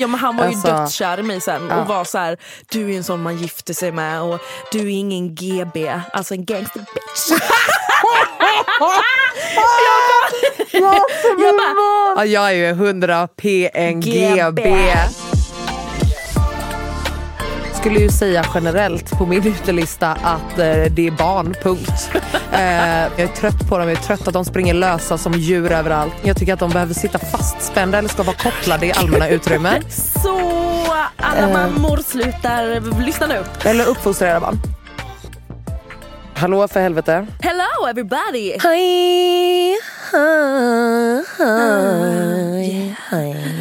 Ja 0.00 0.06
men 0.06 0.20
han 0.20 0.36
var 0.36 0.44
ju 0.44 0.50
Alltså, 0.50 0.68
dödskär 0.68 1.20
i 1.20 1.22
mig 1.22 1.40
sen 1.40 1.66
ja. 1.70 1.80
och 1.80 1.86
var 1.88 2.04
så 2.04 2.18
här: 2.18 2.36
du 2.70 2.92
är 2.92 2.96
en 2.96 3.04
sån 3.04 3.22
man 3.22 3.38
gifter 3.38 3.74
sig 3.74 3.92
med 3.92 4.22
och 4.22 4.38
du 4.72 4.78
är 4.78 4.88
ingen 4.90 5.34
GB, 5.34 5.92
alltså 6.12 6.34
en 6.34 6.44
gangster 6.44 6.80
bitch. 6.94 7.40
jag 10.72 11.54
bara, 11.56 12.16
Ja, 12.16 12.24
jag 12.24 12.48
är 12.48 12.54
ju 12.54 12.68
100 12.68 13.28
PNGB. 13.36 14.60
Skulle 17.80 17.98
ju 17.98 18.08
säga 18.08 18.44
generellt 18.54 19.10
på 19.10 19.26
min 19.26 19.46
utelista 19.46 20.08
att 20.08 20.58
eh, 20.58 20.84
det 20.90 21.06
är 21.06 21.10
barn, 21.10 21.54
punkt. 21.62 22.10
Eh, 22.52 23.02
jag 23.02 23.20
är 23.20 23.26
trött 23.26 23.68
på 23.68 23.78
dem, 23.78 23.88
jag 23.88 23.98
är 23.98 24.02
trött 24.02 24.28
att 24.28 24.34
de 24.34 24.44
springer 24.44 24.74
lösa 24.74 25.18
som 25.18 25.32
djur 25.32 25.72
överallt. 25.72 26.12
Jag 26.22 26.36
tycker 26.36 26.52
att 26.52 26.58
de 26.58 26.70
behöver 26.70 26.94
sitta 26.94 27.18
fastspända 27.18 27.98
eller 27.98 28.08
ska 28.08 28.22
vara 28.22 28.36
kopplade 28.36 28.86
i 28.86 28.92
allmänna 28.92 29.28
utrymmen. 29.28 29.82
Så 30.22 30.38
alla 31.16 31.48
mammor 31.48 31.96
slutar, 31.96 33.00
lyssna 33.04 33.26
nu. 33.26 33.44
Eller 33.64 33.88
uppfostra 33.88 34.28
era 34.28 34.40
barn. 34.40 34.58
Hallå 36.34 36.68
för 36.68 36.80
helvete. 36.80 37.26
Hello 37.40 37.88
everybody! 37.90 38.56
Hej, 38.62 39.76
hej, 43.10 43.59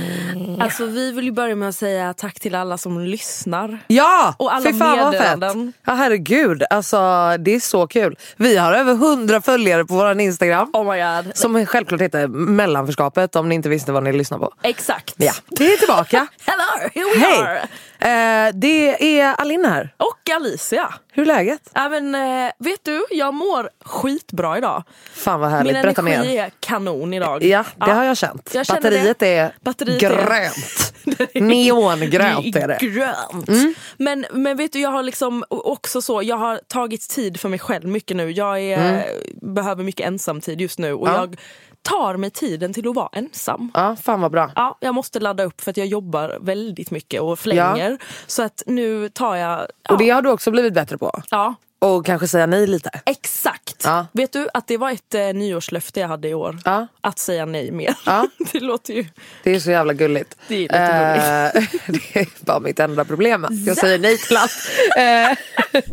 Alltså 0.59 0.85
vi 0.85 1.11
vill 1.11 1.25
ju 1.25 1.31
börja 1.31 1.55
med 1.55 1.69
att 1.69 1.75
säga 1.75 2.13
tack 2.13 2.39
till 2.39 2.55
alla 2.55 2.77
som 2.77 2.99
lyssnar. 3.01 3.79
Ja! 3.87 4.35
Och 4.39 4.53
alla 4.53 4.63
fett. 4.65 4.75
meddelanden. 4.75 5.73
Ja 5.85 5.93
herregud, 5.93 6.63
alltså 6.69 6.97
det 7.39 7.55
är 7.55 7.59
så 7.59 7.87
kul. 7.87 8.17
Vi 8.35 8.57
har 8.57 8.73
över 8.73 8.91
100 8.93 9.41
följare 9.41 9.85
på 9.85 9.93
vår 9.93 10.19
Instagram. 10.19 10.69
Oh 10.73 10.93
my 10.93 11.01
god. 11.25 11.37
Som 11.37 11.65
självklart 11.65 12.01
heter 12.01 12.27
mellanförskapet 12.27 13.35
om 13.35 13.49
ni 13.49 13.55
inte 13.55 13.69
visste 13.69 13.91
vad 13.91 14.03
ni 14.03 14.13
lyssnar 14.13 14.37
på. 14.39 14.53
Exakt. 14.63 15.13
Ja, 15.17 15.33
det 15.49 15.73
är 15.73 15.77
tillbaka. 15.77 16.27
Hello, 16.45 16.89
here 16.93 17.05
we 17.19 17.25
are! 17.41 17.59
Hej! 17.99 18.47
Eh, 18.47 18.51
det 18.53 19.19
är 19.21 19.33
Alin 19.33 19.65
här. 19.65 19.93
Och 19.97 20.29
Alicia. 20.35 20.93
Hur 21.11 21.23
är 21.23 21.27
läget? 21.27 21.61
Ja, 21.73 21.89
men, 21.89 22.15
eh, 22.15 22.51
vet 22.59 22.79
du, 22.83 23.05
jag 23.11 23.33
mår 23.33 23.69
skitbra 23.85 24.57
idag. 24.57 24.83
Fan 25.13 25.39
vad 25.39 25.49
härligt, 25.49 25.73
Min 25.73 25.81
berätta 25.81 26.01
energi 26.01 26.35
mer. 26.35 26.43
är 26.43 26.51
kanon 26.59 27.13
idag. 27.13 27.43
Ja, 27.43 27.63
det 27.85 27.91
har 27.91 28.03
jag 28.03 28.17
känt. 28.17 28.49
jag 28.53 28.65
Batteriet 28.65 29.19
det. 29.19 29.27
är 29.37 29.51
Batteriet 29.61 30.03
är- 30.03 30.25
grönt. 30.55 31.33
Neongrönt 31.33 32.55
är 32.55 32.67
det. 32.67 32.75
Mm. 32.81 32.93
Grönt. 32.93 33.77
Men, 33.97 34.25
men 34.31 34.57
vet 34.57 34.73
du, 34.73 34.79
jag 34.79 34.89
har 34.89 35.03
liksom 35.03 35.43
också 35.49 36.01
så, 36.01 36.23
jag 36.23 36.35
har 36.37 36.61
tagit 36.67 37.09
tid 37.09 37.39
för 37.39 37.49
mig 37.49 37.59
själv 37.59 37.87
mycket 37.87 38.17
nu. 38.17 38.31
Jag 38.31 38.61
är, 38.61 39.05
behöver 39.41 39.83
mycket 39.83 40.07
ensamtid 40.07 40.61
just 40.61 40.79
nu 40.79 40.93
och 40.93 41.07
Mm. 41.09 41.21
Ja. 41.21 41.27
jag 41.27 41.37
tar 41.81 42.17
mig 42.17 42.29
tiden 42.29 42.73
till 42.73 42.87
att 42.87 42.95
vara 42.95 43.09
ensam. 43.11 43.71
Ja, 43.73 43.95
fan 44.01 44.21
vad 44.21 44.31
bra. 44.31 44.51
Ja, 44.55 44.77
jag 44.81 44.95
måste 44.95 45.19
ladda 45.19 45.43
upp 45.43 45.61
för 45.61 45.71
att 45.71 45.77
jag 45.77 45.87
jobbar 45.87 46.37
väldigt 46.41 46.91
mycket 46.91 47.21
och 47.21 47.39
flänger. 47.39 47.97
Så 48.27 48.43
att 48.43 48.63
nu 48.65 49.09
tar 49.09 49.35
jag... 49.35 49.59
Ja, 49.83 49.93
Och 49.93 49.97
det 49.97 50.09
har 50.09 50.21
du 50.21 50.29
också 50.29 50.51
blivit 50.51 50.73
bättre 50.73 50.97
på. 50.97 51.21
ja 51.31 51.55
Och 51.79 52.05
kanske 52.05 52.27
säga 52.27 52.45
nej 52.45 52.67
lite. 52.67 52.89
exakt. 53.05 53.81
Ja. 53.83 54.07
Vet 54.11 54.33
du 54.33 54.47
att 54.53 54.67
det 54.67 54.77
var 54.77 54.91
ett 54.91 55.13
eh, 55.15 55.21
nyårslöfte 55.33 55.99
jag 55.99 56.07
hade 56.07 56.27
i 56.27 56.33
år? 56.33 56.57
Ja. 56.65 56.87
Att 57.01 57.19
säga 57.19 57.45
nej 57.45 57.71
mer. 57.71 57.95
Ja. 58.05 58.27
det 58.51 58.59
låter 58.59 58.93
ju... 58.93 59.05
Det 59.43 59.55
är 59.55 59.59
så 59.59 59.71
jävla 59.71 59.93
gulligt. 59.93 60.35
Det 60.47 60.55
är 60.55 60.59
lite 60.59 60.75
Eh, 60.75 61.63
det 62.13 62.19
är 62.19 62.45
bara 62.45 62.59
mitt 62.59 62.79
enda 62.79 63.05
problem. 63.05 63.45
att 63.45 63.65
Jag 63.65 63.77
säger 63.77 63.99
nej 63.99 64.17
till 64.17 64.37
allt. 64.37 64.51
Eh, 64.97 65.37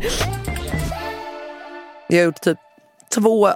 jag 2.09 2.17
har 2.17 2.25
gjort 2.25 2.41
typ 2.41 2.57
två, 3.13 3.49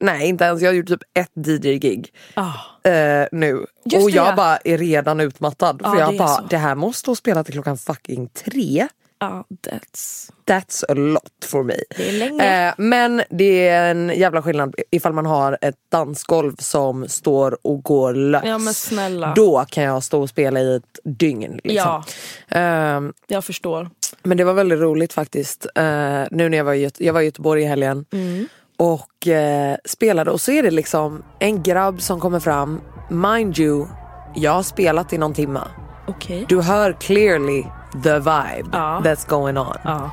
nej 0.00 0.28
inte 0.28 0.44
ens, 0.44 0.62
jag 0.62 0.68
har 0.68 0.74
gjort 0.74 0.88
typ 0.88 1.02
ett 1.14 1.30
DJ-gig 1.46 2.12
Ah. 2.34 2.88
eh, 2.90 3.26
nu. 3.32 3.66
Just 3.84 4.04
och 4.04 4.10
det, 4.10 4.16
jag 4.16 4.26
ja. 4.26 4.36
bara 4.36 4.56
är 4.56 4.78
redan 4.78 5.20
utmattad. 5.20 5.80
För 5.84 5.96
jag 5.98 6.10
det 6.12 6.16
är 6.16 6.18
bara, 6.18 6.40
det 6.50 6.56
här 6.56 6.74
måste 6.74 7.16
spela 7.16 7.44
till 7.44 7.52
klockan 7.54 7.78
fucking 7.78 8.28
tre. 8.28 8.88
Ja, 9.20 9.44
that's... 9.68 10.30
That's 10.46 10.84
a 10.88 10.94
lot 10.94 11.44
for 11.46 11.62
me. 11.62 11.74
Det. 11.96 12.66
Eh, 12.66 12.74
men 12.78 13.22
det 13.30 13.68
är 13.68 13.90
en 13.90 14.12
jävla 14.16 14.42
skillnad 14.42 14.74
ifall 14.90 15.12
man 15.12 15.26
har 15.26 15.58
ett 15.60 15.74
dansgolv 15.92 16.56
som 16.58 17.08
står 17.08 17.58
och 17.62 17.82
går 17.82 18.14
lös. 18.14 18.92
Ja. 19.20 19.32
Då 19.36 19.64
kan 19.68 19.84
jag 19.84 20.02
stå 20.02 20.22
och 20.22 20.28
spela 20.28 20.60
i 20.60 20.76
ett 20.76 20.98
dygn. 21.04 21.60
Liksom. 21.64 22.02
Ja. 22.48 22.58
Ehm, 22.58 23.12
Jag 23.26 23.44
förstår. 23.44 23.90
men 24.22 24.36
det 24.36 24.44
var 24.44 24.52
väldigt 24.54 24.78
roligt 24.80 25.12
faktiskt. 25.12 25.66
Eh, 25.74 26.22
nu 26.30 26.48
när 26.48 26.56
jag 26.56 26.64
var, 26.64 26.74
i 26.74 26.80
Göte- 26.80 27.04
jag 27.04 27.12
var 27.12 27.20
i 27.20 27.24
Göteborg 27.24 27.62
i 27.62 27.66
helgen. 27.66 28.04
Mm. 28.12 28.48
Och 28.76 29.28
eh, 29.28 29.76
spelade 29.84 30.30
och 30.30 30.40
så 30.40 30.52
är 30.52 30.62
det 30.62 30.70
liksom 30.70 31.22
en 31.38 31.62
grabb 31.62 32.02
som 32.02 32.20
kommer 32.20 32.40
fram. 32.40 32.80
Mind 33.10 33.58
you, 33.58 33.86
jag 34.34 34.50
har 34.52 34.62
spelat 34.62 35.12
i 35.12 35.18
någon 35.18 35.34
timma. 35.34 35.68
Okej. 36.06 36.44
Du 36.48 36.60
hör 36.60 36.92
clearly 37.00 37.64
the 38.02 38.18
vibe 38.18 38.68
Ja. 38.72 39.00
that's 39.04 39.28
going 39.28 39.58
on. 39.58 39.76
Ja. 39.84 40.10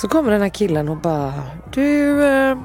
Så 0.00 0.08
kommer 0.08 0.32
den 0.32 0.42
här 0.42 0.48
killen 0.48 0.88
och 0.88 0.96
bara, 0.96 1.32
du, 1.72 2.24
eh, 2.24 2.56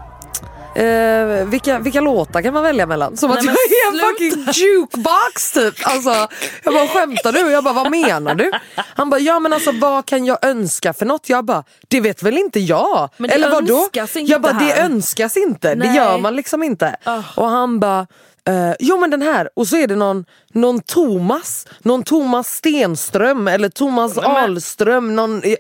eh, 0.76 1.46
vilka, 1.46 1.80
vilka 1.80 2.02
låtar 2.02 2.42
kan 2.42 2.54
man 2.54 2.64
välja 2.64 2.86
mellan? 2.86 3.18
Som 3.18 3.30
Nej, 3.30 3.38
att 3.40 3.46
jag 3.46 3.54
är 3.54 3.94
en 3.94 4.00
fucking 4.10 4.54
jukebox 4.54 5.52
typ. 5.54 5.74
Alltså, 5.84 6.28
jag 6.64 6.74
bara, 6.74 6.88
skämtar 6.88 7.32
du? 7.32 7.40
Jag 7.52 7.64
bara, 7.64 7.74
vad 7.74 7.92
menar 7.92 8.36
du? 8.36 8.52
Han 8.96 9.10
bara, 9.10 9.20
ja 9.20 9.40
men 9.40 9.54
alltså 9.54 9.72
vad 9.72 10.06
kan 10.06 10.26
jag 10.26 10.46
önska 10.46 10.94
för 10.94 11.06
något? 11.06 11.30
Jag 11.30 11.46
bara, 11.46 11.64
det 11.88 12.02
vet 12.02 12.24
väl 12.24 12.38
inte 12.38 12.60
jag? 12.60 13.10
Men 13.18 13.30
det 13.30 13.36
Eller 13.36 13.50
vadå? 13.50 13.90
Jag 14.14 14.42
bara, 14.42 14.54
det 14.54 14.60
här. 14.66 14.86
önskas 14.86 15.38
inte. 15.38 15.76
Det 15.76 15.86
Nej. 15.88 15.96
gör 15.96 16.18
man 16.18 16.36
liksom 16.36 16.64
inte. 16.64 16.96
Ah. 17.04 17.22
Och 17.36 17.48
han 17.50 17.80
bara, 17.80 18.08
Uh, 18.50 18.74
jo 18.80 19.00
men 19.00 19.10
den 19.10 19.22
här, 19.22 19.50
och 19.54 19.68
så 19.68 19.76
är 19.76 19.88
det 19.88 19.96
någon, 19.96 20.26
någon 20.54 20.82
Thomas, 20.82 21.68
någon 21.80 22.04
Thomas 22.04 22.48
Stenström 22.48 23.48
eller 23.48 23.70
Thomas 23.70 24.18
Ahlström, 24.18 25.16
någon, 25.16 25.44
eh, 25.44 25.56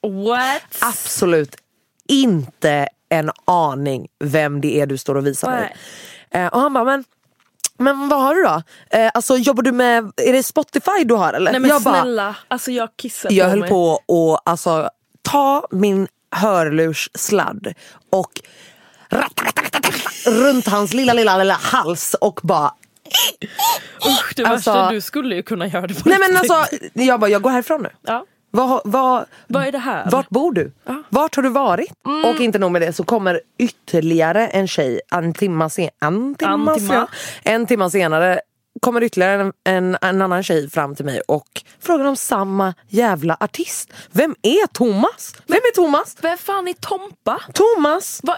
What? 0.00 0.62
absolut 0.80 1.56
inte 2.08 2.88
en 3.08 3.30
aning 3.44 4.08
vem 4.18 4.60
det 4.60 4.80
är 4.80 4.86
du 4.86 4.98
står 4.98 5.14
och 5.14 5.26
visar 5.26 5.50
mig. 5.50 5.76
Eh, 6.30 6.46
och 6.46 6.60
han 6.60 6.72
bara, 6.72 6.84
men, 6.84 7.04
men 7.78 8.08
vad 8.08 8.22
har 8.22 8.34
du 8.34 8.42
då? 8.42 8.62
Eh, 8.98 9.10
alltså 9.14 9.36
jobbar 9.36 9.62
du 9.62 9.72
med, 9.72 10.12
är 10.16 10.32
det 10.32 10.42
Spotify 10.42 11.04
du 11.04 11.14
har 11.14 11.32
eller? 11.32 11.52
Nej 11.52 11.60
men 11.60 11.70
jag 11.70 11.82
bara, 11.82 12.02
snälla, 12.02 12.36
alltså 12.48 12.70
jag 12.70 12.88
kissar 12.96 13.32
jag 13.32 13.46
på 13.46 13.50
höll 13.50 13.60
mig. 13.60 13.68
på 13.68 13.94
att 14.34 14.48
alltså, 14.50 14.90
ta 15.22 15.66
min 15.70 16.08
hörlurssladd 16.30 17.74
och 18.10 18.30
runt 20.26 20.66
hans 20.66 20.94
lilla, 20.94 21.12
lilla, 21.12 21.38
lilla 21.38 21.54
hals 21.54 22.14
och 22.20 22.40
bara 22.42 22.74
Usch, 24.06 24.32
det 24.36 24.44
Alltså- 24.44 24.72
värsta, 24.72 24.90
du 24.90 25.00
skulle 25.00 25.34
ju 25.34 25.42
kunna 25.42 25.66
göra 25.66 25.86
det 25.86 26.02
på 26.02 26.08
Nej 26.08 26.18
men 26.18 26.36
alltså, 26.36 26.76
jag 26.92 27.20
bara, 27.20 27.30
jag 27.30 27.42
går 27.42 27.50
härifrån 27.50 27.82
nu. 27.82 27.90
Ja. 28.02 28.26
Vad, 28.50 28.80
vad, 28.84 29.24
Vad 29.46 29.66
är 29.66 29.72
det 29.72 29.78
här? 29.78 30.10
vart 30.10 30.28
bor 30.28 30.52
du? 30.52 30.72
Vart 31.08 31.36
har 31.36 31.42
du 31.42 31.48
varit? 31.48 31.92
Och 32.24 32.40
inte 32.40 32.58
nog 32.58 32.72
med 32.72 32.82
det 32.82 32.92
så 32.92 33.04
kommer 33.04 33.40
ytterligare 33.58 34.48
en 34.48 34.68
tjej 34.68 35.00
en 35.10 35.34
timma, 35.34 35.70
sen, 35.70 35.88
en 36.00 36.34
timma, 36.34 36.72
En 36.72 36.78
timma. 36.78 37.06
en 37.42 37.66
timma 37.66 37.90
senare 37.90 38.40
kommer 38.80 39.02
ytterligare 39.02 39.42
en, 39.42 39.52
en, 39.64 39.96
en 40.02 40.22
annan 40.22 40.42
tjej 40.42 40.70
fram 40.70 40.94
till 40.94 41.04
mig 41.04 41.20
och 41.28 41.48
frågar 41.80 42.04
om 42.04 42.16
samma 42.16 42.74
jävla 42.88 43.36
artist. 43.40 43.92
Vem 44.12 44.34
är 44.42 44.66
Thomas? 44.66 45.34
Vem 45.46 45.56
är 45.56 45.74
Thomas? 45.74 46.16
Vem 46.22 46.38
fan 46.38 46.68
är 46.68 46.72
Tompa? 46.72 47.40
Thomas! 47.54 48.20
Va? 48.22 48.36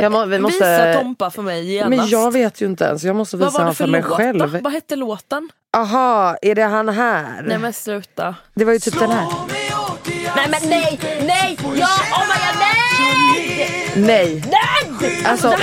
Jag 0.00 0.12
må, 0.12 0.24
vi 0.24 0.38
måste, 0.38 0.58
Visa 0.58 1.00
Tompa 1.00 1.30
för 1.30 1.42
mig 1.42 1.72
genast. 1.72 1.96
men 1.96 2.08
jag 2.08 2.32
vet 2.32 2.60
ju 2.60 2.66
inte 2.66 2.84
ens, 2.84 3.04
jag 3.04 3.16
måste 3.16 3.36
visa 3.36 3.50
honom 3.50 3.74
för 3.74 3.84
för 3.84 3.90
mig 3.90 4.02
låt 4.08 4.16
själv. 4.16 4.58
Vad 4.62 4.72
hette 4.72 4.96
låten? 4.96 5.48
Aha, 5.76 6.36
är 6.42 6.54
det 6.54 6.62
han 6.62 6.88
här? 6.88 7.42
Nej 7.42 7.58
men 7.58 7.72
sluta. 7.72 8.34
Det 8.54 8.64
var 8.64 8.72
ju 8.72 8.78
typ 8.78 8.98
den 8.98 9.10
här. 9.10 9.26
Nej 10.36 10.46
men 10.50 10.70
nej, 10.70 11.00
nej, 11.26 11.58
ja, 11.62 11.88
oh 12.12 12.24
my 12.28 12.34
god, 12.46 12.60
nej! 12.60 12.80
Nej. 13.96 14.42
Alltså, 15.24 15.54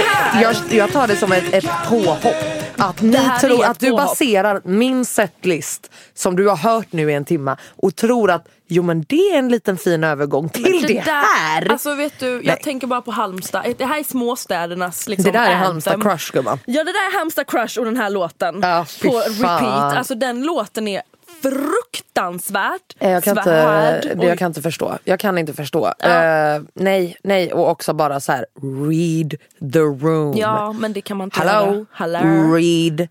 jag, 0.42 0.56
jag 0.70 0.92
tar 0.92 1.08
det 1.08 1.16
som 1.16 1.32
ett, 1.32 1.54
ett 1.54 1.66
påhopp. 1.90 2.36
Att 2.78 3.02
ni 3.02 3.20
tror 3.42 3.66
att 3.66 3.80
du 3.80 3.90
påhopp. 3.90 4.08
baserar 4.08 4.62
min 4.64 5.06
setlist 5.06 5.92
som 6.14 6.36
du 6.36 6.48
har 6.48 6.56
hört 6.56 6.88
nu 6.92 7.12
i 7.12 7.14
en 7.14 7.26
timma 7.26 7.58
och 7.76 7.96
tror 7.96 8.32
att 8.32 8.48
jo 8.68 8.84
men 8.84 9.02
det 9.08 9.16
är 9.34 9.38
en 9.38 9.50
liten 9.50 9.78
fin 9.78 10.04
övergång 10.04 10.50
till 10.50 10.82
det, 10.88 10.94
där- 10.94 11.02
här. 11.38 11.72
Alltså 11.72 11.94
vet 11.96 12.20
du, 12.20 12.28
jag 12.28 12.46
Nej. 12.46 12.60
tänker 12.64 12.88
bara 12.88 13.02
på 13.02 13.12
Halmstad. 13.12 13.74
Det 13.78 13.86
här 13.86 14.00
är 14.00 14.04
småstädernas 14.04 15.08
liksom, 15.08 15.32
det 15.32 15.40
där 15.40 15.50
är. 15.52 15.56
Halmstad 15.56 16.04
crush 16.04 16.32
gumman. 16.34 16.60
Ja 16.66 16.84
det 16.84 16.92
där 16.92 17.12
är 17.14 17.18
Halmstad 17.18 17.48
crush 17.48 17.80
och 17.80 17.86
den 17.86 17.98
här 17.98 18.10
låten. 18.10 18.60
Ja, 18.62 18.86
på 19.04 19.12
fan. 19.12 19.32
repeat. 19.32 19.98
Alltså 19.98 20.16
den 20.16 20.44
låten 20.44 20.88
är 20.88 21.02
fruktansvärt 21.42 22.96
Eh, 23.00 23.12
Jag 23.12 23.24
kan, 23.24 23.36
svärd. 23.36 24.04
inte, 24.06 24.16
det 24.16 24.26
jag 24.28 24.40
kan 24.40 24.48
inte 24.48 24.62
förstå. 24.62 24.98
Jag 25.04 25.20
kan 25.20 25.38
inte 25.38 25.54
förstå. 25.54 25.86
Eh, 26.00 26.62
nej, 26.74 27.18
nej 27.24 27.54
och 27.54 27.70
också 27.70 27.94
bara 27.94 28.20
så 28.20 28.32
här: 28.32 28.46
read 28.90 29.36
the 29.74 29.80
room. 29.80 30.38
Ja 30.38 30.74
men 30.74 30.94
det 30.94 31.02
kan 31.02 31.18
man 31.18 31.26
inte 31.28 31.40
Hello? 31.40 31.74
göra. 31.74 31.86
Hello. 31.92 32.54
Read 32.56 33.08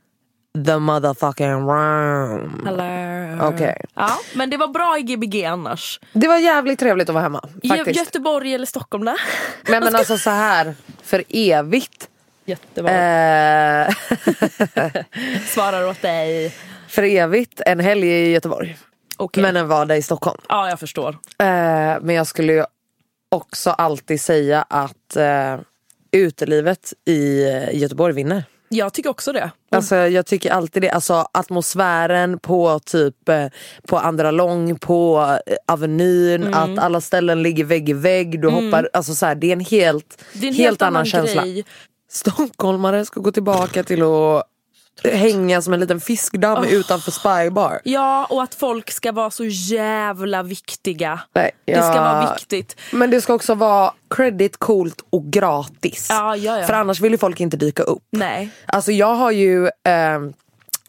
the 0.65 0.79
motherfucking 0.79 1.53
room. 1.67 2.63
Hello. 2.67 3.49
Okej. 3.49 3.81
Ja 3.95 4.11
men 4.35 4.51
det 4.51 4.57
var 4.57 4.69
bra 4.69 4.99
i 4.99 5.03
Gbg 5.03 5.45
annars. 5.45 6.01
Det 6.13 6.29
var 6.29 6.37
jävligt 6.39 6.79
trevligt 6.79 7.09
att 7.09 7.15
vara 7.15 7.23
hemma. 7.23 7.41
Gö- 7.63 7.77
Faktiskt. 7.77 7.99
Göteborg 7.99 8.55
eller 8.55 8.67
Stockholm 8.67 9.05
där? 9.05 9.21
Nej 9.69 9.81
men 9.81 9.95
alltså 9.97 10.19
så 10.19 10.31
här 10.31 10.75
för 11.03 11.25
evigt. 11.29 12.09
Jättebra. 12.45 12.93
Eh, 12.93 13.95
Svarar 15.47 15.87
åt 15.89 16.03
dig. 16.03 16.55
för 16.89 17.03
evigt 17.03 17.61
en 17.67 17.81
helg 17.81 18.09
i 18.09 18.31
Göteborg. 18.33 18.77
Okej. 19.17 19.43
Men 19.43 19.57
en 19.57 19.69
vardag 19.69 19.99
i 19.99 20.03
Stockholm. 20.03 20.41
Ja 20.49 20.69
jag 20.69 20.81
förstår. 20.81 21.09
Eh, 21.39 21.47
men 22.01 22.11
jag 22.11 22.27
skulle 22.27 22.53
ju 22.53 22.65
också 23.29 23.71
alltid 23.71 24.21
säga 24.21 24.63
att 24.71 25.17
eh, 25.17 25.57
utelivet 26.13 26.93
i 27.05 27.43
Göteborg 27.73 28.15
vinner. 28.15 28.45
Jag 28.69 28.93
tycker 28.93 29.11
också 29.11 29.33
det. 29.33 29.51
Alltså 29.71 29.97
jag 29.97 30.27
tycker 30.27 30.51
alltid 30.51 30.83
det, 30.83 30.91
alltså 30.91 31.27
atmosfären 31.33 32.39
på 32.39 32.79
typ 32.79 33.29
eh, 33.29 33.47
på 33.87 33.99
Andra 33.99 34.31
Lång, 34.31 34.79
på 34.79 35.19
eh, 35.47 35.57
Avenyn, 35.67 36.43
Mm. 36.45 36.55
att 36.55 36.85
alla 36.85 37.01
ställen 37.01 37.43
ligger 37.43 37.65
vägg 37.65 37.89
i 37.89 37.93
vägg, 37.93 38.41
du 38.43 38.49
hoppar, 38.49 38.89
alltså 38.93 39.15
så 39.15 39.27
här, 39.27 39.35
det 39.35 39.47
är 39.47 39.53
en 39.53 39.61
helt, 39.61 40.25
Det 40.33 40.47
är 40.47 40.49
en 40.49 40.55
helt, 40.55 40.83
annan, 40.83 41.05
känsla. 41.05 41.43
grej. 41.43 41.65
Stockholmare 42.11 43.05
ska 43.05 43.21
gå 43.21 43.33
tillbaka 43.33 43.83
till 43.85 44.03
att 44.03 44.43
hänga 45.05 45.63
som 45.63 45.73
en 45.73 45.81
liten 45.81 46.01
fiskdamm 46.01 46.65
utanför 46.65 47.11
Spybar. 47.11 47.81
Ja 47.85 48.27
och 48.31 48.43
att 48.43 48.55
folk 48.55 48.91
ska 48.91 49.13
vara 49.13 49.31
så 49.31 49.45
jävla 49.45 50.43
viktiga. 50.43 51.21
Nej, 51.35 51.51
Det 51.65 51.73
ska 51.73 51.85
ja. 51.95 52.03
vara 52.03 52.35
viktigt. 52.35 52.77
Men 52.93 53.11
det 53.11 53.21
ska 53.21 53.35
också 53.35 53.55
vara 53.55 53.93
credit, 54.11 54.57
coolt 54.57 55.05
och 55.11 55.25
gratis. 55.25 56.07
Ja, 56.11 56.37
ja, 56.37 56.59
ja. 56.59 56.67
För 56.67 56.75
annars 56.75 57.01
vill 57.01 57.13
ju 57.13 57.19
folk 57.19 57.41
inte 57.41 57.57
dyka 57.57 57.83
upp. 57.83 58.03
Nej. 58.11 58.51
Alltså 58.67 58.93
jag 58.93 59.15
har 59.15 59.31
ju 59.31 59.67
eh, 59.67 60.21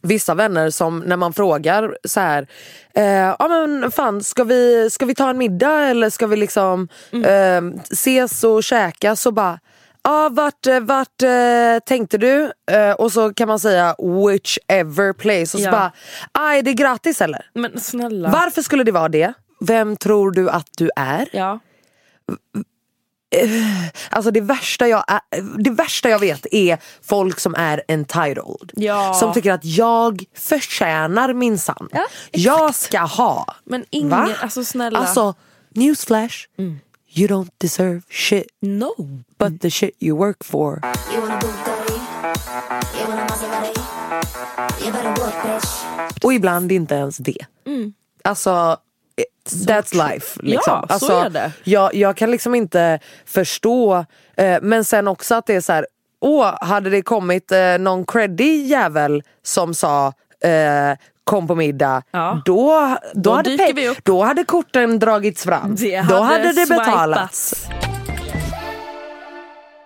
vissa 0.02 0.34
vänner 0.34 0.70
som 0.70 1.00
när 1.00 1.18
man 1.18 1.34
frågar 1.34 1.98
så 2.04 2.20
här, 2.20 2.48
eh, 2.94 3.04
ja 3.40 3.48
men 3.48 3.92
fan 3.92 4.24
ska 4.24 4.44
vi, 4.44 4.90
ska 4.92 5.06
vi 5.06 5.16
ta 5.16 5.30
en 5.30 5.38
middag 5.38 5.82
eller 5.82 6.10
ska 6.10 6.28
vi 6.28 6.36
liksom 6.36 6.88
eh, 7.26 7.62
ses 7.92 8.44
och 8.44 8.64
käka 8.64 9.16
så 9.16 9.32
bara 9.32 9.60
Ja, 10.04 10.30
vart, 10.32 10.66
eh, 10.68 10.80
vart 10.80 11.22
eh, 11.24 11.30
tänkte 11.86 12.18
du? 12.18 12.52
Eh, 12.72 12.92
och 12.92 13.12
så 13.12 13.34
kan 13.34 13.48
man 13.48 13.60
säga 13.60 13.96
whichever 14.00 15.14
place 15.14 15.42
och 15.42 15.48
så 15.50 15.60
Ja. 15.60 15.72
bara, 15.72 15.92
ah, 16.32 16.54
är 16.54 16.62
det 16.62 16.74
gratis 16.74 17.22
eller? 17.22 17.50
Men 17.54 17.80
snälla. 17.80 18.30
Varför 18.30 18.62
skulle 18.62 18.84
det 18.84 18.92
vara 18.92 19.10
det? 19.10 19.34
Vem 19.60 19.98
tror 19.98 20.32
du 20.32 20.50
att 20.50 20.68
du 20.78 20.90
är? 20.96 21.30
Ja. 21.34 21.60
Alltså 24.10 24.32
det 24.32 24.42
värsta, 24.42 24.88
jag 24.88 25.04
är, 25.08 25.20
det 25.64 25.70
värsta 25.70 26.10
jag 26.10 26.20
vet 26.20 26.46
är 26.52 26.78
folk 27.04 27.40
som 27.40 27.56
är 27.56 27.84
entitled. 27.88 28.72
Ja. 28.74 29.14
Som 29.14 29.34
tycker 29.34 29.52
att 29.54 29.66
jag 29.66 30.24
förtjänar 30.36 31.34
minsann. 31.34 31.90
Ja, 31.92 32.06
jag 32.32 32.76
ska 32.76 33.00
ha. 33.00 33.56
Men 33.64 33.86
ingen, 33.90 34.10
Va? 34.10 34.30
alltså 34.42 34.64
snälla. 34.64 35.00
Alltså, 35.00 35.34
newsflash. 35.70 36.36
Mm. 37.18 37.22
You 37.22 37.28
don't 37.28 37.50
deserve 37.58 38.02
shit 38.10 38.48
no. 38.62 38.94
but 39.40 39.60
the 39.62 39.70
shit 39.70 39.96
you 40.00 40.16
work 40.16 40.44
for. 40.44 40.82
You 41.14 41.22
want 41.22 41.44
a 41.44 41.48
Bugatti? 41.48 41.98
You 43.00 43.08
want 43.08 43.20
a 43.20 43.26
Maserati? 43.34 44.86
You 44.86 44.92
better 44.92 45.22
work, 45.22 45.44
bitch. 45.44 46.24
Och 46.24 46.34
ibland 46.34 46.72
inte 46.72 46.96
ens 46.96 47.18
det. 47.18 47.46
Alltså, 48.24 48.78
it- 49.16 49.68
that's 49.68 50.10
life. 50.12 50.40
Liksom. 50.44 50.74
Mm. 50.74 50.86
Ja, 50.90 51.00
så 51.00 51.06
alltså, 51.06 51.12
är 51.14 51.30
det. 51.30 51.52
Jag, 51.64 51.96
jag 51.96 52.18
kan 52.18 52.32
liksom 52.32 52.56
inte 52.56 53.00
förstå, 53.26 54.06
eh, 54.38 54.58
men 54.62 54.86
sen 54.86 55.08
också 55.08 55.36
att 55.36 55.46
det 55.46 55.56
är 55.56 55.62
så 55.62 55.74
här, 55.74 55.88
åh, 56.22 56.58
hade 56.62 56.90
det 56.90 57.02
kommit 57.02 57.52
eh, 57.52 57.78
någon 57.80 58.06
creddig 58.06 58.68
jävel 58.68 59.24
som 59.44 59.74
sa 59.74 60.08
eh, 60.44 60.98
kom 61.28 61.48
på 61.48 61.56
middag, 61.56 62.04
Ja. 62.12 62.42
då, 62.46 62.98
då, 63.14 63.22
Då 63.22 63.32
hade 63.36 63.90
upp. 63.90 63.98
då 64.04 64.24
hade 64.24 64.44
korten 64.44 65.00
dragits 65.00 65.44
fram. 65.44 65.76
Det 65.76 66.02
då 66.02 66.16
hade 66.16 66.26
hade 66.26 66.44
det 66.48 66.54
swipats. 66.66 66.86
betalats. 66.88 67.68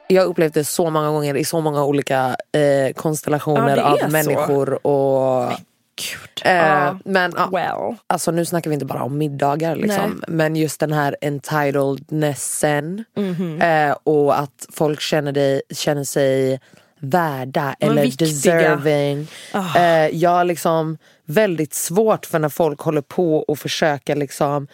Jag 0.07 0.21
har 0.21 0.27
upplevt 0.29 0.53
det 0.53 0.63
så 0.63 0.89
många 0.89 1.09
gånger 1.09 1.35
i 1.37 1.45
så 1.45 1.61
många 1.61 1.83
olika 1.83 2.35
eh, 2.51 2.93
konstellationer 2.95 3.77
Ja, 3.77 3.83
av 3.93 3.97
så. 3.97 4.07
människor. 4.07 4.87
Och, 4.87 5.49
Gud. 5.95 6.41
eh, 6.45 6.55
Ja. 6.55 6.97
Men 7.05 7.33
ja, 7.37 7.49
Well. 7.51 7.95
Alltså 8.07 8.31
nu 8.31 8.45
snackar 8.45 8.69
vi 8.69 8.73
inte 8.73 8.85
bara 8.85 9.03
om 9.03 9.17
middagar 9.17 9.75
liksom. 9.75 10.23
Men 10.27 10.55
just 10.55 10.79
den 10.79 10.93
här 10.93 11.15
entitlednessen. 11.21 13.03
Mhm. 13.17 13.61
Eh, 13.61 13.95
och 14.03 14.39
att 14.39 14.65
folk 14.73 15.01
känner, 15.01 15.31
dig, 15.31 15.61
känner 15.73 16.03
sig 16.03 16.59
värda 16.99 17.75
eller 17.79 18.01
viktiga. 18.03 18.27
deserving. 18.27 19.27
Eh, 19.75 20.07
jag 20.07 20.47
liksom 20.47 20.97
väldigt 21.33 21.73
svårt 21.73 22.25
för 22.25 22.39
när 22.39 22.49
folk 22.49 22.79
håller 22.79 23.01
på 23.01 23.37
och 23.37 23.59
försöker 23.59 24.15
liksom 24.15 24.67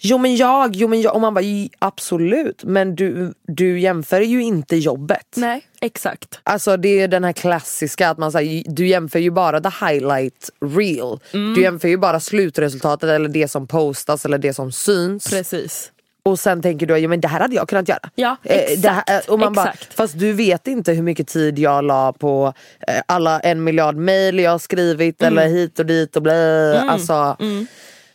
Jo 0.00 0.18
men 0.18 0.36
jag, 0.36 0.76
jo 0.76 0.88
men 0.88 1.00
jag. 1.00 1.14
Och 1.14 1.20
man 1.20 1.34
bara 1.34 1.40
"J- 1.40 1.70
absolut. 1.78 2.64
Men 2.64 2.94
du, 2.96 3.34
du 3.46 3.80
jämför 3.80 4.20
ju 4.20 4.42
inte 4.42 4.76
jobbet. 4.76 5.26
Nej, 5.36 5.62
exakt. 5.80 6.40
Alltså 6.42 6.76
det 6.76 6.88
är 7.00 7.08
den 7.08 7.24
här 7.24 7.32
klassiska 7.32 8.08
att 8.10 8.18
man 8.18 8.32
säger 8.32 8.64
du 8.66 8.86
jämför 8.88 9.18
ju 9.18 9.30
bara 9.30 9.60
the 9.60 9.86
highlight 9.86 10.50
reel. 10.60 11.18
Mm. 11.34 11.54
Du 11.54 11.62
jämför 11.62 11.88
ju 11.88 11.96
bara 11.96 12.20
slutresultatet 12.20 13.10
eller 13.10 13.28
det 13.28 13.48
som 13.48 13.66
postas 13.66 14.24
eller 14.24 14.38
det 14.38 14.54
som 14.54 14.72
syns. 14.72 15.30
Precis. 15.30 15.92
Och 16.28 16.38
sen 16.38 16.62
tänker 16.62 16.86
du 16.86 16.98
ja 16.98 17.08
men 17.08 17.20
det 17.20 17.28
här 17.28 17.40
hade 17.40 17.54
jag 17.54 17.68
kunnat 17.68 17.88
göra. 17.88 18.10
Ja, 18.14 18.36
Eh, 18.42 18.80
det 18.80 18.88
här, 18.88 19.02
exakt, 19.06 19.28
och 19.28 19.38
man 19.38 19.52
bara, 19.52 19.68
exakt. 19.68 19.94
fast 19.94 20.18
du 20.18 20.32
vet 20.32 20.66
inte 20.66 20.92
hur 20.92 21.02
mycket 21.02 21.28
tid 21.28 21.58
jag 21.58 21.84
la 21.84 22.12
på 22.12 22.52
eh, 22.88 22.94
alla 23.06 23.40
en 23.40 23.64
miljard 23.64 23.96
mail 23.96 24.38
jag 24.38 24.50
har 24.50 24.58
skrivit 24.58 25.22
Mm. 25.22 25.38
eller 25.38 25.48
hit 25.48 25.78
och 25.78 25.86
dit 25.86 26.16
och 26.16 26.22
blä. 26.22 26.80
Alltså 26.80 27.36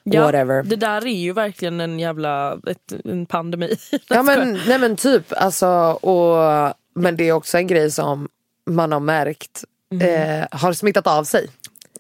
Ja, 0.04 0.22
whatever. 0.24 0.64
Det 0.64 0.76
där 0.76 1.06
är 1.08 1.20
ju 1.22 1.34
verkligen 1.34 1.80
en 1.82 2.00
jävla 2.00 2.54
ett, 2.68 2.94
en 3.06 3.26
pandemi. 3.26 3.76
Ja 4.10 4.24
men, 4.24 4.60
nej 4.68 4.80
men 4.80 4.96
typ, 4.96 5.34
alltså, 5.38 5.68
och, 6.02 6.74
men 6.96 7.16
det 7.18 7.28
är 7.28 7.32
också 7.32 7.58
en 7.58 7.68
grej 7.68 7.92
som 7.92 8.28
man 8.70 8.92
har 8.92 9.00
märkt 9.00 9.64
eh, 10.02 10.60
har 10.60 10.74
smittat 10.74 11.08
av 11.08 11.24
sig. 11.24 11.48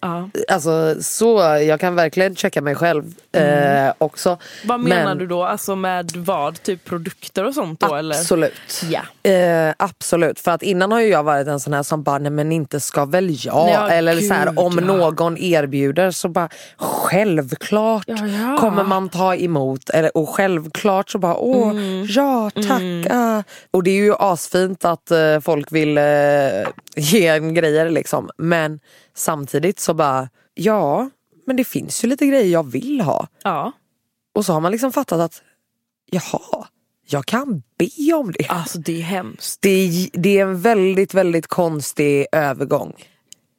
Ja. 0.04 0.30
Alltså 0.54 0.96
så, 1.02 1.38
jag 1.68 1.80
kan 1.80 1.96
verkligen 1.96 2.36
checka 2.36 2.62
mig 2.62 2.76
själv 2.76 3.04
eh, 3.32 3.94
också. 3.98 4.38
Vad 4.66 4.80
menar 4.80 5.06
Men- 5.06 5.18
du 5.18 5.28
då? 5.28 5.44
Alltså 5.44 5.76
med 5.76 6.12
vad? 6.16 6.64
Typ 6.64 6.86
produkter 6.86 7.46
och 7.46 7.54
sånt 7.54 7.80
då 7.80 7.96
eller? 7.96 8.16
Absolut. 8.16 8.84
Ja. 8.90 9.32
Eh, 9.32 9.74
absolut, 9.78 10.40
för 10.40 10.52
att 10.52 10.64
innan 10.64 10.92
har 10.92 11.00
ju 11.02 11.08
jag 11.08 11.24
varit 11.24 11.48
en 11.48 11.60
sån 11.60 11.74
här 11.74 11.84
som 11.84 12.04
bara, 12.04 12.18
nej 12.18 12.32
men 12.32 12.52
inte 12.52 12.80
ska 12.80 13.06
väl 13.06 13.30
jag. 13.46 13.70
Ja, 13.70 13.90
Eller 13.90 14.14
gud, 14.16 14.28
så 14.28 14.34
här, 14.34 14.60
om 14.60 14.74
ja. 14.80 14.86
någon 14.86 15.38
erbjuder 15.38 16.12
så 16.12 16.28
bara, 16.30 16.50
självklart 16.78 18.04
Ja, 18.08 18.58
kommer 18.60 18.84
man 18.84 19.10
ta 19.10 19.36
emot. 19.36 19.90
Eller, 19.90 20.18
och 20.18 20.30
självklart 20.30 21.10
så 21.10 21.18
bara, 21.20 21.36
åh 21.38 21.70
Mm. 21.72 22.06
ja 22.10 22.50
tack. 22.56 23.12
ah. 23.16 23.44
Och 23.72 23.84
det 23.84 23.90
är 23.92 24.04
ju 24.04 24.14
asfint 24.20 24.86
att 24.86 25.12
eh, 25.12 25.40
folk 25.40 25.72
vill 25.72 25.98
eh, 25.98 26.04
ge 26.96 27.28
en 27.28 27.54
grejer 27.54 27.90
liksom. 27.90 28.30
Men 28.38 28.80
samtidigt 29.16 29.80
så 29.80 29.94
bara, 29.94 30.30
ja 30.54 31.10
men 31.46 31.56
det 31.56 31.64
finns 31.64 32.04
ju 32.04 32.08
lite 32.08 32.26
grejer 32.28 32.52
jag 32.52 32.72
vill 32.72 33.02
ha. 33.02 33.28
Ja. 33.44 33.72
Och 34.36 34.46
så 34.46 34.54
har 34.54 34.62
man 34.62 34.72
liksom 34.72 34.92
fattat 34.92 35.20
att, 35.20 35.42
jaha, 36.12 36.68
jag 37.08 37.26
kan 37.26 37.64
be 37.78 38.14
om 38.14 38.32
det. 38.32 38.48
Alltså 38.48 38.80
det 38.80 39.00
är 39.00 39.04
hemskt. 39.04 39.62
Det 39.62 39.70
är, 39.70 40.10
det 40.14 40.40
är 40.40 40.42
en 40.42 40.62
väldigt, 40.62 41.14
väldigt 41.14 41.48
konstig 41.48 42.26
övergång. 42.32 42.94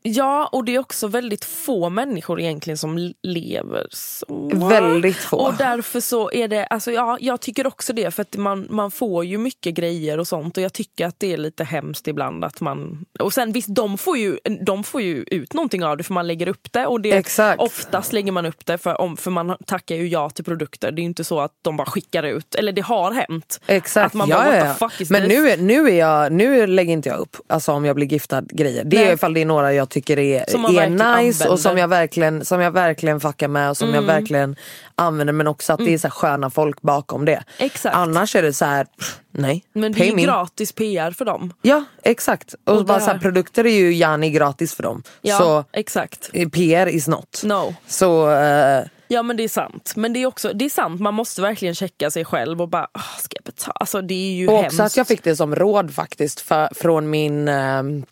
Ja, 0.07 0.49
och 0.53 0.65
det 0.65 0.75
är 0.75 0.79
också 0.79 1.07
väldigt 1.07 1.45
få 1.45 1.89
människor 1.89 2.41
egentligen 2.41 2.79
som 2.79 3.13
lever 3.23 3.87
så. 3.91 4.51
Väldigt 4.55 5.17
få. 5.17 5.37
Och 5.37 5.55
därför 5.55 6.01
så 6.01 6.31
är 6.33 6.49
det, 6.49 6.67
alltså 6.67 6.91
ja, 6.91 7.19
jag 7.21 7.41
tycker 7.41 7.67
också 7.67 7.93
det 7.93 8.11
för 8.11 8.23
att 8.23 8.37
man, 8.37 8.67
man 8.71 8.91
får 8.91 9.25
ju 9.25 9.39
mycket 9.39 9.75
grejer 9.75 10.19
och 10.19 10.29
sånt 10.29 10.57
och 10.57 10.63
jag 10.63 10.73
tycker 10.73 11.07
att 11.07 11.21
det 11.21 11.33
är 11.33 11.37
lite 11.37 11.65
hemskt 11.65 12.09
ibland 12.09 12.45
att 12.45 12.61
man, 12.61 13.05
och 13.19 13.33
sen 13.33 13.53
visst 13.53 13.75
de 13.75 13.99
får 13.99 14.19
ju, 14.19 14.39
de 14.67 14.85
får 14.85 15.03
ju 15.03 15.25
ut 15.27 15.53
någonting 15.53 15.85
av 15.85 15.97
det 15.97 16.05
för 16.05 16.15
man 16.15 16.27
lägger 16.27 16.49
upp 16.49 16.73
det 16.73 16.87
och 16.87 17.01
det, 17.01 17.13
Exakt. 17.13 17.61
oftast 17.61 18.13
lägger 18.13 18.33
man 18.33 18.47
upp 18.47 18.67
det 18.67 18.79
för, 18.79 19.01
om, 19.01 19.17
för 19.17 19.31
man 19.31 19.57
tackar 19.67 19.95
ju 19.95 20.09
ja 20.09 20.31
till 20.31 20.45
produkter. 20.45 20.93
Det 20.93 21.01
är 21.01 21.03
ju 21.03 21.09
inte 21.09 21.25
så 21.25 21.41
att 21.41 21.53
de 21.63 21.77
bara 21.77 21.87
skickar 21.87 22.23
ut, 22.23 22.55
eller 22.55 22.73
det 22.73 22.83
har 22.83 23.13
hänt. 23.13 23.61
Exakt, 23.67 24.07
Att 24.07 24.15
man 24.15 24.29
ja, 24.29 24.37
bara, 24.37 24.57
ja, 24.57 24.75
Men 24.81 24.91
this? 24.91 25.11
nu, 25.11 25.51
är, 25.51 25.57
nu, 25.57 25.89
är 25.91 25.99
jag, 25.99 26.33
nu 26.33 26.67
lägger 26.67 26.93
inte 26.93 27.09
jag 27.09 27.19
upp 27.19 27.37
alltså 27.47 27.73
om 27.73 27.85
jag 27.85 27.97
blir 27.97 28.07
giftad 28.07 28.43
grejer. 28.43 28.85
Det 28.85 28.97
är 28.97 29.05
Nej. 29.05 29.15
ifall 29.15 29.35
det 29.35 29.41
är 29.41 29.47
några 29.47 29.75
jag 29.75 29.94
tycker 29.95 30.19
är, 30.19 30.41
är 30.41 31.17
nice 31.23 31.49
och 31.49 31.61
som 31.61 31.79
jag, 31.79 31.89
verkligen, 31.89 32.45
som 32.45 32.61
jag 32.61 32.71
verkligen 32.71 33.21
fuckar 33.21 33.49
med 33.49 33.71
och 33.71 33.77
som 33.77 33.95
jag 33.95 34.03
verkligen 34.03 34.57
använder 34.95 35.33
men 35.33 35.47
också 35.47 35.73
att 35.73 35.79
det 35.79 35.95
är 35.95 35.99
så 35.99 36.07
här 36.09 36.13
sköna 36.13 36.51
folk 36.51 36.83
bakom 36.83 37.25
det. 37.25 37.33
Mm. 37.33 37.45
Exakt. 37.59 37.97
Annars 37.97 38.37
är 38.37 38.43
det 38.43 38.53
så 38.53 38.65
här, 38.65 38.85
pff, 38.85 39.19
nej. 39.31 39.65
Men 39.73 39.93
det 39.93 40.09
är 40.09 40.15
gratis 40.17 40.73
PR 40.73 41.11
för 41.11 41.25
dem. 41.25 41.53
Ja 41.63 41.85
exakt. 42.03 42.55
Och, 42.65 42.77
Och 42.77 42.85
bara 42.85 43.01
så 43.01 43.11
här, 43.11 43.19
produkter 43.19 43.67
är 43.67 43.71
ju 43.77 43.95
gärna 43.95 44.27
gratis 44.29 44.75
för 44.75 44.83
dem. 44.83 45.03
Ja, 45.21 45.39
Så 45.39 45.65
exakt. 45.73 46.31
PR 46.53 46.87
is 46.87 47.09
not. 47.09 47.41
No. 47.45 47.75
Så 47.87 48.31
eh, 48.31 48.85
Ja 49.09 49.23
men 49.23 49.37
det 49.37 49.45
är 49.45 49.49
sant. 49.49 49.93
Men 49.97 50.13
det 50.13 50.23
är 50.23 50.27
också 50.27 50.53
det 50.55 50.65
är 50.65 50.69
sant, 50.71 51.01
man 51.01 51.15
måste 51.15 51.43
verkligen 51.43 51.75
checka 51.75 52.11
sig 52.11 52.25
själv 52.25 52.63
och 52.63 52.69
bara, 52.69 52.89
"Åh, 52.95 53.19
ska 53.21 53.37
jag 53.37 53.45
betala? 53.45 53.73
Alltså 53.81 54.01
det 54.03 54.15
är 54.15 54.33
ju 54.35 54.49
Och 54.49 54.57
hemskt. 54.63 54.73
också 54.75 54.83
att 54.83 54.97
jag 54.97 55.07
fick 55.07 55.25
det 55.25 55.37
som 55.37 55.55
råd 55.57 55.95
faktiskt 55.95 56.41
för, 56.41 56.69
från 56.75 57.11
min 57.11 57.49
ehm, 57.49 58.05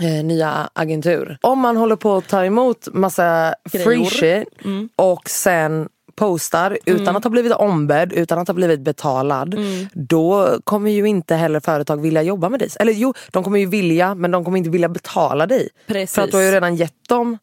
eh, 0.00 0.24
nya 0.24 0.70
agentur. 0.72 1.38
Om 1.40 1.58
man 1.58 1.76
håller 1.76 1.96
på 1.96 2.16
att 2.16 2.28
ta 2.28 2.44
emot 2.44 2.88
massa 2.92 3.54
free 3.72 3.84
Grejor. 3.84 4.04
shit 4.10 4.48
och 4.96 5.30
sen 5.30 5.88
postar 6.16 6.78
utan 6.86 7.16
att 7.16 7.24
ha 7.24 7.30
blivit 7.30 7.52
ombedd, 7.52 8.12
utan 8.12 8.38
att 8.38 8.48
ha 8.48 8.54
blivit 8.54 8.80
betalad. 8.80 9.56
Då 9.92 10.58
kommer 10.64 10.90
ju 10.90 11.04
inte 11.08 11.34
heller 11.34 11.60
företag 11.60 12.00
vilja 12.00 12.22
jobba 12.22 12.48
med 12.48 12.60
dig. 12.60 12.68
Eller 12.80 12.92
jo, 12.92 13.14
de 13.30 13.44
kommer 13.44 13.58
ju 13.58 13.66
vilja 13.66 14.14
men 14.14 14.30
de 14.30 14.44
kommer 14.44 14.58
inte 14.58 14.70
vilja 14.70 14.88
betala 14.88 15.46
dig. 15.46 15.68
Precis. 15.86 16.14
För 16.14 16.22
att 16.22 16.30
du 16.30 16.36
har 16.36 16.44
ju 16.44 16.50
redan 16.50 16.76
gett 16.76 17.08
dem 17.08 17.38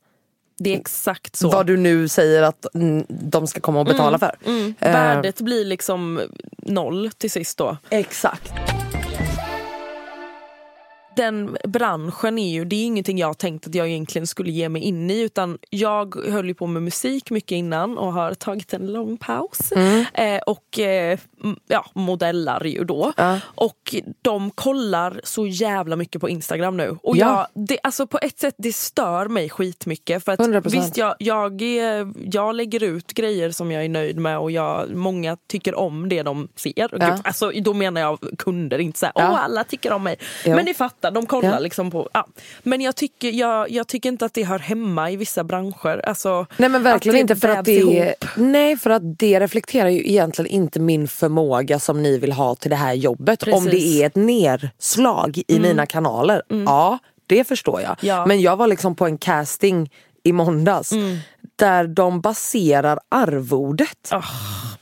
Det 0.59 0.73
är 0.75 0.79
exakt 0.79 1.35
så. 1.35 1.49
vad 1.49 1.67
du 1.67 1.77
nu 1.77 2.07
säger 2.07 2.43
att 2.43 2.75
mm, 2.75 3.05
de 3.09 3.47
ska 3.47 3.59
komma 3.59 3.79
och 3.79 3.85
betala 3.85 4.19
för. 4.19 4.35
Eh, 4.79 4.91
Värdet 4.91 5.41
blir 5.41 5.65
liksom 5.65 6.21
noll 6.57 7.11
till 7.17 7.31
sist 7.31 7.57
då. 7.57 7.77
Exakt. 7.89 8.53
Den 11.15 11.57
branschen 11.63 12.37
är 12.39 12.53
ju, 12.53 12.65
det 12.65 12.75
är 12.75 12.85
ingenting 12.85 13.17
jag 13.17 13.37
tänkt 13.37 13.67
att 13.67 13.75
jag 13.75 13.87
egentligen 13.87 14.27
skulle 14.27 14.51
ge 14.51 14.69
mig 14.69 14.81
in 14.81 15.11
i 15.11 15.21
utan 15.21 15.57
jag 15.69 16.15
höll 16.29 16.47
ju 16.47 16.53
på 16.53 16.67
med 16.67 16.83
musik 16.83 17.29
mycket 17.31 17.51
innan 17.51 17.97
och 17.97 18.13
har 18.13 18.33
tagit 18.33 18.73
en 18.73 18.87
lång 18.93 19.17
paus. 19.17 19.71
Mm. 19.71 20.05
Eh, 20.13 20.41
och 20.41 20.79
eh, 20.79 21.19
ja, 21.67 21.85
modellar 21.93 22.63
ju 22.63 22.83
då. 22.83 23.13
Och 23.55 23.95
de 24.21 24.51
kollar 24.51 25.21
så 25.23 25.47
jävla 25.47 25.95
mycket 25.95 26.21
på 26.21 26.29
Instagram 26.29 26.77
nu. 26.77 26.97
Och 27.03 27.17
Ja. 27.17 27.47
jag, 27.53 27.67
det, 27.67 27.79
alltså 27.83 28.07
på 28.07 28.19
ett 28.21 28.39
sätt 28.39 28.55
det 28.57 28.73
stör 28.75 29.27
mig 29.27 29.49
skitmycket. 29.49 30.25
För 30.25 30.31
att 30.31 30.39
100%. 30.39 30.69
visst 30.69 30.97
jag, 30.97 31.15
jag, 31.19 31.61
är, 31.61 32.13
jag 32.31 32.55
lägger 32.55 32.83
ut 32.83 33.13
grejer 33.13 33.51
som 33.51 33.71
jag 33.71 33.85
är 33.85 33.89
nöjd 33.89 34.17
med 34.19 34.37
och 34.39 34.51
jag, 34.51 34.95
många 34.95 35.37
tycker 35.47 35.75
om 35.75 36.09
det 36.09 36.23
de 36.23 36.47
ser. 36.55 36.93
Och 36.93 37.01
Ja. 37.01 37.09
Gud, 37.11 37.21
alltså, 37.23 37.51
då 37.61 37.73
menar 37.73 38.01
jag 38.01 38.19
kunder, 38.37 38.79
inte 38.79 38.99
såhär 38.99 39.13
Ja. 39.15 39.29
åh 39.31 39.43
alla 39.43 39.63
tycker 39.63 39.93
om 39.93 40.03
mig. 40.03 40.15
Jo. 40.45 40.55
Men 40.55 40.65
ni 40.65 40.73
fattar, 40.73 41.04
de 41.11 41.25
kollar 41.25 41.49
Ja. 41.53 41.59
liksom 41.59 41.91
på... 41.91 42.09
Ja. 42.13 42.27
Men 42.63 42.81
jag 42.81 42.95
tycker, 42.95 43.29
jag, 43.31 43.71
jag 43.71 43.87
tycker 43.87 44.09
inte 44.09 44.25
att 44.25 44.33
det 44.33 44.43
hör 44.43 44.59
hemma 44.59 45.11
i 45.11 45.15
vissa 45.15 45.43
branscher. 45.43 46.05
Alltså, 46.07 46.45
Nej 46.57 46.69
men 46.69 46.83
verkligen 46.83 47.17
inte 47.19 47.35
för 47.35 47.49
att 47.49 47.65
det 47.65 47.75
ihop. 47.75 48.25
Nej 48.35 48.77
för 48.77 48.89
att 48.89 49.19
det 49.19 49.39
reflekterar 49.39 49.89
ju 49.89 50.09
egentligen 50.09 50.51
inte 50.51 50.79
min 50.79 51.07
förmåga 51.07 51.79
som 51.79 52.03
ni 52.03 52.17
vill 52.17 52.31
ha 52.31 52.55
till 52.55 52.69
det 52.69 52.75
här 52.75 52.93
jobbet. 52.93 53.43
Om 53.43 53.51
Precis. 53.51 53.61
Mm. 53.61 53.71
det 53.71 54.03
är 54.03 54.07
ett 54.07 54.15
nerslag 54.15 55.41
i 55.47 55.59
mina 55.59 55.85
kanaler. 55.85 56.41
Ja 56.47 56.99
det 57.27 57.43
förstår 57.43 57.81
jag. 57.81 57.95
Ja. 58.01 58.25
Men 58.25 58.41
jag 58.41 58.55
var 58.55 58.67
liksom 58.67 58.95
på 58.95 59.05
en 59.05 59.17
casting 59.17 59.91
i 60.23 60.31
måndags. 60.31 60.91
Mm. 60.91 61.17
Där 61.55 61.87
de 61.87 62.21
baserar 62.21 62.99
arvodet 63.09 64.09
Ah, 64.11 64.23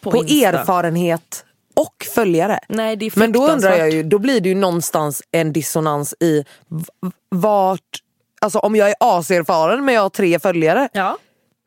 på 0.02 0.12
på 0.12 0.18
erfarenhet 0.24 1.46
och 1.74 2.06
följare. 2.16 2.60
Nej, 2.70 2.96
det 2.96 3.06
är 3.06 3.12
Men 3.20 3.32
då 3.32 3.48
undrar 3.48 3.76
jag 3.78 3.92
ju, 3.92 4.04
då 4.04 4.20
blir 4.20 4.42
det 4.42 4.50
ju 4.50 4.56
någonstans 4.56 5.22
en 5.32 5.54
dissonans 5.54 6.14
i 6.20 6.44
vart, 7.30 7.80
alltså 8.42 8.60
om 8.60 8.76
jag 8.76 8.90
är 8.90 8.96
aserfaren 9.00 9.86
men 9.86 9.96
jag 9.96 10.02
har 10.02 10.10
tre 10.10 10.40
följare. 10.40 10.90
Ja. 10.94 11.18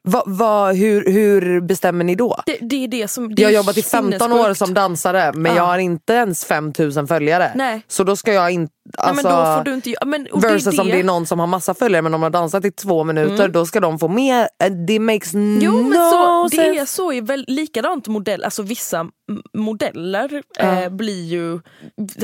Va, 0.08 0.22
va, 0.26 0.72
hur, 0.72 1.10
hur 1.12 1.60
bestämmer 1.60 2.04
ni 2.04 2.14
då? 2.14 2.40
Det, 2.46 2.58
det 2.60 2.84
är 2.84 2.88
det 2.88 3.08
som... 3.08 3.34
Det 3.34 3.42
Jag 3.42 3.48
har 3.48 3.54
jobbat 3.54 3.76
i 3.78 3.82
15 3.82 4.32
år 4.32 4.54
som 4.54 4.74
dansare 4.74 5.32
men 5.32 5.52
Ja. 5.52 5.56
jag 5.58 5.64
har 5.66 5.78
inte 5.78 6.12
ens 6.12 6.44
5000 6.44 7.06
följare. 7.08 7.52
Nej. 7.54 7.82
Så 7.88 8.04
då 8.04 8.16
ska 8.16 8.32
jag 8.32 8.50
inte... 8.50 8.72
Nej, 8.84 8.92
Alltså, 9.08 9.28
men 9.28 9.36
då 9.36 9.56
får 9.56 9.64
du 9.64 9.74
inte... 9.74 9.90
ja, 9.90 9.98
Men, 10.06 10.26
och 10.32 10.40
det 10.40 10.48
är 10.48 10.52
versus 10.52 10.78
om 10.78 10.86
det. 10.86 10.92
det 10.92 11.00
är 11.00 11.04
någon 11.04 11.26
som 11.26 11.38
har 11.40 11.46
massa 11.46 11.74
följare 11.74 12.02
men 12.02 12.12
de 12.12 12.22
har 12.22 12.30
dansat 12.30 12.64
i 12.64 12.70
två 12.70 13.04
minuter 13.04 13.48
då 13.48 13.66
ska 13.66 13.80
de 13.80 13.98
få 13.98 14.08
mer. 14.08 14.48
Eh, 14.64 14.70
Det 14.86 14.98
makes 14.98 15.34
Jo 15.34 15.72
no 15.72 15.82
men 15.88 16.10
så, 16.10 16.48
det 16.50 16.56
sense. 16.56 16.80
är 16.80 16.86
så 16.86 17.12
i 17.12 17.20
väl, 17.20 17.44
likadant 17.48 18.08
modell, 18.08 18.44
alltså 18.44 18.62
vissa 18.62 19.06
modeller 19.54 20.42
eh, 20.58 20.88
blir 20.88 21.24
ju 21.24 21.60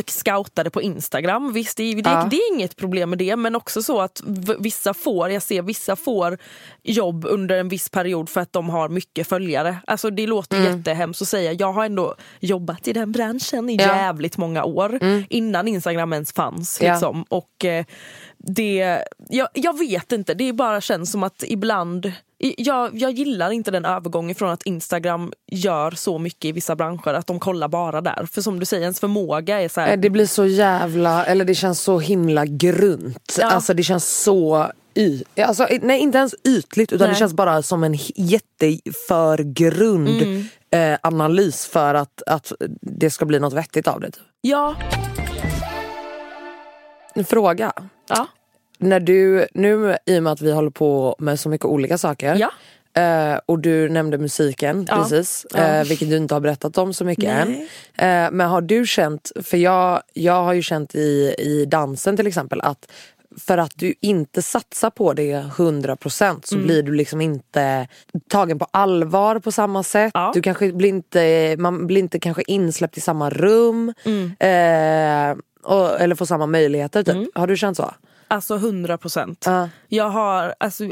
scoutade 0.07 0.71
på 0.71 0.83
Instagram. 0.83 1.53
Visst 1.53 1.77
det, 1.77 1.83
är- 1.85 2.03
det, 2.03 2.11
Ja. 2.11 2.27
det 2.31 2.37
är 2.37 2.55
inget 2.55 2.77
problem 2.77 3.11
med 3.11 3.19
det 3.19 3.37
men 3.37 3.57
också 3.57 3.83
så 3.83 4.01
att 4.01 4.23
vissa 4.59 4.95
får, 4.95 5.31
jag 5.31 5.43
ser 5.43 5.63
vissa 5.63 5.97
får 5.97 6.39
jobb 6.83 7.25
under 7.29 7.59
en 7.59 7.69
viss 7.69 7.89
period 7.89 8.29
för 8.29 8.41
att 8.41 8.53
de 8.53 8.71
har 8.71 8.89
mycket 8.89 9.27
följare. 9.29 9.77
Alltså 9.87 10.11
det 10.11 10.27
låter 10.27 10.61
jättehemskt 10.77 11.23
att 11.23 11.29
säga, 11.29 11.53
jag 11.53 11.73
har 11.73 11.85
ändå 11.85 12.15
jobbat 12.41 12.89
i 12.89 12.93
den 12.93 13.13
branschen 13.13 13.71
i 13.71 13.77
Ja. 13.77 13.83
jävligt 13.97 14.37
många 14.37 14.65
år 14.65 14.99
innan 15.31 15.69
Instagram 15.69 16.13
ens 16.13 16.33
fanns. 16.33 16.79
Ja. 16.83 16.93
Liksom. 16.93 17.25
Och 17.29 17.65
eh, 17.65 17.85
det, 18.47 19.03
jag, 19.29 19.49
jag 19.53 19.79
vet 19.79 20.13
inte, 20.13 20.35
det 20.35 20.53
bara 20.53 20.81
känns 20.81 21.13
som 21.13 21.23
att 21.23 21.45
ibland 21.47 22.13
jag, 22.57 22.91
jag 22.99 23.11
gillar 23.13 23.51
inte 23.51 23.71
den 23.71 23.85
övergången 23.85 24.35
från 24.35 24.51
att 24.51 24.63
Instagram 24.63 25.33
gör 25.53 25.91
så 25.91 26.19
mycket 26.19 26.45
i 26.45 26.53
vissa 26.53 26.77
branscher 26.77 27.15
att 27.15 27.27
de 27.27 27.41
kollar 27.41 27.69
bara 27.69 28.01
där. 28.01 28.29
För 28.33 28.43
som 28.43 28.61
du 28.61 28.67
säger, 28.67 28.83
ens 28.83 29.01
förmåga 29.01 29.61
är 29.61 29.69
så 29.69 29.81
här, 29.81 29.89
Eh, 29.93 29.97
Det 30.01 30.11
blir 30.11 30.27
så 30.27 30.47
jävla, 30.47 31.25
eller 31.27 31.45
det 31.45 31.55
känns 31.55 31.81
så 31.81 31.99
himla 31.99 32.47
grunt. 32.47 33.37
Ja. 33.41 33.51
Alltså 33.51 33.75
det 33.75 33.83
känns 33.83 34.23
så 34.23 34.67
y, 34.95 35.23
alltså, 35.43 35.67
nej 35.83 36.01
inte 36.01 36.19
ens 36.19 36.35
ytligt 36.45 36.93
utan 36.93 37.05
Nej. 37.07 37.15
det 37.15 37.19
känns 37.19 37.33
bara 37.35 37.63
som 37.63 37.85
en 37.85 37.95
h- 37.95 38.01
jätteför 38.17 39.39
grund 39.39 40.09
Mm. 40.23 40.45
eh, 40.71 40.99
analys 41.03 41.67
för 41.67 41.95
att, 41.95 42.23
att 42.27 42.53
det 42.81 43.11
ska 43.11 43.25
bli 43.25 43.41
något 43.41 43.53
vettigt 43.53 43.89
av 43.89 44.01
det. 44.01 44.11
typ. 44.11 44.23
Ja, 44.41 44.75
En 47.15 47.25
fråga. 47.25 47.73
Ja, 48.17 48.27
När 48.79 49.01
du, 49.01 49.47
nu 49.55 49.97
i 50.07 50.19
och 50.19 50.23
med 50.23 50.33
att 50.33 50.41
vi 50.41 50.53
håller 50.53 50.71
på 50.71 51.17
med 51.19 51.41
så 51.41 51.49
mycket 51.49 51.65
olika 51.65 51.99
saker 51.99 52.35
ja. 52.37 52.51
Eh, 53.03 53.39
och 53.47 53.59
du 53.59 53.89
nämnde 53.89 54.19
musiken 54.19 54.87
Ja. 54.89 54.97
precis, 54.97 55.45
eh, 55.45 55.85
vilket 55.85 56.11
du 56.11 56.17
inte 56.17 56.35
har 56.35 56.41
berättat 56.41 56.79
om 56.79 56.95
så 56.95 57.05
mycket 57.05 57.25
Nej. 57.25 57.69
än. 57.97 58.25
Eh, 58.27 58.31
men 58.33 58.49
har 58.49 58.61
du 58.61 58.87
känt, 58.87 59.33
för 59.43 59.57
jag, 59.57 60.03
jag 60.13 60.45
har 60.45 60.53
ju 60.53 60.63
känt 60.63 60.95
i, 60.95 61.35
i 61.39 61.65
dansen 61.69 62.17
till 62.17 62.27
exempel 62.27 62.61
att 62.61 62.91
för 63.41 63.59
att 63.59 63.73
du 63.77 63.95
inte 64.01 64.43
satsar 64.43 64.91
på 64.91 65.13
det 65.13 65.33
100% 65.57 66.41
så 66.45 66.55
Mm. 66.55 66.67
blir 66.67 66.83
du 66.83 66.93
liksom 66.95 67.21
inte 67.21 67.89
tagen 68.31 68.59
på 68.59 68.67
allvar 68.71 69.39
på 69.39 69.53
samma 69.53 69.83
sätt. 69.83 70.11
Ja. 70.15 70.31
Du 70.35 70.43
kanske 70.43 70.73
blir 70.73 70.89
inte, 70.89 71.57
man 71.59 71.87
blir 71.87 71.99
inte 71.99 72.19
kanske 72.19 72.43
insläppt 72.47 72.97
i 72.97 73.01
samma 73.01 73.31
rum. 73.31 73.95
Mm. 74.05 74.25
Eh, 74.41 75.37
och, 75.63 76.01
eller 76.01 76.15
får 76.15 76.27
samma 76.27 76.47
möjligheter 76.47 77.03
typ. 77.03 77.29
Har 77.35 77.47
du 77.47 77.57
känt 77.57 77.77
så? 77.77 77.95
Alltså 78.29 78.55
100 78.57 78.99
procent. 78.99 79.45
Ja. 79.47 79.69
Jag 79.89 80.09
har, 80.09 80.55
alltså, 80.61 80.85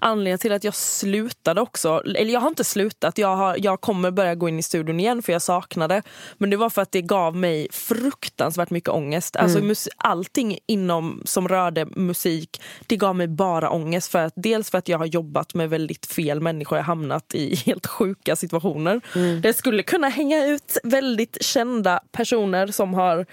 anledningen 0.00 0.38
till 0.38 0.52
att 0.52 0.64
jag 0.64 0.74
slutade 0.74 1.60
också, 1.60 2.02
eller 2.04 2.32
jag 2.32 2.40
har 2.40 2.48
inte 2.48 2.64
slutat, 2.64 3.18
jag, 3.18 3.36
har, 3.36 3.56
jag 3.58 3.80
kommer 3.80 4.10
börja 4.10 4.34
gå 4.34 4.48
in 4.48 4.58
i 4.58 4.62
studion 4.62 5.00
igen 5.00 5.22
för 5.22 5.32
jag 5.32 5.42
saknade. 5.42 6.02
Men 6.38 6.50
det 6.50 6.56
var 6.56 6.70
för 6.70 6.82
att 6.82 6.92
det 6.92 7.02
gav 7.02 7.36
mig 7.36 7.68
fruktansvärt 7.72 8.70
mycket 8.70 8.90
ångest. 8.90 9.36
Alltså 9.36 9.58
mus- 9.58 9.88
allting 9.96 10.58
inom 10.66 11.22
som 11.24 11.48
rörde 11.48 11.86
musik, 11.86 12.62
det 12.86 12.96
gav 12.96 13.16
mig 13.16 13.28
bara 13.28 13.70
ångest. 13.70 14.12
För 14.12 14.18
att, 14.18 14.32
dels 14.36 14.70
för 14.70 14.78
att 14.78 14.88
jag 14.88 14.98
har 14.98 15.06
jobbat 15.06 15.54
med 15.54 15.70
väldigt 15.70 16.06
fel 16.06 16.40
människor, 16.40 16.78
jag 16.78 16.82
har 16.84 16.94
hamnat 16.94 17.34
i 17.34 17.54
helt 17.66 17.86
sjuka 17.86 18.36
situationer. 18.36 19.00
Det 19.42 19.52
skulle 19.54 19.82
kunna 19.82 20.08
hänga 20.08 20.46
ut 20.46 20.78
väldigt 20.84 21.36
kända 21.40 22.00
personer 22.12 22.66
som 22.66 22.94
har 22.94 23.26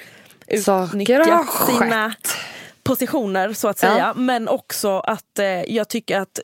utnyttjat 0.47 1.47
sina 1.67 2.13
positioner 2.83 3.53
så 3.53 3.67
att 3.67 3.79
säga. 3.79 4.13
Men 4.15 4.47
också 4.47 4.99
att 4.99 5.39
eh, 5.39 5.45
jag 5.47 5.89
tycker 5.89 6.19
att 6.19 6.39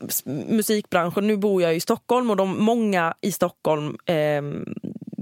musikbranschen, 0.47 1.27
nu 1.27 1.37
bor 1.37 1.61
jag 1.61 1.75
i 1.75 1.79
Stockholm 1.79 2.29
och 2.29 2.35
de 2.37 2.63
många 2.63 3.13
i 3.21 3.31
Stockholm 3.31 3.97
ehm, 4.05 4.65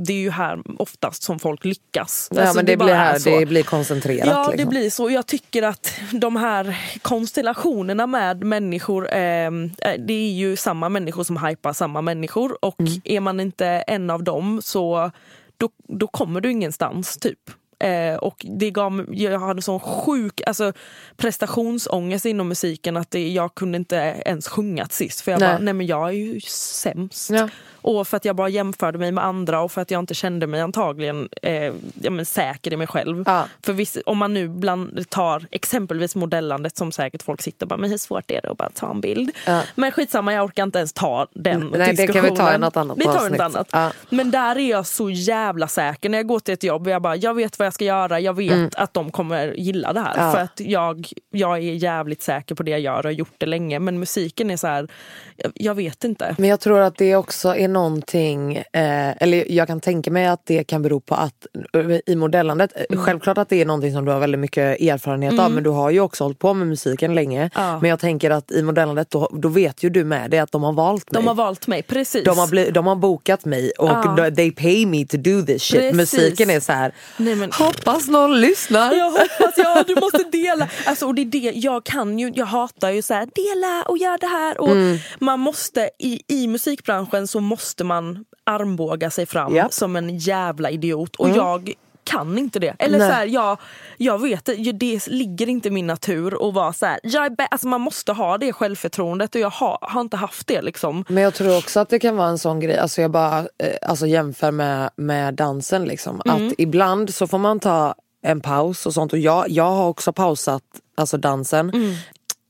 det 0.01 0.13
är 0.13 0.17
ju 0.17 0.29
här 0.31 0.59
oftast 0.81 1.23
som 1.23 1.39
folk 1.39 1.65
lyckas. 1.65 2.29
Ja, 2.31 2.41
Alltså, 2.41 2.55
men 2.55 2.65
det, 2.65 2.77
bara 2.77 2.85
blir 2.85 2.93
är 2.93 2.97
här, 2.97 3.19
så. 3.19 3.39
det 3.39 3.45
blir 3.45 3.63
koncentrerat. 3.63 4.27
Ja, 4.27 4.43
liksom. 4.51 4.57
det 4.57 4.69
blir 4.69 4.89
så. 4.89 5.09
Jag 5.09 5.25
tycker 5.27 5.63
att 5.63 5.93
de 6.11 6.35
här 6.35 6.77
konstellationerna 7.01 8.07
med 8.07 8.43
människor, 8.43 9.09
ehm, 9.11 9.71
eh, 9.81 9.93
det 9.99 10.13
är 10.13 10.31
ju 10.31 10.55
samma 10.55 10.89
människor 10.89 11.23
som 11.23 11.37
hypar 11.45 11.73
samma 11.73 12.01
människor 12.01 12.65
och 12.65 12.79
Mm. 12.79 13.01
är 13.03 13.19
man 13.19 13.39
inte 13.39 13.67
en 13.67 14.09
av 14.09 14.23
dem 14.23 14.61
så 14.63 15.11
då, 15.57 15.69
då 15.87 16.07
kommer 16.07 16.41
du 16.41 16.51
ingenstans 16.51 17.17
typ. 17.17 17.39
Eh, 17.79 18.15
och 18.15 18.45
det 18.49 18.71
gav, 18.71 19.05
jag 19.09 19.39
hade 19.39 19.61
sån 19.61 19.79
sjuk 19.79 20.41
alltså, 20.45 20.73
prestationsångest 21.17 22.25
inom 22.25 22.47
musiken 22.47 22.97
att 22.97 23.11
det, 23.11 23.29
jag 23.29 23.55
kunde 23.55 23.77
inte 23.77 24.21
ens 24.25 24.47
sjunga 24.47 24.87
sist. 24.89 25.21
För 25.21 25.31
jag 25.31 25.39
Nej. 25.39 25.49
bara, 25.49 25.59
nej 25.59 25.73
men 25.73 25.87
jag 25.87 26.09
är 26.09 26.13
ju 26.13 26.41
sämst. 26.41 27.29
Ja. 27.29 27.49
Och 27.81 28.07
för 28.07 28.17
att 28.17 28.25
jag 28.25 28.35
bara 28.35 28.49
jämförde 28.49 28.97
mig 28.97 29.11
med 29.11 29.23
andra 29.23 29.61
och 29.61 29.71
för 29.71 29.81
att 29.81 29.91
jag 29.91 29.99
inte 29.99 30.13
kände 30.13 30.47
mig 30.47 30.61
antagligen 30.61 31.29
eh, 31.41 31.73
ja, 32.01 32.25
säker 32.25 32.73
i 32.73 32.77
mig 32.77 32.87
själv. 32.87 33.23
Ja. 33.27 33.45
För 33.61 33.73
viss, 33.73 33.97
om 34.05 34.17
man 34.17 34.33
nu 34.33 34.47
bland, 34.47 35.09
tar 35.09 35.45
exempelvis 35.51 36.15
modellandet 36.15 36.77
som 36.77 36.91
säkert 36.91 37.23
folk 37.23 37.41
sitter 37.41 37.65
och 37.65 37.67
bara, 37.67 37.77
men 37.77 37.89
hur 37.89 37.97
svårt 37.97 38.31
är 38.31 38.41
det 38.41 38.51
att 38.51 38.57
bara 38.57 38.69
ta 38.69 38.91
en 38.91 39.01
bild? 39.01 39.31
Ja. 39.45 39.61
Men 39.75 39.91
skitsamma, 39.91 40.33
jag 40.33 40.45
orkar 40.45 40.63
inte 40.63 40.77
ens 40.77 40.93
ta 40.93 41.27
den 41.33 41.59
Nej, 41.59 41.69
det 41.71 41.85
kan 41.85 41.95
vi 41.95 42.01
diskussionen. 42.01 42.35
ta 42.35 42.53
i 42.53 42.57
något 42.57 42.77
annat 42.77 42.97
Vi 42.97 43.03
tar 43.03 43.29
något 43.29 43.39
annat. 43.39 43.69
Ja. 43.71 43.91
Men 44.09 44.31
där 44.31 44.57
är 44.57 44.69
jag 44.69 44.85
så 44.85 45.09
jävla 45.09 45.67
säker 45.67 46.09
när 46.09 46.17
jag 46.17 46.27
går 46.27 46.39
till 46.39 46.53
ett 46.53 46.63
jobb 46.63 46.87
och 46.87 46.93
jag 46.93 47.01
bara, 47.01 47.15
jag 47.15 47.33
vet 47.33 47.59
vad 47.59 47.65
jag 47.65 47.73
ska 47.73 47.85
göra, 47.85 48.19
jag 48.19 48.33
vet 48.33 48.75
att 48.75 48.93
de 48.93 49.11
kommer 49.11 49.53
gilla 49.53 49.93
det 49.93 49.99
här. 49.99 50.17
Mm. 50.17 50.31
För 50.31 50.39
att 50.39 50.59
jag, 50.59 51.07
jag 51.31 51.57
är 51.57 51.61
jävligt 51.61 52.21
säker 52.21 52.55
på 52.55 52.63
det 52.63 52.71
jag 52.71 52.79
gör 52.79 52.97
och 52.97 53.03
har 53.03 53.11
gjort 53.11 53.35
det 53.37 53.45
länge. 53.45 53.79
Men 53.79 53.99
musiken 53.99 54.51
är 54.51 54.57
så 54.57 54.67
här, 54.67 54.87
jag, 55.35 55.51
jag 55.55 55.75
vet 55.75 56.03
inte. 56.03 56.35
Men 56.37 56.49
jag 56.49 56.59
tror 56.59 56.79
att 56.79 56.97
det 56.97 57.15
också 57.15 57.55
är 57.55 57.67
någonting, 57.83 58.55
eh, 58.57 59.23
eller 59.23 59.51
jag 59.51 59.67
kan 59.67 59.79
tänka 59.79 60.11
mig 60.11 60.27
att 60.27 60.45
det 60.45 60.63
kan 60.63 60.81
bero 60.81 60.99
på 60.99 61.15
att 61.15 61.45
eh, 61.73 61.97
i 62.05 62.15
modellandet, 62.15 62.71
eh, 62.75 62.83
Mm. 62.89 63.05
självklart 63.05 63.37
att 63.37 63.49
det 63.49 63.61
är 63.61 63.65
någonting 63.65 63.93
som 63.93 64.05
du 64.05 64.11
har 64.11 64.19
väldigt 64.19 64.39
mycket 64.39 64.81
erfarenhet 64.81 65.39
av 65.39 65.51
men 65.51 65.63
du 65.63 65.69
har 65.69 65.89
ju 65.89 65.99
också 66.01 66.23
hållit 66.23 66.39
på 66.39 66.53
med 66.53 66.67
musiken 66.67 67.15
länge. 67.15 67.49
Ja. 67.55 67.79
Men 67.81 67.89
jag 67.89 67.99
tänker 67.99 68.31
att 68.31 68.51
i 68.51 68.63
modellandet 68.63 69.11
då, 69.11 69.29
då 69.33 69.49
vet 69.49 69.83
ju 69.83 69.89
du 69.89 70.03
med 70.03 70.31
det 70.31 70.39
att 70.39 70.51
de 70.51 70.63
har 70.63 70.73
valt 70.73 71.11
mig. 71.11 71.21
De 71.21 71.27
har 71.27 71.35
valt 71.35 71.67
mig, 71.67 71.83
precis. 71.83 72.23
de, 72.23 72.37
har 72.37 72.47
bli, 72.47 72.71
de 72.71 72.87
har 72.87 72.95
bokat 72.95 73.45
mig 73.45 73.71
och 73.77 73.89
Ja. 73.89 74.31
they 74.35 74.51
pay 74.51 74.85
me 74.85 75.05
to 75.05 75.17
do 75.17 75.41
this 75.45 75.63
shit. 75.63 75.79
Precis. 75.79 75.95
Musiken 75.95 76.49
är 76.49 76.59
så 76.59 76.71
här. 76.71 76.91
Nej, 77.17 77.35
men- 77.35 77.51
hoppas 77.51 78.07
någon 78.07 78.41
lyssnar. 78.41 78.93
Jag 78.93 79.11
hoppas, 79.11 79.53
ja 79.57 79.83
du 79.87 79.95
måste 80.01 80.23
dela. 80.31 80.67
Alltså, 80.85 81.05
och 81.05 81.15
det 81.15 81.21
är 81.21 81.25
det, 81.25 81.51
jag 81.55 81.83
kan 81.83 82.19
ju, 82.19 82.31
jag 82.35 82.45
hatar 82.45 82.89
ju 82.89 83.01
så 83.01 83.13
här, 83.13 83.25
dela 83.35 83.83
och 83.87 83.97
gör 83.97 84.17
det 84.17 84.27
här. 84.27 84.61
Och 84.61 84.69
Mm. 84.79 84.97
Man 85.19 85.39
måste, 85.39 85.89
i, 85.99 86.21
i 86.27 86.47
musikbranschen 86.47 87.27
så 87.27 87.39
måste 87.39 87.58
man 87.83 88.25
armbåga 88.43 89.09
sig 89.09 89.25
fram 89.25 89.55
Japp. 89.55 89.73
som 89.73 89.95
en 89.95 90.17
jävla 90.17 90.69
idiot. 90.69 91.15
Och 91.15 91.29
jag 91.29 91.73
kan 92.09 92.37
inte 92.37 92.59
det. 92.59 92.75
Eller 92.79 92.97
Nej. 92.97 93.07
så 93.07 93.13
här, 93.13 93.25
jag, 93.25 93.57
jag 93.97 94.21
vet 94.21 94.49
det, 94.73 95.07
ligger 95.07 95.49
inte 95.49 95.67
i 95.67 95.71
min 95.71 95.87
natur 95.87 96.47
att 96.47 96.53
vara 96.53 96.73
så 96.73 96.85
här, 96.85 96.99
jag 97.03 97.25
är 97.25 97.47
alltså 97.51 97.67
man 97.67 97.81
måste 97.81 98.11
ha 98.11 98.37
det 98.37 98.53
självförtroendet 98.53 99.35
och 99.35 99.41
jag 99.41 99.49
har, 99.49 99.77
har 99.81 100.01
inte 100.01 100.17
haft 100.17 100.47
det 100.47 100.61
liksom. 100.61 101.05
Men 101.07 101.23
jag 101.23 101.33
tror 101.33 101.57
också 101.57 101.79
att 101.79 101.89
det 101.89 101.99
kan 101.99 102.17
vara 102.17 102.29
en 102.29 102.37
sån 102.37 102.59
grej, 102.59 102.77
alltså 102.77 103.01
jag 103.01 103.11
bara 103.11 103.39
eh, 103.39 103.75
alltså 103.81 104.07
jämför 104.07 104.51
med, 104.51 104.89
med 104.95 105.33
dansen 105.33 105.85
liksom. 105.85 106.21
Mm. 106.25 106.47
Att 106.47 106.53
ibland 106.57 107.13
så 107.13 107.27
får 107.27 107.37
man 107.37 107.59
ta 107.59 107.95
en 108.21 108.41
paus 108.41 108.85
och 108.85 108.93
sånt 108.93 109.13
och 109.13 109.19
jag, 109.19 109.49
jag 109.49 109.71
har 109.71 109.87
också 109.87 110.13
pausat 110.13 110.63
alltså 110.95 111.17
dansen. 111.17 111.69
Mm. 111.69 111.95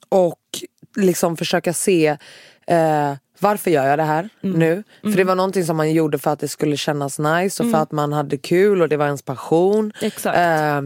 Och 0.09 0.39
liksom 0.95 1.37
försöka 1.37 1.73
se 1.73 2.17
eh, 2.67 3.13
varför 3.41 3.71
gör 3.71 3.87
jag 3.87 3.99
det 3.99 4.03
här 4.03 4.29
Mm. 4.43 4.59
nu? 4.59 4.83
För 5.01 5.09
det 5.17 5.23
var 5.23 5.35
någonting 5.35 5.65
som 5.65 5.77
man 5.77 5.91
gjorde 5.91 6.19
för 6.19 6.31
att 6.31 6.39
det 6.39 6.47
skulle 6.47 6.77
kännas 6.77 7.19
nice 7.19 7.63
och 7.63 7.71
för 7.71 7.77
att 7.77 7.91
man 7.91 8.13
hade 8.13 8.37
kul 8.37 8.81
och 8.81 8.89
det 8.89 8.97
var 8.97 9.05
ens 9.05 9.21
passion. 9.21 9.93
Exakt. 10.01 10.37
Eh, 10.37 10.81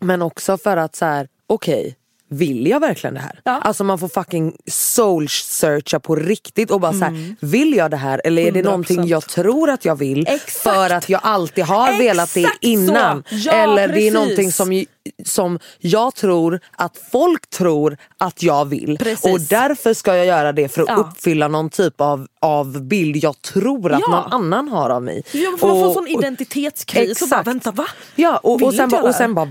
men 0.00 0.22
också 0.22 0.58
för 0.58 0.76
att 0.76 0.96
så 0.96 1.04
här, 1.04 1.28
okej, 1.46 1.96
vill 2.28 2.66
jag 2.66 2.80
verkligen 2.80 3.14
det 3.14 3.20
här? 3.20 3.40
Ja. 3.44 3.60
Alltså 3.60 3.84
man 3.84 3.98
får 3.98 4.08
fucking 4.08 4.56
soul 4.66 5.28
searcha 5.28 6.00
på 6.00 6.16
riktigt 6.16 6.70
och 6.70 6.80
bara 6.80 6.92
så 6.92 7.04
Mm. 7.04 7.14
här, 7.14 7.36
vill 7.48 7.74
jag 7.74 7.90
det 7.90 7.96
här 7.96 8.20
eller 8.24 8.42
är 8.42 8.52
det 8.52 8.58
100%. 8.60 8.64
någonting 8.64 9.06
jag 9.06 9.26
tror 9.28 9.70
att 9.70 9.84
jag 9.84 9.96
vill 9.96 10.26
Exakt. 10.28 10.50
för 10.52 10.90
att 10.90 11.08
jag 11.08 11.20
alltid 11.24 11.64
har 11.64 11.98
velat 11.98 12.34
det 12.34 12.40
Exakt 12.40 12.58
så. 12.62 12.68
innan? 12.68 13.24
Ja, 13.30 13.52
eller 13.52 13.76
det 13.76 13.82
är 13.82 13.88
precis. 13.94 14.12
någonting 14.14 14.52
som, 14.52 14.84
som 15.24 15.58
jag 15.78 16.14
tror 16.14 16.60
att 16.76 16.98
folk 17.12 17.50
tror 17.50 17.96
att 18.18 18.42
jag 18.42 18.64
vill 18.64 18.96
Precis. 19.00 19.32
och 19.32 19.40
därför 19.40 19.94
ska 19.94 20.16
jag 20.16 20.26
göra 20.26 20.52
det 20.52 20.68
för 20.68 20.82
att 20.82 20.88
Ja. 20.88 20.96
uppfylla 20.96 21.48
någon 21.48 21.70
typ 21.70 22.00
av, 22.00 22.26
av 22.40 22.82
bild 22.82 23.16
jag 23.16 23.42
tror 23.42 23.92
att 23.92 24.00
Ja. 24.00 24.08
någon 24.08 24.32
annan 24.32 24.68
har 24.68 24.90
av 24.90 25.02
mig. 25.02 25.22
Ja, 25.32 25.50
man 25.50 25.58
får 25.58 25.86
Och- 25.86 25.92
sån 25.92 26.08
identitetskris 26.08 27.22
och 27.22 27.28
bara, 27.28 27.40
Exakt. 27.40 27.48
vänta 27.48 27.70
va? 27.70 27.86
Ja 28.14 28.36
och, 28.42 28.62
och, 28.62 28.74
sen 28.74 28.88
bara, 28.88 29.02
och 29.02 29.14
sen 29.14 29.34
bara, 29.34 29.48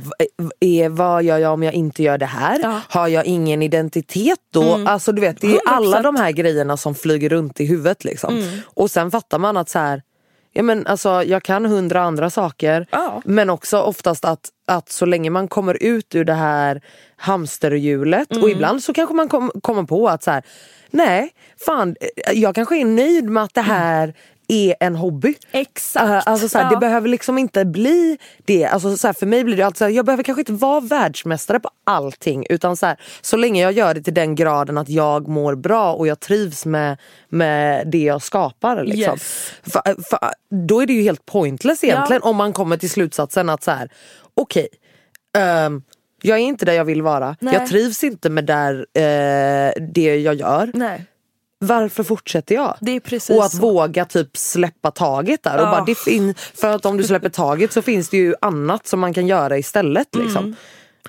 är, 0.59 0.89
vad 0.89 1.23
gör 1.23 1.37
jag 1.37 1.53
om 1.53 1.63
jag 1.63 1.73
inte 1.73 2.03
gör 2.03 2.17
det 2.17 2.25
här? 2.25 2.59
Ja. 2.63 2.81
Har 2.89 3.07
jag 3.07 3.25
ingen 3.25 3.61
identitet 3.61 4.39
då? 4.53 4.79
Alltså 4.87 5.11
du 5.11 5.21
vet, 5.21 5.41
det 5.41 5.47
är 5.47 5.51
100%. 5.51 5.59
alla 5.65 6.01
de 6.01 6.15
här 6.15 6.31
grejerna 6.31 6.77
som 6.77 6.95
flyger 6.95 7.29
runt 7.29 7.59
i 7.59 7.65
huvudet 7.65 8.03
liksom. 8.03 8.37
Mm. 8.37 8.59
Och 8.65 8.91
sen 8.91 9.11
fattar 9.11 9.39
man 9.39 9.57
att 9.57 9.69
så 9.69 9.79
här, 9.79 10.01
ja, 10.53 10.63
men 10.63 10.87
alltså, 10.87 11.23
jag 11.23 11.43
kan 11.43 11.65
hundra 11.65 12.01
andra 12.01 12.29
saker 12.29 12.87
Ja. 12.91 13.21
men 13.25 13.49
också 13.49 13.77
oftast 13.81 14.25
att, 14.25 14.49
att 14.67 14.89
så 14.91 15.05
länge 15.05 15.29
man 15.29 15.47
kommer 15.47 15.83
ut 15.83 16.15
ur 16.15 16.25
det 16.25 16.33
här 16.33 16.81
hamsterhjulet 17.17 18.31
Mm. 18.31 18.43
och 18.43 18.49
ibland 18.49 18.83
så 18.83 18.93
kanske 18.93 19.15
man 19.15 19.29
kom, 19.29 19.51
kommer 19.61 19.83
på 19.83 20.09
att 20.09 20.23
så 20.23 20.31
här, 20.31 20.43
nej 20.91 21.29
fan 21.65 21.95
jag 22.33 22.55
kanske 22.55 22.77
är 22.77 22.85
nöjd 22.85 23.29
med 23.29 23.43
att 23.43 23.53
det 23.53 23.61
här 23.61 24.13
är 24.53 24.75
en 24.79 24.95
hobby. 24.95 25.35
Exakt. 25.51 26.05
Uh, 26.05 26.21
alltså 26.25 26.49
så 26.49 26.57
här, 26.57 26.65
Ja. 26.65 26.69
Det 26.69 26.77
behöver 26.77 27.09
liksom 27.09 27.37
inte 27.37 27.65
bli 27.65 28.17
det. 28.45 28.65
Alltså 28.65 28.97
så 28.97 29.07
här, 29.07 29.13
för 29.13 29.25
mig 29.25 29.43
blir 29.43 29.57
det 29.57 29.63
alltid 29.63 29.77
så 29.77 29.83
här, 29.83 29.91
jag 29.91 30.05
behöver 30.05 30.23
kanske 30.23 30.41
inte 30.41 30.53
vara 30.53 30.79
världsmästare 30.79 31.59
på 31.59 31.69
allting. 31.83 32.45
Utan 32.49 32.77
så, 32.77 32.85
här, 32.85 32.97
så 33.21 33.37
länge 33.37 33.61
jag 33.61 33.71
gör 33.71 33.93
det 33.93 34.01
till 34.01 34.13
den 34.13 34.35
graden 34.35 34.77
att 34.77 34.89
jag 34.89 35.27
mår 35.27 35.55
bra 35.55 35.93
och 35.93 36.07
jag 36.07 36.19
trivs 36.19 36.65
med, 36.65 36.97
med 37.29 37.87
det 37.87 38.03
jag 38.03 38.21
skapar. 38.21 38.83
Liksom. 38.83 39.13
Yes. 39.13 39.51
För, 39.63 39.81
för, 40.09 40.19
då 40.67 40.81
är 40.81 40.85
det 40.85 40.93
ju 40.93 41.01
helt 41.01 41.25
pointless 41.25 41.83
egentligen 41.83 42.21
om 42.21 42.35
man 42.35 42.53
kommer 42.53 42.77
till 42.77 42.89
slutsatsen 42.89 43.49
att 43.49 43.63
så 43.63 43.71
här, 43.71 43.89
okej, 44.35 44.67
ehm, 45.37 45.83
jag 46.21 46.37
är 46.37 46.41
inte 46.41 46.65
där 46.65 46.73
jag 46.73 46.85
vill 46.85 47.01
vara. 47.01 47.35
Nej. 47.39 47.53
Jag 47.53 47.67
trivs 47.67 48.03
inte 48.03 48.29
med 48.29 48.45
där, 48.45 48.73
eh, 48.93 49.83
det 49.93 50.15
jag 50.15 50.35
gör. 50.35 50.71
Nej, 50.73 51.05
Varför 51.67 52.03
fortsätter 52.03 52.55
jag? 52.55 52.77
det 52.81 52.91
är 52.91 52.99
precis 52.99 53.37
Och 53.37 53.45
att 53.45 53.51
så. 53.51 53.57
våga 53.57 54.05
typ 54.05 54.37
släppa 54.37 54.91
taget 54.91 55.43
där. 55.43 55.55
Och 55.57 55.61
Ja. 55.67 55.71
bara, 55.71 55.85
det 55.85 55.95
fin- 55.95 56.35
för 56.53 56.67
att 56.75 56.85
om 56.85 56.97
du 56.97 57.03
släpper 57.03 57.29
taget 57.29 57.73
så 57.73 57.81
finns 57.81 58.09
det 58.09 58.17
ju 58.17 58.35
annat 58.41 58.87
som 58.87 58.99
man 58.99 59.13
kan 59.13 59.27
göra 59.27 59.57
istället. 59.57 60.15
Liksom. 60.15 60.43
Mm. 60.43 60.55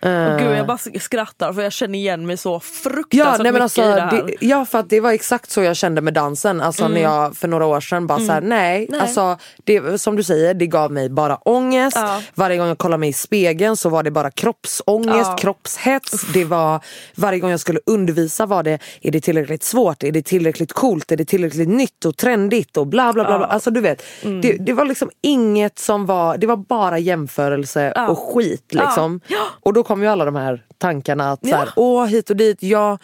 Och 0.03 0.39
gud, 0.39 0.57
jag 0.59 0.67
bara 0.67 0.79
skrattar 1.01 1.53
för 1.53 1.63
jag 1.63 1.73
känner 1.73 1.99
igen 1.99 2.27
mig 2.27 2.37
så 2.37 2.49
Ja, 2.55 2.61
fruktansvärt 2.61 3.39
nej, 3.43 3.53
men 3.53 3.53
mycket 3.53 3.63
alltså, 3.63 3.83
i 3.83 3.85
det 3.85 4.01
här. 4.01 4.23
det, 4.27 4.35
ja 4.47 4.65
för 4.65 4.79
att 4.79 4.91
det 4.91 5.01
var 5.01 5.13
exakt 5.13 5.51
så 5.51 5.63
jag 5.63 5.77
kände 5.77 6.01
med 6.01 6.15
dansen. 6.15 6.61
Alltså 6.61 6.89
när 6.89 7.01
jag 7.01 7.37
för 7.37 7.49
några 7.49 7.67
år 7.67 7.81
sedan 7.81 8.07
bara 8.07 8.19
såhär, 8.19 8.41
nej. 8.41 8.77
Mm. 8.77 8.89
Nej. 8.91 9.01
Alltså, 9.01 9.39
det, 9.65 9.99
som 10.01 10.17
du 10.17 10.23
säger, 10.23 10.55
det 10.55 10.67
gav 10.67 10.93
mig 10.93 11.11
bara 11.11 11.37
ångest. 11.37 11.97
Ja. 11.97 12.21
Varje 12.35 12.57
gång 12.59 12.69
jag 12.69 12.79
kollade 12.79 13.01
mig 13.01 13.09
i 13.09 13.13
spegeln 13.13 13.77
så 13.77 13.89
var 13.89 14.03
det 14.03 14.11
bara 14.11 14.31
kroppsångest, 14.31 15.31
Ja. 15.31 15.37
kroppshets. 15.39 16.23
Det 16.33 16.45
var, 16.45 16.81
varje 17.15 17.39
gång 17.39 17.51
jag 17.51 17.61
skulle 17.61 17.81
undervisa 17.87 18.47
var 18.47 18.63
det, 18.63 18.79
är 19.03 19.11
det 19.11 19.21
tillräckligt 19.21 19.63
svårt? 19.65 20.03
Är 20.03 20.13
det 20.13 20.23
tillräckligt 20.23 20.73
coolt? 20.73 21.13
Är 21.13 21.17
det 21.17 21.25
tillräckligt 21.25 21.69
nytt 21.69 22.05
och 22.05 22.17
trendigt? 22.17 22.77
Och 22.77 22.87
bla 22.87 23.13
bla 23.13 23.25
bla. 23.25 23.39
bla. 23.39 23.47
Alltså 23.47 23.71
du 23.71 23.81
vet, 23.81 24.03
Mm. 24.23 24.41
det, 24.41 24.53
det 24.53 24.73
var 24.73 24.85
liksom 24.85 25.11
inget 25.23 25.79
som 25.79 26.07
var, 26.07 26.37
det 26.37 26.47
var 26.47 26.57
bara 26.57 26.99
jämförelse 26.99 27.93
Ja. 27.97 28.09
och 28.09 28.19
skit. 28.35 28.75
Liksom. 28.75 29.21
Och 29.63 29.73
då 29.73 29.84
kom 29.85 30.03
ju 30.03 30.09
alla 30.09 30.25
de 30.25 30.35
här 30.37 30.65
tankarna 30.79 31.33
att 31.33 31.41
så 31.41 31.49
Ja. 31.49 31.67
åh 31.77 32.07
hit 32.07 32.31
och 32.31 32.37
dit, 32.37 32.63
ja, 32.63 32.99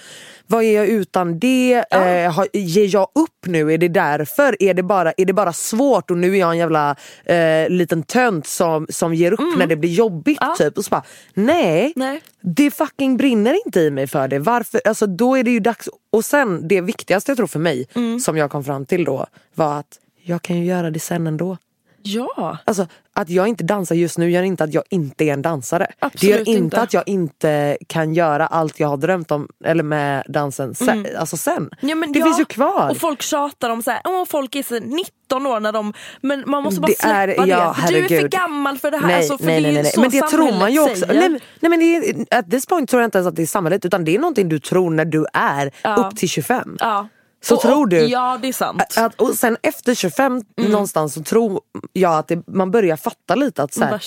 vad 0.47 0.65
är 0.65 0.73
jag 0.77 0.87
utan 0.87 1.39
det? 1.39 1.85
Eh, 1.91 2.33
har, 2.33 2.49
ger 2.53 2.95
jag 2.95 3.09
upp 3.15 3.47
nu? 3.47 3.73
Är 3.73 3.79
det 3.79 3.89
därför? 3.89 4.63
Är 4.63 4.75
det 4.75 4.83
bara, 4.83 5.13
är 5.17 5.25
det 5.25 5.33
bara 5.33 5.53
svårt 5.53 6.11
och 6.11 6.17
nu 6.17 6.33
är 6.35 6.41
jag 6.41 6.51
en 6.51 6.59
jävla 6.59 6.97
eh, 7.25 7.69
liten 7.69 8.03
tönt 8.03 8.47
som, 8.47 8.87
som 8.91 9.15
ger 9.15 9.33
upp 9.33 9.59
när 9.59 9.67
det 9.67 9.77
blir 9.77 9.91
jobbigt? 9.91 10.39
Ja. 10.41 10.55
Typ. 10.59 10.79
Och 10.79 10.85
så 10.85 10.91
bara, 10.91 11.03
nej, 11.35 11.93
Nej. 11.97 12.23
det 12.41 12.71
fucking 12.71 13.17
brinner 13.17 13.57
inte 13.67 13.81
i 13.81 13.91
mig 13.91 14.07
för 14.07 14.29
det. 14.29 14.39
Varför? 14.39 14.81
Alltså, 14.85 15.07
då 15.07 15.37
är 15.37 15.43
det 15.45 15.51
ju 15.51 15.61
dags. 15.61 15.89
Och 16.13 16.25
sen 16.25 16.69
det 16.69 16.81
viktigaste 16.81 17.31
jag 17.31 17.37
tror 17.37 17.47
för 17.47 17.59
mig, 17.59 17.87
som 18.25 18.37
jag 18.37 18.51
kom 18.51 18.65
fram 18.65 18.87
till 18.87 19.05
då, 19.05 19.27
var 19.55 19.79
att 19.79 19.99
jag 20.23 20.43
kan 20.43 20.57
ju 20.59 20.65
göra 20.65 20.91
det 20.91 21.01
sen 21.01 21.27
ändå. 21.27 21.57
Ja. 22.03 22.59
Alltså 22.65 22.87
att 23.13 23.31
jag 23.31 23.49
inte 23.49 23.65
dansar 23.65 23.95
just 23.95 24.19
nu 24.19 24.31
gör 24.31 24.43
inte 24.43 24.65
att 24.65 24.75
jag 24.75 24.85
inte 24.91 25.25
är 25.25 25.33
en 25.33 25.43
dansare. 25.43 25.87
Absolut 25.99 26.21
det 26.21 26.27
gör 26.27 26.39
inte, 26.39 26.51
inte. 26.51 26.81
att 26.81 26.95
jag 26.95 27.03
inte 27.09 27.79
kan 27.87 28.15
göra 28.15 28.47
allt 28.47 28.81
jag 28.81 28.89
har 28.89 28.97
drömt 28.97 29.31
om 29.31 29.49
eller 29.65 29.83
med 29.83 30.25
dansen 30.29 30.75
sen. 30.75 31.07
Alltså 31.19 31.37
sen. 31.37 31.71
Ja, 31.81 31.95
det 32.13 32.19
ja, 32.19 32.25
finns 32.25 32.41
ju 32.41 32.45
kvar. 32.45 32.91
Och 32.91 32.97
folk 32.97 33.23
tjatar 33.23 33.71
om 33.71 33.83
så 33.83 33.91
här, 33.91 34.01
åh 34.05 34.25
folk 34.29 34.55
är 34.55 34.63
så 34.63 34.75
19 34.79 35.47
år 35.47 35.61
när 35.61 35.73
de, 35.73 35.93
men 36.21 36.45
man 36.47 36.63
måste 36.63 36.81
bara 36.81 36.87
Det 36.87 36.99
släppa 36.99 37.15
är- 37.17 37.27
det. 37.27 37.35
ja, 37.47 37.77
du 37.89 37.97
är 37.99 38.09
för 38.21 38.29
gammal 38.29 38.79
för 38.79 38.91
det 38.91 38.97
här. 38.99 39.07
Nej, 39.07 39.17
alltså, 39.17 39.39
för 39.39 39.45
nej, 39.47 39.63
nej, 39.63 39.73
nej. 39.73 39.85
så 39.85 40.01
Men 40.01 40.11
det 40.11 40.21
tror 40.23 40.59
man 40.59 40.73
ju 40.73 40.81
också. 40.81 41.07
Nej, 41.09 41.17
men- 41.31 41.41
nej, 41.61 41.71
men 41.71 41.81
det 41.81 42.37
at 42.37 42.51
this 42.51 42.67
point 42.67 42.91
tror 42.91 43.03
jag 43.03 43.07
inte 43.07 43.19
ens 43.19 43.29
att 43.29 43.37
det 43.37 43.43
är 43.43 43.47
samhället 43.47 43.85
utan 43.85 44.05
det 44.05 44.15
är 44.15 44.19
någonting 44.19 44.49
du 44.49 44.59
tror 44.59 44.91
när 44.91 45.05
du 45.05 45.27
är 45.33 45.67
upp 45.99 46.17
till 46.17 46.29
25. 46.29 46.77
Ja. 46.81 47.09
Så 47.43 47.55
Och- 47.55 47.61
tror 47.63 47.87
du. 47.87 47.97
Ja 47.99 48.39
det 48.43 48.49
är 48.49 48.53
sant. 48.53 48.83
Att, 48.97 49.21
och 49.21 49.35
sen 49.35 49.57
efter 49.63 49.95
25 49.95 50.43
Mm. 50.59 50.71
någonstans 50.73 51.15
så 51.15 51.23
tror 51.23 51.61
jag 51.93 52.19
att 52.19 52.29
det, 52.29 52.43
man 52.47 52.71
börjar 52.71 52.97
fatta 52.97 53.35
lite 53.35 53.63
att 53.63 53.75
så 53.75 53.85
här, 53.85 54.01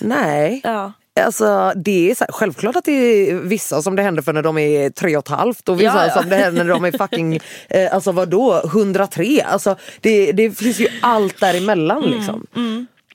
nej. 0.00 0.60
Ja. 0.64 0.92
Alltså, 1.20 1.72
det 1.76 2.10
är 2.10 2.14
så 2.14 2.24
här, 2.24 2.32
självklart 2.32 2.76
att 2.76 2.84
det 2.84 2.92
är 2.92 3.34
vissa 3.34 3.82
som 3.82 3.96
det 3.96 4.02
händer 4.02 4.22
för 4.22 4.32
när 4.32 4.42
de 4.42 4.58
är 4.58 4.90
tre 4.90 5.16
och 5.16 5.24
ett 5.24 5.28
halvt 5.38 5.68
och 5.68 5.80
vissa 5.80 6.06
Ja, 6.06 6.06
ja. 6.14 6.20
som 6.22 6.30
det 6.30 6.36
händer 6.36 6.64
när 6.64 6.74
de 6.74 6.84
är 6.84 6.92
fucking, 6.98 7.40
eh, 7.68 7.94
alltså 7.94 8.12
vadå, 8.12 8.62
103. 8.64 9.42
Alltså, 9.46 9.76
det, 10.00 10.32
det 10.32 10.50
finns 10.58 10.80
ju 10.80 10.88
allt 11.02 11.40
däremellan 11.40 11.98
Mm, 12.04 12.10
liksom. 12.18 12.46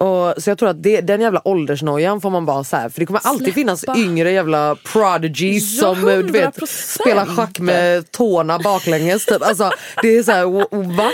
Och, 0.03 0.43
så 0.43 0.49
jag 0.49 0.57
tror 0.57 0.69
att 0.69 0.83
det, 0.83 1.01
den 1.01 1.21
jävla 1.21 1.47
åldersnojan 1.47 2.21
får 2.21 2.29
man 2.29 2.45
bara 2.45 2.63
så 2.63 2.75
här, 2.77 2.89
för 2.89 2.99
det 2.99 3.05
kommer 3.05 3.19
alltid 3.23 3.53
finnas 3.53 3.79
Släppa. 3.79 3.99
yngre 3.99 4.31
jävla 4.31 4.75
prodigies 4.75 5.81
Ja, 5.81 5.95
som 5.95 6.07
eh, 6.09 6.17
du 6.17 6.31
vet, 6.31 6.57
100%. 6.57 6.65
spelar 7.01 7.25
schack 7.25 7.59
med 7.59 8.11
tårna 8.11 8.59
baklänges. 8.59 9.25
Typ. 9.25 9.41
Alltså, 9.47 9.71
det 10.01 10.17
är 10.17 10.23
så 10.23 10.31
här, 10.31 10.45
w- 10.45 10.95
va? 10.97 11.09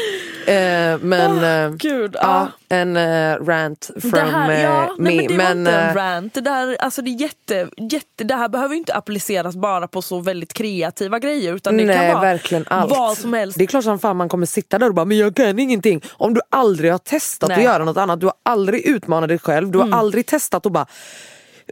Eh, 0.54 0.98
men 1.02 1.44
eh, 1.44 1.76
Gud, 1.78 2.12
ja, 2.16 2.48
ja. 2.70 2.76
en 2.76 2.98
eh, 2.98 3.36
rant 3.46 3.90
from 4.02 4.12
Det 4.12 4.20
här, 4.20 4.52
eh, 4.52 4.62
ja, 4.62 4.96
me. 4.98 5.10
nej, 5.16 5.28
men 5.30 5.38
det 5.38 5.44
var 5.44 5.52
inte 5.52 5.72
en 5.72 5.90
eh, 5.90 5.96
rant. 5.96 6.34
Det, 6.34 6.42
där, 6.42 6.78
alltså 6.80 7.02
det, 7.02 7.10
är 7.10 7.22
jätte, 7.22 7.68
jätte, 7.78 8.24
det 8.24 8.36
här 8.36 8.50
behöver 8.50 8.74
ju 8.76 8.80
inte 8.80 8.94
appliceras 8.96 9.56
bara 9.56 9.88
på 9.88 10.02
så 10.02 10.20
väldigt 10.20 10.54
kreativa 10.54 11.20
grejer 11.20 11.54
utan 11.54 11.78
det 11.78 11.84
Nej 11.86 11.96
kan 11.98 12.08
vara 12.08 12.22
verkligen 12.22 12.66
allt. 12.68 12.92
vad 12.92 13.18
som 13.18 13.34
helst. 13.34 13.58
Det 13.58 13.64
är 13.64 13.68
klart 13.68 13.84
som 13.84 14.00
fan 14.00 14.18
man 14.18 14.30
kommer 14.30 14.46
sitta 14.46 14.80
där 14.80 14.88
och 14.88 14.94
bara 14.96 15.06
men 15.06 15.18
jag 15.18 15.36
kan 15.36 15.60
ingenting. 15.60 16.02
Om 16.12 16.34
du 16.34 16.42
aldrig 16.50 16.92
har 16.92 16.98
testat 17.00 17.50
Nej. 17.50 17.58
att 17.58 17.64
göra 17.64 17.86
något 17.86 17.98
annat, 17.98 18.20
du 18.20 18.26
har 18.26 18.36
aldrig 18.44 18.79
utmanat 18.88 19.30
dig 19.30 19.40
själv, 19.40 19.72
du 19.72 19.78
har 19.78 19.86
Mm. 19.86 20.00
aldrig 20.00 20.26
testat 20.26 20.66
och 20.66 20.72
bara 20.72 20.86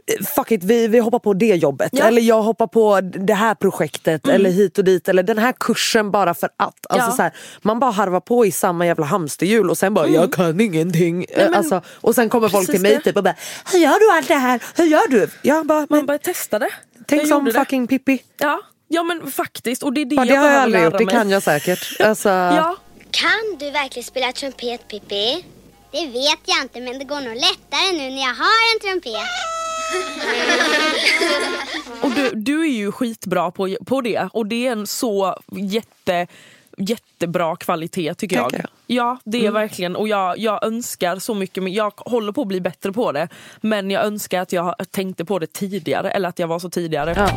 eh, 0.06 0.24
Fuck 0.26 0.50
it, 0.52 0.64
vi, 0.64 0.88
vi 0.88 0.98
hoppar 0.98 1.18
på 1.18 1.34
det 1.34 1.46
jobbet. 1.54 1.88
Ja. 1.92 1.98
Mm. 2.00 2.08
Eller 2.08 2.22
jag 2.22 2.42
hoppar 2.42 2.66
på 2.66 3.00
det 3.00 3.34
här 3.34 3.54
projektet. 3.54 4.28
Eller 4.28 4.50
hit 4.50 4.78
och 4.78 4.84
dit. 4.84 5.08
Eller 5.08 5.22
den 5.22 5.38
här 5.38 5.54
kursen 5.60 6.10
bara 6.10 6.34
för 6.34 6.46
att. 6.56 6.86
Alltså 6.88 6.88
Ja. 6.88 7.02
Mm. 7.04 7.16
så 7.16 7.22
här, 7.22 7.32
man 7.62 7.78
bara 7.78 7.90
harvar 7.90 8.20
på 8.20 8.46
i 8.46 8.52
samma 8.52 8.86
jävla 8.86 9.06
hamsterhjul 9.06 9.70
och 9.70 9.78
sen 9.78 9.94
bara 9.94 10.08
jag 10.08 10.32
kan 10.32 10.60
ingenting. 10.60 11.26
men 11.36 11.54
alltså, 11.54 11.82
och 12.00 12.14
sen 12.14 12.28
kommer 12.28 12.48
folk 12.48 12.70
till 12.70 12.80
mig 12.80 12.94
det. 12.94 13.00
typ 13.00 13.16
och 13.16 13.24
bara 13.24 13.34
Hur 13.72 13.78
gör 13.78 14.00
du 14.12 14.16
allt 14.18 14.28
det 14.28 14.34
här? 14.34 14.62
Hur 14.76 14.84
gör 14.84 15.08
du? 15.08 15.28
Jag 15.42 15.66
bara, 15.66 15.86
Man 15.90 16.06
bara 16.06 16.18
testade. 16.18 16.68
tänk 17.06 17.22
Jag 17.22 17.28
som 17.28 17.38
gjorde 17.38 17.52
det. 17.52 17.58
fucking 17.58 17.86
Pippi. 17.86 18.22
Ja. 18.38 18.60
ja 18.88 19.02
men 19.02 19.30
faktiskt. 19.30 19.82
Och 19.82 19.92
det 19.92 20.00
är 20.00 20.04
det 20.04 20.14
Ja, 20.14 20.24
det 20.24 20.34
jag 20.34 20.40
har 20.40 20.50
jag 20.50 20.62
aldrig 20.62 20.84
gjort, 20.84 20.98
det 20.98 21.06
kan 21.06 21.30
jag 21.30 21.42
säkert. 21.42 22.00
Alltså, 22.00 22.28
Ja. 22.28 22.76
Kan 23.10 23.56
du 23.58 23.70
verkligen 23.70 24.04
spela 24.04 24.32
trumpet 24.32 24.88
Pippi? 24.88 25.44
Det 25.90 26.06
vet 26.06 26.40
jag 26.44 26.62
inte 26.62 26.80
men 26.80 26.98
det 26.98 27.04
går 27.04 27.20
nog 27.20 27.34
lättare 27.34 27.92
nu 27.92 28.10
när 28.10 28.20
jag 28.20 28.34
har 28.34 28.74
en 28.74 28.80
trumpet. 28.82 29.12
Och 32.02 32.10
du, 32.10 32.30
du 32.34 32.62
är 32.62 32.72
ju 32.72 32.92
skitbra 32.92 33.50
på, 33.50 33.76
på 33.86 34.00
det 34.00 34.28
och 34.32 34.46
det 34.46 34.66
är 34.66 34.72
en 34.72 34.86
så 34.86 35.40
jätte 35.50 36.26
jättebra 36.78 37.56
kvalitet 37.56 38.14
tycker 38.14 38.36
jag. 38.36 38.50
Tackar. 38.50 38.70
Ja 38.86 39.18
det 39.24 39.46
är 39.46 39.50
verkligen 39.50 39.96
och 39.96 40.08
jag, 40.08 40.38
jag 40.38 40.64
önskar 40.66 41.18
så 41.18 41.34
mycket, 41.34 41.62
men 41.62 41.72
jag 41.72 41.92
håller 41.96 42.32
på 42.32 42.42
att 42.42 42.48
bli 42.48 42.60
bättre 42.60 42.92
på 42.92 43.12
det. 43.12 43.28
Men 43.60 43.90
jag 43.90 44.04
önskar 44.04 44.40
att 44.42 44.52
jag 44.52 44.74
tänkte 44.90 45.24
på 45.24 45.38
det 45.38 45.52
tidigare 45.52 46.10
eller 46.10 46.28
att 46.28 46.38
jag 46.38 46.48
var 46.48 46.58
så 46.58 46.70
tidigare. 46.70 47.14
Ja. 47.16 47.28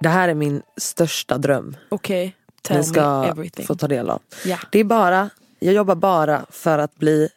Det 0.00 0.08
här 0.08 0.28
är 0.28 0.34
min 0.34 0.62
största 0.76 1.38
dröm 1.38 1.76
Okej, 1.88 2.36
tell 2.62 2.76
ni 2.76 2.80
me 2.80 2.84
ska 2.84 3.24
everything. 3.24 3.66
få 3.66 3.74
ta 3.74 3.88
del 3.88 4.10
av. 4.10 4.22
Ja. 4.44 4.58
Det 4.72 4.78
är 4.80 4.84
bara, 4.84 5.30
jag 5.58 5.74
jobbar 5.74 5.94
bara 5.94 6.46
för 6.50 6.78
att 6.78 6.94
bli 6.94 7.28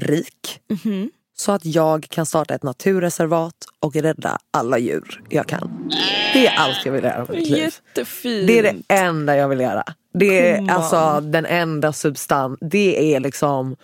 rik. 0.00 0.60
Mhm. 0.84 1.10
Så 1.36 1.52
att 1.52 1.64
jag 1.64 2.06
kan 2.10 2.26
starta 2.26 2.54
ett 2.54 2.62
naturreservat 2.62 3.54
och 3.80 3.96
rädda 3.96 4.38
alla 4.50 4.78
djur 4.78 5.22
jag 5.28 5.46
kan. 5.46 5.90
Det 6.32 6.46
är 6.46 6.58
allt 6.58 6.86
jag 6.86 6.92
vill 6.92 7.04
göra 7.04 7.18
med 7.18 7.30
mitt 7.30 7.50
liv. 7.50 7.58
Jättefint. 7.58 8.46
Det 8.46 8.58
är 8.58 8.62
det 8.62 8.94
enda 8.94 9.36
jag 9.36 9.48
vill 9.48 9.60
göra. 9.60 9.84
Det 10.14 10.50
är 10.50 10.70
alltså 10.70 11.20
den 11.20 11.46
enda 11.46 11.92
substans, 11.92 12.58
det 12.60 13.14
är 13.14 13.20
liksom 13.20 13.76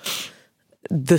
the, 1.09 1.19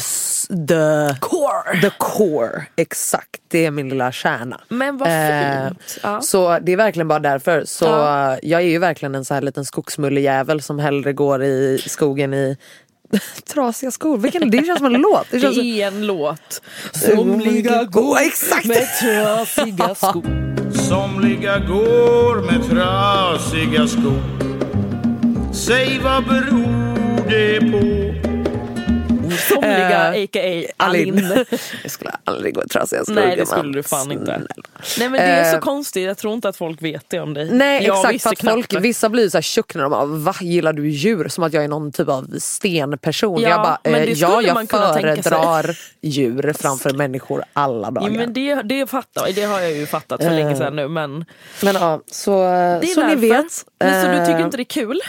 the 0.67 1.15
core. 1.19 1.81
The 1.81 1.91
core, 1.99 2.65
exakt. 2.75 3.41
Det 3.47 3.65
är 3.65 3.71
min 3.71 3.89
lilla 3.89 4.11
kärna. 4.11 4.61
Men 4.69 4.97
vad 4.97 5.09
Eh, 5.09 5.67
fint. 5.67 5.97
Ja. 6.03 6.21
Så 6.21 6.59
det 6.59 6.71
är 6.71 6.77
verkligen 6.77 7.07
bara 7.07 7.19
därför. 7.19 7.63
Så 7.65 7.85
Ja. 7.85 8.33
eh, 8.33 8.39
jag 8.43 8.61
är 8.61 8.65
ju 8.65 8.79
verkligen 8.79 9.15
en 9.15 9.25
så 9.25 9.33
här 9.33 9.41
liten 9.41 9.65
skogsmullejävel 9.65 10.61
som 10.61 10.79
hellre 10.79 11.13
går 11.13 11.43
i 11.43 11.81
skogen 11.87 12.33
i 12.33 12.57
trasiga 13.53 13.91
skor. 13.91 14.17
Vilken, 14.17 14.51
det 14.51 14.65
känns 14.65 14.77
som 14.79 14.85
en 14.95 15.01
låt. 15.01 15.27
Det 15.31 15.37
Det 15.37 15.41
känns 15.41 15.55
som, 15.55 15.65
är 15.65 15.87
en 15.87 16.07
låt. 16.07 16.61
Somliga 16.93 17.83
går- 17.83 18.17
Exakt. 18.19 18.65
med 18.65 18.87
trasiga 18.99 19.95
skor. 19.95 20.71
Somliga 20.89 21.57
går 21.59 22.41
med 22.51 22.69
trasiga 22.69 23.87
skor 23.87 24.21
Säg 25.53 25.99
vad 26.03 26.23
beror 26.25 27.29
det 27.29 27.59
på? 27.71 28.34
Somliga 29.37 30.15
Eh, 30.15 30.23
a.k.a. 30.23 30.73
Alin. 30.77 31.25
Alin. 31.25 31.45
jag 31.83 31.91
skulle 31.91 32.11
aldrig 32.23 32.55
gå 32.55 32.63
i 32.63 32.67
trasiga 32.67 33.03
skor. 33.03 33.13
Nej 33.15 33.35
det 33.35 33.45
skulle 33.45 33.73
du 33.73 33.83
fan 33.83 34.11
inte. 34.11 34.41
Nej 34.99 35.09
men 35.09 35.11
det 35.13 35.19
är 35.19 35.51
så 35.51 35.57
Eh, 35.57 35.61
konstigt, 35.61 36.03
jag 36.03 36.17
tror 36.17 36.33
inte 36.33 36.49
att 36.49 36.57
folk 36.57 36.81
vet 36.81 37.05
det 37.09 37.19
om 37.19 37.33
dig. 37.33 37.49
Nej 37.51 37.83
jag 37.85 38.15
exakt, 38.15 38.41
för 38.41 38.47
att 38.47 38.53
folk, 38.53 38.69
det. 38.69 38.79
vissa 38.79 39.09
blir 39.09 39.29
så 39.29 39.37
här 39.37 39.41
tjock 39.41 39.75
när 39.75 39.81
de 39.81 39.91
bara 39.91 40.05
va 40.05 40.35
gillar 40.41 40.73
du 40.73 40.89
djur? 40.89 41.27
Som 41.27 41.43
att 41.43 41.53
jag 41.53 41.63
är 41.63 41.67
någon 41.67 41.91
typ 41.91 42.09
av 42.09 42.27
stenperson. 42.39 43.41
Ja, 43.41 43.49
jag 43.49 43.61
bara, 43.61 43.77
men 43.83 43.93
eh, 43.95 44.01
det 44.01 44.11
ja 44.11 44.41
jag 44.41 44.69
föredrar 44.69 45.77
djur 46.01 46.53
framför 46.59 46.93
människor 46.93 47.43
alla 47.53 47.91
dagar. 47.91 48.09
Ja, 48.09 48.17
men 48.17 48.33
det, 48.33 48.55
det, 48.61 48.87
fattar, 48.89 49.31
det 49.35 49.43
har 49.43 49.59
jag 49.61 49.71
ju 49.71 49.85
fattat 49.85 50.23
för 50.23 50.29
länge 50.31 50.55
sedan 50.55 50.75
nu 50.75 50.87
men 50.87 51.25
Men 51.61 51.75
ja, 51.75 52.01
så, 52.11 52.31
det 52.41 52.91
är 52.91 52.93
så 52.93 53.07
ni 53.07 53.15
vet. 53.15 53.45
Men 53.79 54.03
så 54.03 54.07
du 54.11 54.25
tycker 54.25 54.39
Eh, 54.39 54.45
inte 54.45 54.57
det 54.57 54.61
är 54.63 54.65
kul? 54.65 54.99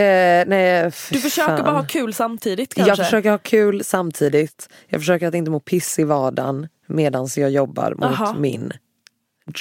Eh, 0.00 0.44
nej, 0.48 0.92
Du 1.10 1.18
försöker 1.18 1.56
fan. 1.56 1.64
bara 1.64 1.74
ha 1.76 1.86
kul 1.86 2.14
samtidigt 2.14 2.74
kanske? 2.74 2.90
Jag 2.90 2.98
försöker 2.98 3.30
ha 3.30 3.38
kul 3.38 3.84
samtidigt. 3.84 4.68
Jag 4.88 5.00
försöker 5.00 5.26
att 5.28 5.34
inte 5.34 5.50
må 5.50 5.60
piss 5.60 5.98
i 5.98 6.04
vardagen 6.04 6.68
medan 6.86 7.28
jag 7.36 7.50
jobbar 7.50 7.94
mot 7.94 8.04
Aha. 8.04 8.34
min 8.38 8.72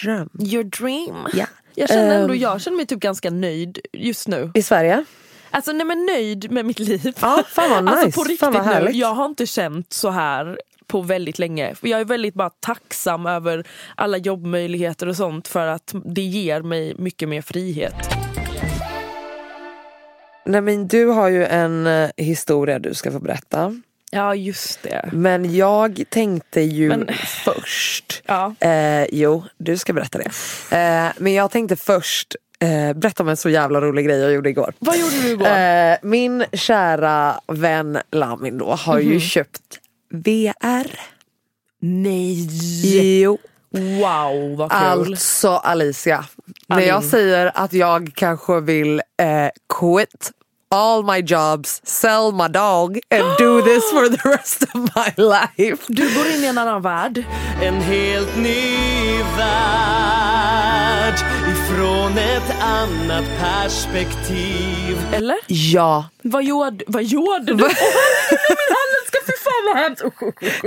dröm. 0.03 0.29
Your 0.39 0.63
dream. 0.63 1.27
Ja. 1.33 1.45
Jag 1.75 1.89
känner 1.89 2.19
ändå, 2.21 2.33
Ehm. 2.33 2.39
jag 2.39 2.61
känner 2.61 2.77
mig 2.77 2.85
typ 2.85 2.99
ganska 2.99 3.29
nöjd 3.29 3.79
just 3.93 4.27
nu. 4.27 4.51
I 4.53 4.61
Sverige? 4.61 5.05
Alltså 5.51 5.71
nej 5.71 5.85
men 5.85 6.05
nöjd 6.05 6.51
med 6.51 6.65
mitt 6.65 6.79
liv. 6.79 7.13
Ja, 7.21 7.43
fan 7.49 7.69
vad 7.69 7.83
nice. 7.85 7.97
Alltså 7.97 8.21
på 8.21 8.27
riktigt 8.29 8.51
nu, 8.53 8.59
härligt. 8.59 8.95
jag 8.95 9.13
har 9.13 9.25
inte 9.25 9.45
känt 9.45 9.93
så 9.93 10.09
här 10.09 10.59
på 10.87 11.01
väldigt 11.01 11.39
länge. 11.39 11.75
Jag 11.81 11.99
är 11.99 12.05
väldigt 12.05 12.33
bara 12.33 12.49
tacksam 12.49 13.25
över 13.25 13.67
alla 13.95 14.17
jobbmöjligheter 14.17 15.07
och 15.07 15.15
sånt 15.15 15.47
för 15.47 15.67
att 15.67 15.93
det 16.05 16.21
ger 16.21 16.61
mig 16.61 16.95
mycket 16.97 17.29
mer 17.29 17.41
frihet. 17.41 17.95
Nej, 20.49 20.61
men 20.61 20.87
du 20.87 21.05
har 21.05 21.27
ju 21.29 21.45
en 21.45 21.87
eh, 21.87 22.09
historia 22.17 22.79
du 22.79 22.93
ska 22.93 23.11
få 23.11 23.19
berätta. 23.19 23.81
Ja 24.11 24.35
just 24.35 24.83
det. 24.83 25.09
Men 25.13 25.55
jag 25.55 26.03
tänkte 26.09 26.61
ju 26.61 26.89
Men- 26.89 27.09
först, 27.45 28.23
Ja. 28.25 28.55
eh, 28.59 29.03
jo 29.11 29.43
du 29.57 29.77
ska 29.77 29.93
berätta 29.93 30.17
det. 30.17 30.25
Eh, 30.77 31.11
men 31.17 31.33
jag 31.33 31.51
tänkte 31.51 31.75
först 31.75 32.35
eh, 32.59 32.93
berätta 32.97 33.23
om 33.23 33.29
en 33.29 33.37
så 33.37 33.49
jävla 33.49 33.81
rolig 33.81 34.05
grej 34.05 34.19
jag 34.19 34.31
gjorde 34.33 34.49
igår. 34.49 34.73
Vad 34.79 34.97
gjorde 34.97 35.21
du 35.21 35.27
igår? 35.29 35.47
Eh, 35.47 35.95
min 36.01 36.45
kära 36.53 37.39
vän 37.47 37.99
Lamin 38.11 38.57
då 38.57 38.71
har 38.71 38.99
Mhm. 38.99 39.11
ju 39.11 39.19
köpt 39.19 39.79
VR. 40.09 40.99
Nej! 41.81 42.47
Jo, 43.21 43.37
Wow 43.71 44.57
vad 44.57 44.71
kul. 44.71 44.79
alltså 44.79 45.49
Alicia. 45.49 46.25
När 46.67 46.75
Alin. 46.77 46.87
jag 46.89 47.03
säger 47.03 47.51
att 47.55 47.73
jag 47.73 48.11
kanske 48.15 48.59
vill 48.59 49.01
eh, 49.17 49.49
quit 49.79 50.31
all 50.71 51.03
my 51.03 51.21
jobs, 51.21 51.81
sell 51.83 52.31
my 52.31 52.47
dog 52.47 52.99
and 53.09 53.37
do 53.37 53.61
this 53.61 53.83
for 53.91 54.07
the 54.09 54.29
rest 54.29 54.63
of 54.63 54.73
my 54.95 55.13
life. 55.17 55.85
Du 55.87 56.15
går 56.15 56.27
in 56.27 56.43
i 56.43 56.47
en 56.47 56.57
annan 56.57 56.81
värld. 56.81 57.23
En 57.61 57.81
helt 57.81 58.37
ny 58.37 58.77
värld 59.37 61.15
ifrån 61.51 62.17
ett 62.17 62.61
annat 62.61 63.23
perspektiv. 63.39 64.97
Eller? 65.13 65.35
Ja, 65.47 66.05
Vad 66.21 66.43
gjorde, 66.43 66.83
vad 66.87 67.03
gjorde 67.03 67.53
du? 67.53 67.69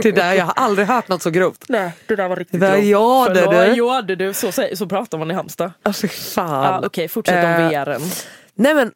Det 0.03 0.11
där, 0.13 0.33
jag 0.35 0.45
har 0.45 0.53
aldrig 0.57 0.87
hört 0.89 1.09
något 1.09 1.23
så 1.23 1.31
grovt. 1.31 1.65
Nej, 1.69 1.93
det 2.07 2.17
där 2.17 2.29
var 2.29 2.37
riktigt 2.37 2.61
Vad 2.61 2.71
grovt. 2.71 2.85
gjorde 2.87 3.35
du? 3.41 3.47
Vad 3.47 3.75
gjorde 3.77 4.17
du? 4.17 4.35
Så, 4.35 4.53
så 4.75 4.87
pratar 4.87 5.19
man 5.19 5.31
i 5.31 5.35
Halmstad. 5.35 5.73
Alltså 5.83 6.09
fan. 6.09 6.65
Ja, 6.65 6.83
Okej, 6.87 7.09
fortsätt 7.09 7.45
om 7.45 7.51
Eh, 7.51 7.71
VR'n. 7.71 8.25
Nej 8.55 8.75
men, 8.75 8.93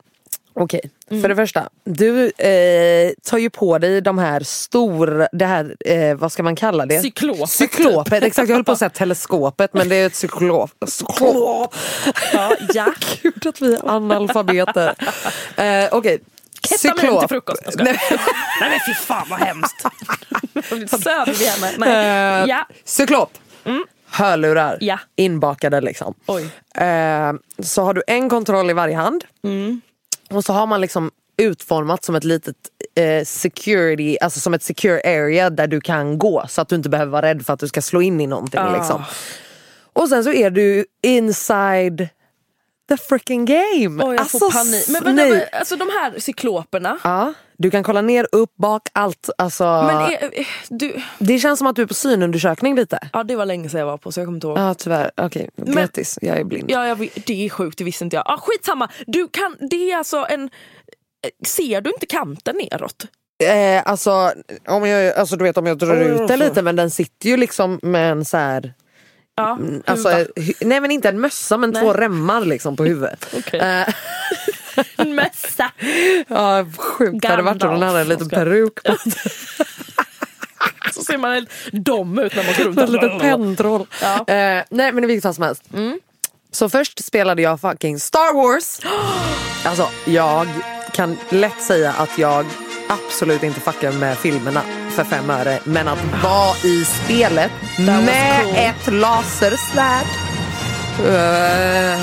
Okej, 0.61 0.81
Mm. 1.11 1.23
för 1.23 1.29
det 1.29 1.37
första. 1.37 1.69
Du 1.85 2.25
eh, 2.31 3.12
tar 3.31 3.38
ju 3.38 3.51
på 3.51 3.79
dig 3.79 4.01
de 4.01 4.19
här 4.19 4.40
stora, 4.40 5.29
det 5.33 5.45
här, 5.47 5.77
eh, 5.85 6.14
vad 6.14 6.33
ska 6.33 6.42
man 6.42 6.57
kalla 6.57 6.87
det? 6.87 7.01
Cyklopet. 7.01 7.51
Cyklopet, 7.51 8.25
exakt. 8.25 8.49
Jag 8.49 8.57
höll 8.57 8.64
på 8.64 8.73
att 8.73 8.79
säga 8.79 8.88
teleskopet 8.95 9.75
men 9.75 9.88
det 9.88 9.97
är 9.97 10.07
ett 10.07 10.14
cyklop. 10.14 10.71
cyklop. 10.87 11.75
Ja, 12.33 12.53
ja. 12.75 12.87
Gud 13.23 13.47
att 13.47 13.61
vi 13.62 13.75
är 13.75 13.90
analfabeter. 13.90 14.95
eh, 15.57 15.88
Okej, 15.92 16.19
Ketamin 16.69 17.19
till 17.21 17.29
frukost. 17.29 17.62
Jag. 17.64 17.85
Nej. 17.85 18.01
Nej 18.61 18.71
men 18.71 18.79
fy 18.87 18.95
fan 18.95 19.27
vad 19.31 19.38
hemskt. 19.38 19.83
Söder 21.03 21.38
vi 21.38 21.47
henne. 21.47 21.73
Nej. 21.79 22.42
Eh, 22.42 22.49
Ja. 22.49 22.66
Cyklop. 22.85 23.31
Hörlurar 24.11 24.79
Ja. 24.81 24.99
inbakade 25.16 25.81
liksom. 25.81 26.14
Eh, 26.75 27.33
så 27.62 27.83
har 27.83 27.95
du 27.95 28.03
en 28.07 28.29
kontroll 28.31 28.71
i 28.71 28.73
varje 28.73 28.97
hand. 28.97 29.25
Mm. 29.45 29.81
Och 30.31 30.45
så 30.45 30.53
har 30.53 30.67
man 30.67 30.81
liksom 30.81 31.11
utformat 31.37 32.05
som 32.05 32.15
ett 32.15 32.25
litet 32.25 32.57
eh, 32.95 33.25
security, 33.25 34.19
alltså 34.21 34.41
som 34.41 34.55
ett 34.55 34.62
secure 34.62 35.01
area 35.05 35.51
där 35.51 35.67
du 35.67 35.81
kan 35.81 36.19
gå 36.19 36.45
så 36.49 36.61
att 36.61 36.69
du 36.69 36.77
inte 36.77 36.89
behöver 36.89 37.12
vara 37.12 37.27
rädd 37.27 37.47
för 37.47 37.53
att 37.53 37.61
du 37.61 37.69
ska 37.69 37.83
slå 37.83 38.03
in 38.03 38.21
i 38.21 38.27
någonting. 38.27 38.61
Ah. 38.61 38.77
Liksom. 38.77 39.05
Och 39.93 40.09
sen 40.09 40.25
så 40.25 40.33
är 40.33 40.51
du 40.51 40.85
inside 41.03 42.09
the 42.89 42.97
freaking 42.97 43.45
game. 43.45 44.05
Oj, 44.05 44.15
jag 44.15 44.21
alltså, 44.21 44.39
får 44.39 44.53
panik. 44.53 44.89
Men 44.89 45.17
nej. 45.17 45.31
men, 45.31 45.43
alltså 45.53 45.77
de 45.77 45.85
här 45.85 46.19
cykloperna. 46.19 46.99
Ja, 47.05 47.33
du 47.59 47.71
kan 47.71 47.83
kolla 47.83 48.01
ner, 48.03 48.27
upp, 48.33 48.57
bak, 48.57 48.83
allt. 48.92 49.31
Alltså, 49.38 49.64
Men 49.64 49.97
är, 49.97 50.11
är- 50.35 50.47
du, 50.69 51.03
Det 51.19 51.38
känns 51.38 51.59
som 51.59 51.66
att 51.66 51.77
du 51.77 51.83
är 51.83 51.87
på 51.87 51.95
synundersökning 51.95 52.77
lite. 52.77 52.99
ja 53.12 53.25
det 53.25 53.37
var 53.37 53.47
länge 53.47 53.69
sedan 53.69 53.81
jag 53.81 53.87
var 53.87 53.99
på 53.99 54.12
så 54.12 54.21
jag 54.21 54.27
kommer 54.27 54.37
inte 54.37 54.47
ihåg. 54.47 54.59
Ja 54.59 54.75
tyvärr, 54.75 55.11
okej 55.16 55.51
grattis 55.57 56.19
jag 56.23 56.38
är 56.38 56.45
blind. 56.45 56.71
Ja, 56.71 56.87
jag, 56.87 57.09
det 57.27 57.47
är 57.47 57.51
sjukt, 57.51 57.79
det 57.79 57.85
visste 57.85 58.05
inte 58.05 58.16
jag. 58.16 58.25
Ah, 58.27 58.38
skitsamma, 58.40 58.88
du 59.07 59.29
kan, 59.29 59.57
det 59.71 59.92
är 59.92 59.97
alltså 59.97 60.27
en... 60.31 60.51
Ser 61.47 61.81
du 61.81 61.90
inte 61.90 62.07
kanten 62.07 62.57
neråt? 62.57 63.07
Eh, 63.45 63.83
alltså, 63.90 64.33
om 64.69 64.88
jag, 64.88 65.14
alltså 65.16 65.37
du 65.37 65.45
vet 65.45 65.57
om 65.57 65.66
jag 65.66 65.79
drar 65.79 65.97
Oj, 66.01 66.07
ut 66.25 66.31
oj. 66.31 66.37
lite 66.37 66.62
men 66.62 66.77
den 66.77 66.90
sitter 66.90 67.29
ju 67.29 67.37
liksom 67.37 67.81
med 67.83 68.12
en 68.12 68.25
så 68.25 68.37
här 68.37 68.75
Ja, 69.38 69.59
Alltså, 69.87 70.09
huva. 70.09 70.25
hy- 70.37 70.55
nej 70.66 70.81
men 70.81 70.90
inte 70.90 71.09
en 71.09 71.21
mössa 71.21 71.57
men 71.57 71.71
Nej. 71.71 71.83
två 71.83 71.92
remmar 71.92 72.40
liksom 72.45 72.77
på 72.77 72.85
huvudet. 72.85 73.35
Eh, 73.53 73.88
en 74.97 75.14
mössa. 75.14 75.45
Ja, 76.29 76.67
sjukt 76.79 77.23
det 77.23 77.29
hade 77.29 77.43
varit 77.43 77.62
om 77.62 77.71
den 77.71 77.83
hade 77.83 78.01
en 78.01 78.09
liten 78.09 78.29
Gandalf. 78.29 78.49
peruk 78.49 78.83
på 78.85 78.97
Så 80.95 81.03
ser 81.03 81.19
man 81.19 81.33
helt 81.33 81.51
dum 81.73 82.19
ut 82.19 82.37
när 82.37 82.45
man 82.45 82.55
går 82.55 82.65
runt. 82.65 82.79
En 82.79 82.93
liten 82.93 83.19
pentroll. 83.19 83.87
Ja. 84.03 84.35
Eh, 84.35 84.65
nej 84.71 84.93
men 84.93 85.05
i 85.05 85.07
vilket 85.07 85.23
fall 85.23 85.35
som 85.35 85.45
helst. 85.45 85.62
Så 86.53 86.69
först 86.69 87.05
spelade 87.05 87.43
jag 87.43 87.61
fucking 87.61 88.01
Star 88.01 88.35
Wars. 88.35 88.81
Alltså 89.65 89.89
jag 90.05 90.47
kan 90.93 91.17
lätt 91.29 91.62
säga 91.62 91.93
att 91.93 92.19
jag 92.19 92.47
absolut 92.89 93.43
inte 93.43 93.61
fuckar 93.61 93.93
med 93.93 94.19
filmerna 94.19 94.62
för 94.91 95.05
fem 95.05 95.31
öre. 95.31 95.59
Men 95.65 95.89
att 95.89 95.99
vara 96.23 96.57
i 96.65 96.85
spelet 96.85 97.51
med 97.79 98.45
cool. 98.45 98.55
ett 98.57 98.93
lasersvärd. 98.93 100.26
Eh, 101.04 102.00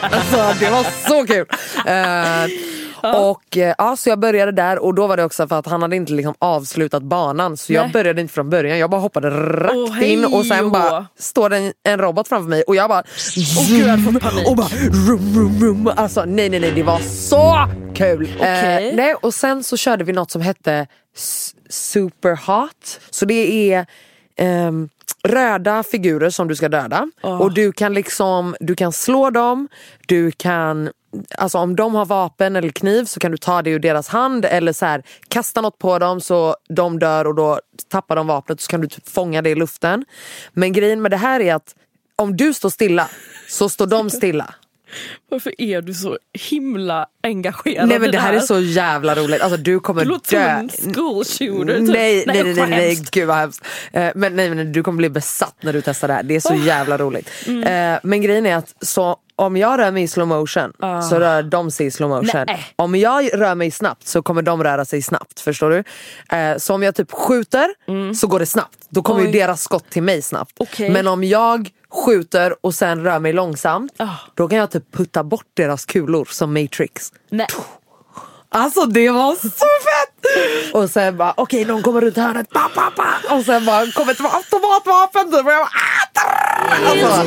alltså 0.00 0.54
det 0.60 0.70
var 0.70 1.08
så 1.08 1.26
kul. 1.26 1.46
Eh, 1.86 2.44
och 3.14 3.56
eh, 3.56 3.74
ja, 3.78 3.96
så 3.96 4.08
jag 4.08 4.18
började 4.18 4.52
där 4.52 4.78
och 4.78 4.94
då 4.94 5.06
var 5.06 5.16
det 5.16 5.24
också 5.24 5.48
för 5.48 5.58
att 5.58 5.66
han 5.66 5.82
hade 5.82 5.96
inte 5.96 6.12
liksom 6.12 6.34
avslutat 6.38 7.02
banan 7.02 7.56
så 7.56 7.72
jag 7.72 7.82
Nej. 7.82 7.92
började 7.92 8.20
inte 8.20 8.34
från 8.34 8.50
början. 8.50 8.78
Jag 8.78 8.90
bara 8.90 9.00
hoppade 9.00 9.30
rakt 9.30 9.74
Åh, 9.74 10.10
in 10.12 10.24
och 10.24 10.46
sen 10.46 10.70
bara 10.70 11.06
står 11.18 11.50
det 11.50 11.56
en, 11.56 11.72
en 11.84 11.98
robot 11.98 12.28
framför 12.28 12.48
mig 12.50 12.62
och 12.62 12.76
jag 12.76 12.88
bara 12.88 13.02
Åh 13.58 13.68
gud 13.68 13.86
jag 13.86 14.04
fått 14.04 14.22
panik. 14.22 14.48
och 14.48 14.56
bara 14.56 14.68
rum, 15.08 15.34
rum, 15.36 15.60
rum. 15.60 15.90
Alltså 15.96 16.24
nej 16.24 16.48
nej 16.48 16.60
nej 16.60 16.72
det 16.74 16.82
var 16.82 16.98
så 16.98 17.68
kul. 17.94 18.28
Okej. 18.38 18.88
Eh, 18.90 18.96
nej, 18.96 19.14
och 19.14 19.34
sen 19.34 19.64
så 19.64 19.76
körde 19.76 20.04
vi 20.04 20.12
något 20.12 20.30
som 20.30 20.42
hette 20.42 20.86
Super 21.70 22.36
Hot. 22.46 23.00
Så 23.10 23.24
det 23.24 23.72
är 23.72 23.86
ehm, 24.36 24.88
röda 25.28 25.82
figurer 25.82 26.30
som 26.30 26.48
du 26.48 26.56
ska 26.56 26.68
döda. 26.68 27.10
Och 27.22 27.54
du 27.54 27.72
kan 27.72 27.94
liksom, 27.94 28.56
du 28.60 28.74
kan 28.74 28.92
slå 28.92 29.30
dem, 29.30 29.68
du 30.06 30.30
kan 30.30 30.90
Alltså 31.38 31.58
om 31.58 31.76
de 31.76 31.94
har 31.94 32.04
vapen 32.06 32.56
eller 32.56 32.68
kniv 32.68 33.04
så 33.04 33.20
kan 33.20 33.30
du 33.30 33.36
ta 33.36 33.62
det 33.62 33.70
ur 33.70 33.78
deras 33.78 34.08
hand 34.08 34.44
eller 34.44 34.72
så 34.72 34.86
här, 34.86 35.02
kasta 35.28 35.60
något 35.60 35.78
på 35.78 35.98
dem 35.98 36.20
så 36.20 36.56
de 36.68 36.98
dör 36.98 37.26
och 37.26 37.34
då 37.34 37.60
tappar 37.88 38.16
de 38.16 38.26
vapnet 38.26 38.60
så 38.60 38.70
kan 38.70 38.80
du 38.80 38.88
typ 38.88 39.08
fånga 39.08 39.42
det 39.42 39.50
i 39.50 39.54
luften. 39.54 40.04
Men 40.52 40.72
grejen 40.72 41.02
med 41.02 41.10
det 41.10 41.16
här 41.16 41.40
är 41.40 41.54
att 41.54 41.74
om 42.16 42.36
du 42.36 42.54
står 42.54 42.70
stilla 42.70 43.08
så 43.48 43.68
står 43.68 43.86
de 43.86 44.10
stilla. 44.10 44.54
Varför 45.30 45.60
är 45.60 45.82
du 45.82 45.94
så 45.94 46.18
himla 46.50 47.06
engagerad 47.22 47.88
Nej 47.88 47.98
men 47.98 48.10
det 48.10 48.18
här 48.18 48.32
är 48.34 48.40
så 48.40 48.60
jävla 48.60 49.14
roligt. 49.14 49.40
Alltså 49.42 49.56
du 49.56 49.80
kommer 49.80 50.04
dö. 50.04 50.68
school 50.94 51.24
shooter. 51.24 51.78
typ. 51.78 51.88
Nej, 51.88 52.24
nej, 52.26 52.42
nej, 52.44 52.54
nej, 52.54 52.66
nej, 52.70 53.02
gud 53.12 53.26
vad 53.28 53.36
hemskt. 53.36 53.64
Eh, 53.92 54.08
Men 54.14 54.36
nej, 54.36 54.50
men 54.54 54.72
du 54.72 54.82
kommer 54.82 54.96
bli 54.96 55.10
besatt 55.10 55.54
när 55.60 55.72
du 55.72 55.82
testar 55.82 56.08
det 56.08 56.14
här. 56.14 56.22
Det 56.22 56.36
är 56.36 56.40
så 56.40 56.54
jävla 56.54 56.98
roligt. 56.98 57.30
Mm. 57.46 57.94
Eh, 57.94 58.00
Men 58.02 58.20
grejen 58.22 58.46
är 58.46 58.56
att 58.56 58.74
så, 58.80 59.16
om 59.36 59.56
jag 59.56 59.78
rör 59.78 59.90
mig 59.90 60.02
i 60.02 60.08
slow 60.08 60.28
motion 60.28 60.72
så 61.10 61.18
rör 61.20 61.42
de 61.42 61.70
sig 61.70 61.86
i 61.86 61.90
slow 61.90 62.08
motion. 62.10 62.44
Nej. 62.46 62.66
Om 62.76 62.94
jag 62.94 63.30
rör 63.40 63.54
mig 63.54 63.70
snabbt 63.70 64.06
så 64.08 64.22
kommer 64.22 64.42
de 64.42 64.64
röra 64.64 64.84
sig 64.84 65.02
snabbt. 65.02 65.40
Förstår 65.40 65.70
du? 65.70 65.84
Eh, 66.36 66.56
Så 66.58 66.74
om 66.74 66.82
jag 66.82 66.94
typ 66.94 67.12
skjuter 67.12 67.68
så 68.14 68.26
går 68.26 68.38
det 68.38 68.46
snabbt. 68.46 68.78
Då 68.88 69.02
kommer 69.02 69.20
ju 69.20 69.24
Mm. 69.26 69.34
Oj. 69.34 69.40
deras 69.40 69.62
skott 69.62 69.90
till 69.90 70.02
mig 70.02 70.22
snabbt. 70.22 70.52
Okej. 70.58 70.90
Men 70.90 71.06
om 71.06 71.24
jag 71.24 71.68
skjuter 71.94 72.54
och 72.60 72.74
sen 72.74 73.04
rör 73.04 73.18
mig 73.18 73.32
långsamt 73.32 73.92
Ah. 73.98 74.08
då 74.34 74.48
kan 74.48 74.58
jag 74.58 74.70
typ 74.70 74.92
putta 74.92 75.24
bort 75.24 75.46
deras 75.54 75.84
kulor 75.84 76.28
som 76.30 76.52
Matrix. 76.54 77.12
Nej. 77.30 77.46
Alltså 78.48 78.86
det 78.86 79.10
var 79.10 79.34
så 79.34 79.48
fett! 79.48 80.74
Och 80.74 80.90
sen 80.90 81.16
bara 81.16 81.34
okej 81.36 81.64
någon 81.64 81.82
kommer 81.82 82.00
runt 82.00 82.16
hörnet, 82.16 82.50
pa, 82.50 82.68
pa, 82.74 82.90
pa. 82.96 83.34
och 83.36 83.44
sen 83.44 83.64
bara 83.66 83.86
kommer 83.92 84.12
ett 84.12 84.20
automatvapen 84.20 85.24
typ. 85.32 85.46
och 85.46 85.52
jag 85.52 85.66
bara, 85.66 85.70
ah, 86.24 86.90
alltså, 86.90 87.24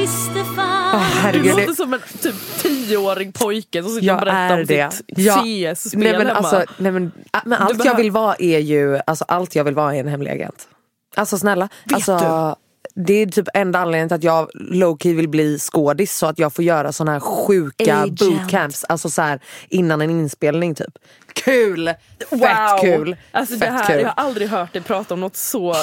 visste 0.00 0.40
åh, 0.40 0.92
Du 0.92 0.98
herregud, 0.98 1.46
låter 1.46 1.66
det, 1.66 1.74
som 1.74 1.94
en 1.94 2.00
typ 2.22 2.34
tioårig 2.58 3.34
pojke 3.34 3.82
som 3.82 3.92
sitter 3.94 4.00
och 4.14 4.18
jag 4.18 4.20
berättar 4.20 4.56
är 4.56 4.60
om 4.60 4.66
det. 4.66 4.92
sitt 4.92 5.04
Ja. 5.18 5.34
CS-spel 5.74 6.00
nej, 6.02 6.18
men 6.18 6.30
alltså, 6.30 6.64
nej, 6.78 6.92
men, 6.92 7.12
ah, 7.30 7.40
men 7.44 7.58
allt 7.58 7.78
behöver- 7.78 7.84
jag 7.90 7.96
vill 7.96 8.10
vara 8.10 8.34
är 8.38 8.58
ju, 8.58 8.98
alltså, 9.06 9.24
allt 9.28 9.54
jag 9.54 9.64
vill 9.64 9.74
vara 9.74 9.94
är 9.96 10.00
en 10.00 10.08
hemlig 10.08 10.30
agent. 10.30 10.68
Alltså 11.16 11.38
snälla. 11.38 11.68
alltså, 11.92 12.56
Det 12.94 13.12
är 13.12 13.26
typ 13.26 13.48
enda 13.54 13.78
anledningen 13.78 14.08
till 14.08 14.16
att 14.16 14.24
jag 14.24 14.48
low-key 14.54 15.14
vill 15.16 15.28
bli 15.28 15.58
skådis 15.58 16.16
så 16.16 16.26
att 16.26 16.38
jag 16.38 16.52
får 16.52 16.64
göra 16.64 16.92
såna 16.92 17.12
här 17.12 17.20
sjuka 17.20 17.96
Agent. 17.96 18.18
bootcamps. 18.20 18.84
Alltså 18.84 19.10
så 19.10 19.22
här, 19.22 19.40
innan 19.68 20.00
en 20.00 20.10
inspelning 20.10 20.74
typ. 20.74 20.98
Kul! 21.44 21.86
Fett 21.86 21.96
Wow. 22.30 22.80
kul! 22.80 23.16
Alltså 23.32 23.54
Fett 23.58 23.60
det 23.60 23.70
här, 23.70 23.84
kul. 23.86 24.00
Jag 24.00 24.08
har 24.08 24.24
aldrig 24.24 24.48
hört 24.48 24.72
dig 24.72 24.82
prata 24.82 25.14
om 25.14 25.20
något 25.20 25.36
så, 25.36 25.74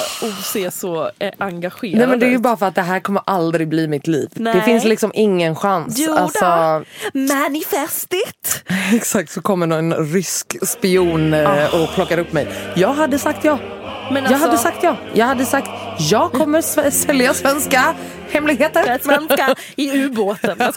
se 0.44 0.70
så 0.70 1.10
eh, 1.18 1.32
engagerad 1.38 1.98
Nej 1.98 2.06
men 2.06 2.18
det 2.18 2.26
är 2.26 2.30
ju 2.30 2.38
bara 2.38 2.56
för 2.56 2.66
att 2.66 2.74
det 2.74 2.82
här 2.82 3.00
kommer 3.00 3.22
aldrig 3.26 3.68
bli 3.68 3.88
mitt 3.88 4.06
liv. 4.06 4.28
Det 4.32 4.42
Nej. 4.42 4.62
finns 4.62 4.84
liksom 4.84 5.10
ingen 5.14 5.56
chans. 5.56 5.94
Jo 5.98 6.14
Alltså, 6.16 6.44
då. 6.44 7.18
Manifest 7.18 8.12
it! 8.12 8.64
exakt 8.94 9.30
så 9.30 9.42
kommer 9.42 9.66
någon 9.66 9.94
rysk 10.12 10.68
spion 10.68 11.34
eh, 11.34 11.82
och 11.82 11.94
plockar 11.94 12.18
upp 12.18 12.32
mig. 12.32 12.48
Jag 12.76 12.92
hade 12.92 13.18
sagt 13.18 13.44
ja. 13.44 13.58
Men 14.12 14.22
Jag 14.24 14.32
alltså, 14.32 14.46
hade 14.48 14.58
sagt 14.58 14.82
ja. 14.82 14.96
Jag 15.14 15.26
hade 15.26 15.44
sagt 15.44 15.70
jag 15.98 16.32
kommer 16.32 16.90
sälja 16.90 17.34
svenska 17.34 17.94
hemligheter. 18.30 18.98
svenska 19.02 19.54
i 19.76 19.90
ubåten. 20.04 20.58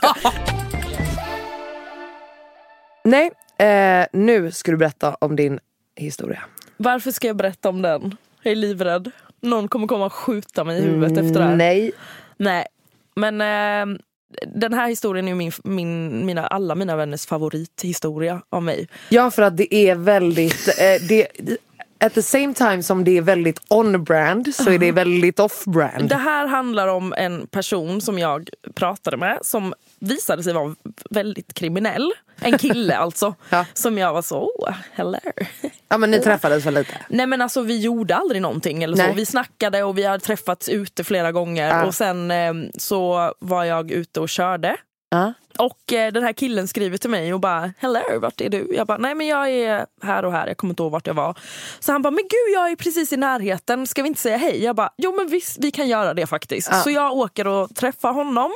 Nej, 3.06 3.32
eh, 3.58 4.06
nu 4.14 4.52
ska 4.52 4.72
du 4.72 4.78
berätta 4.78 5.16
om 5.20 5.36
din 5.36 5.60
historia. 5.96 6.44
Varför 6.78 7.12
ska 7.12 7.28
jag 7.28 7.36
berätta 7.36 7.70
om 7.70 7.82
den? 7.82 8.18
Jag 8.44 8.52
är 8.52 8.56
livrädd. 8.56 9.12
Någon 9.42 9.68
kommer 9.68 9.88
komma 9.88 10.06
och 10.06 10.14
skjuta 10.14 10.64
mig 10.64 10.80
i 10.80 10.82
huvudet 10.82 11.18
efter 11.18 11.40
det 11.40 11.46
här. 11.46 11.56
Nej. 11.56 11.92
Nej. 12.38 12.66
Men 13.16 13.42
eh, 13.42 13.98
den 14.48 14.74
här 14.74 14.88
historien 14.88 15.28
är 15.28 15.36
min, 15.36 15.52
min, 15.64 16.26
mina, 16.26 16.48
alla 16.48 16.76
mina 16.76 16.96
vänners 16.96 17.26
favorithistoria 17.26 18.42
av 18.50 18.64
mig. 18.64 18.88
Ja 19.10 19.32
för 19.32 19.42
att 19.42 19.58
det 19.58 19.76
är 19.76 19.96
väldigt, 19.96 20.68
eh, 20.68 21.08
det, 21.08 21.28
at 22.06 22.14
the 22.14 22.22
same 22.22 22.54
time 22.54 22.84
som 22.84 23.04
det 23.04 23.18
är 23.18 23.22
väldigt 23.22 23.60
on-brand 23.70 24.56
så 24.56 24.70
är 24.70 24.78
det 24.80 24.92
väldigt 24.92 25.40
off-brand. 25.40 26.10
Det 26.10 26.16
här 26.16 26.48
handlar 26.48 26.88
om 26.88 27.14
en 27.18 27.48
person 27.48 28.02
som 28.02 28.20
jag 28.20 28.50
pratade 28.76 29.18
med 29.18 29.38
som 29.42 29.74
visade 30.00 30.44
sig 30.44 30.54
vara 30.54 30.76
väldigt 31.10 31.54
kriminell. 31.54 32.12
En 32.42 32.58
kille 32.58 32.96
alltså. 32.98 33.36
Ja. 33.50 33.66
Som 33.74 33.98
jag 33.98 34.14
var 34.14 34.22
så, 34.22 34.40
oh, 34.40 34.74
hello. 34.92 35.18
Ja 35.90 35.98
men 35.98 36.12
ni 36.12 36.20
träffades 36.20 36.66
väl 36.66 36.74
lite? 36.74 36.94
Nej 37.10 37.28
men 37.28 37.42
alltså 37.42 37.62
vi 37.62 37.80
gjorde 37.80 38.16
aldrig 38.16 38.42
någonting 38.42 38.84
eller 38.84 38.98
så. 38.98 39.04
Nej. 39.04 39.14
Vi 39.16 39.26
snackade 39.26 39.84
och 39.84 39.98
vi 39.98 40.04
hade 40.04 40.24
träffats 40.24 40.70
ute 40.70 41.04
flera 41.04 41.32
gånger 41.32 41.68
Ja. 41.70 41.86
och 41.86 41.96
sen 41.96 42.32
eh, 42.32 42.54
så 42.78 43.34
var 43.40 43.64
jag 43.64 43.92
ute 43.92 44.20
och 44.20 44.30
körde 44.30 44.78
Ja. 45.14 45.34
Och 45.58 45.94
eh, 45.94 46.12
den 46.14 46.24
här 46.24 46.34
killen 46.34 46.68
skriver 46.68 46.98
till 46.98 47.10
mig 47.10 47.34
och 47.34 47.40
bara 47.40 47.74
“Hello, 47.78 48.20
vart 48.22 48.42
är 48.42 48.50
du?” 48.50 48.68
Jag 48.76 48.88
bara 48.88 48.98
“Nej 48.98 49.16
men 49.16 49.28
jag 49.28 49.50
är 49.50 49.86
här 50.02 50.26
och 50.26 50.32
här, 50.32 50.48
jag 50.48 50.58
kommer 50.58 50.72
inte 50.72 50.84
ihåg 50.84 50.92
vart 50.92 51.08
jag 51.08 51.14
var”. 51.14 51.38
Så 51.80 51.92
han 51.92 52.02
bara 52.02 52.12
“Men 52.12 52.24
gud 52.24 52.56
jag 52.56 52.72
är 52.72 52.76
precis 52.76 53.14
i 53.14 53.18
närheten, 53.18 53.88
ska 53.88 54.02
vi 54.02 54.08
inte 54.08 54.22
säga 54.22 54.38
hej?” 54.38 54.64
Jag 54.64 54.76
bara 54.76 54.90
“Jo 54.98 55.16
men 55.16 55.28
visst, 55.28 55.58
vi 55.60 55.72
kan 55.72 55.88
göra 55.88 56.14
det 56.14 56.28
faktiskt”. 56.28 56.70
Ja. 56.72 56.78
Så 56.82 56.90
jag 56.90 57.12
åker 57.14 57.48
och 57.48 57.76
träffar 57.76 58.14
honom, 58.14 58.52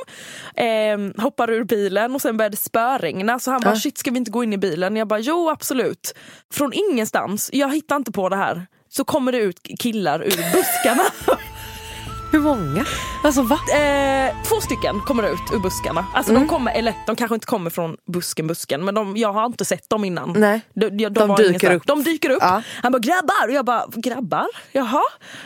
eh, 0.54 1.22
hoppar 1.22 1.50
ur 1.50 1.64
bilen 1.64 2.14
och 2.14 2.22
sen 2.22 2.36
började 2.36 2.52
det 2.52 2.60
spöregna. 2.60 3.38
Så 3.38 3.50
han 3.50 3.60
bara 3.60 3.74
Ja. 3.74 3.80
“Shit, 3.80 3.98
ska 3.98 4.10
vi 4.10 4.18
inte 4.18 4.30
gå 4.30 4.44
in 4.44 4.52
i 4.52 4.58
bilen?” 4.58 4.96
Jag 4.96 5.08
bara 5.08 5.20
“Jo 5.20 5.50
absolut”. 5.50 6.14
Från 6.52 6.72
ingenstans, 6.72 7.50
jag 7.52 7.74
hittar 7.74 7.96
inte 7.96 8.12
på 8.12 8.28
det 8.28 8.36
här, 8.36 8.66
så 8.88 9.04
kommer 9.04 9.32
det 9.32 9.38
ut 9.38 9.60
killar 9.80 10.22
ur 10.22 10.52
buskarna. 10.52 11.02
Hur 12.32 12.40
många? 12.40 12.84
Alltså 13.24 13.42
va? 13.42 13.58
Eh, 13.74 14.34
två 14.48 14.60
stycken 14.60 15.00
kommer 15.00 15.22
ut 15.32 15.38
ur 15.52 15.58
buskarna. 15.58 16.06
Alltså 16.14 16.32
Mm. 16.32 16.42
de, 16.42 16.48
kommer, 16.48 16.72
eller, 16.74 16.94
de 17.06 17.16
kanske 17.16 17.34
inte 17.34 17.46
kommer 17.46 17.70
från 17.70 17.96
busken 18.12 18.46
busken 18.46 18.84
men 18.84 18.94
de, 18.94 19.16
jag 19.16 19.32
har 19.32 19.46
inte 19.46 19.64
sett 19.64 19.90
dem 19.90 20.04
innan. 20.04 20.32
Nej. 20.36 20.60
De, 20.74 20.90
de, 20.90 21.08
De 21.08 21.36
dyker 21.36 21.74
upp. 21.74 21.86
De 21.86 22.02
dyker 22.02 22.30
upp. 22.30 22.38
Ja. 22.42 22.62
Han 22.82 22.92
bara 22.92 22.98
grabbar 22.98 23.46
och 23.48 23.52
jag 23.52 23.64
bara 23.64 23.84
grabbar? 23.96 24.46
Jaha? 24.72 25.02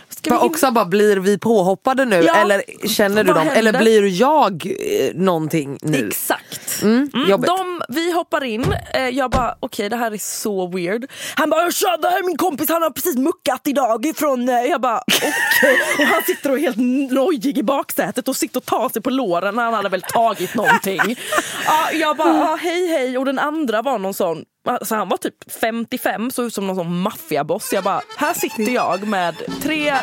Ska 0.08 0.30
in- 0.30 0.36
också 0.40 0.70
bara, 0.70 0.84
blir 0.84 1.16
vi 1.16 1.38
påhoppade 1.38 2.04
nu? 2.04 2.16
Ja. 2.22 2.34
Eller 2.36 2.62
känner 2.88 3.24
du 3.24 3.32
Vad 3.32 3.36
dem? 3.40 3.46
händer? 3.48 3.58
Eller 3.70 3.78
blir 3.78 4.20
jag 4.20 4.66
eh, 4.66 5.14
någonting 5.14 5.78
nu? 5.82 6.06
Exakt. 6.08 6.61
Mm, 6.82 7.10
Mm, 7.14 7.40
de, 7.40 7.82
vi 7.88 8.12
hoppar 8.12 8.44
in, 8.44 8.74
eh, 8.94 9.08
jag 9.08 9.30
bara 9.30 9.54
okej 9.60 9.88
det 9.88 9.96
här 9.96 10.10
är 10.10 10.18
så 10.18 10.66
weird. 10.66 11.10
Han 11.34 11.50
bara 11.50 11.70
tja 11.70 11.96
det 11.96 12.08
här 12.08 12.18
är 12.18 12.26
min 12.26 12.36
kompis 12.36 12.68
han 12.68 12.82
har 12.82 12.90
precis 12.90 13.16
muckat 13.16 13.60
idag 13.64 14.06
ifrån, 14.06 14.48
eh, 14.48 14.54
jag 14.54 14.80
bara 14.80 15.02
okej. 15.08 15.80
Och 15.98 16.04
han 16.04 16.22
sitter 16.22 16.50
och 16.50 16.58
är 16.58 16.62
helt 16.62 17.12
nojig 17.12 17.58
i 17.58 17.62
baksätet 17.62 18.28
och 18.28 18.36
sitter 18.36 18.60
och 18.60 18.64
tar 18.64 18.88
sig 18.88 19.02
på 19.02 19.10
låren 19.10 19.58
han 19.58 19.74
hade 19.74 19.88
väl 19.88 20.02
tagit 20.02 20.54
någonting. 20.54 21.00
ja, 21.66 21.90
jag 21.92 22.16
bara 22.16 22.36
ja, 22.36 22.58
hej 22.60 22.88
hej 22.88 23.18
och 23.18 23.24
den 23.24 23.38
andra 23.38 23.82
var 23.82 23.98
någon 23.98 24.14
sån 24.14 24.44
Alltså 24.68 24.94
han 24.94 25.08
var 25.08 25.16
typ 25.16 25.34
55, 25.60 26.30
såg 26.30 26.46
ut 26.46 26.54
som 26.54 26.66
någon 26.66 26.76
sån 26.76 27.00
maffiaboss. 27.00 27.72
Jag 27.72 27.84
bara, 27.84 28.00
här 28.16 28.34
sitter 28.34 28.72
jag 28.72 29.08
med 29.08 29.34
tre 29.62 29.94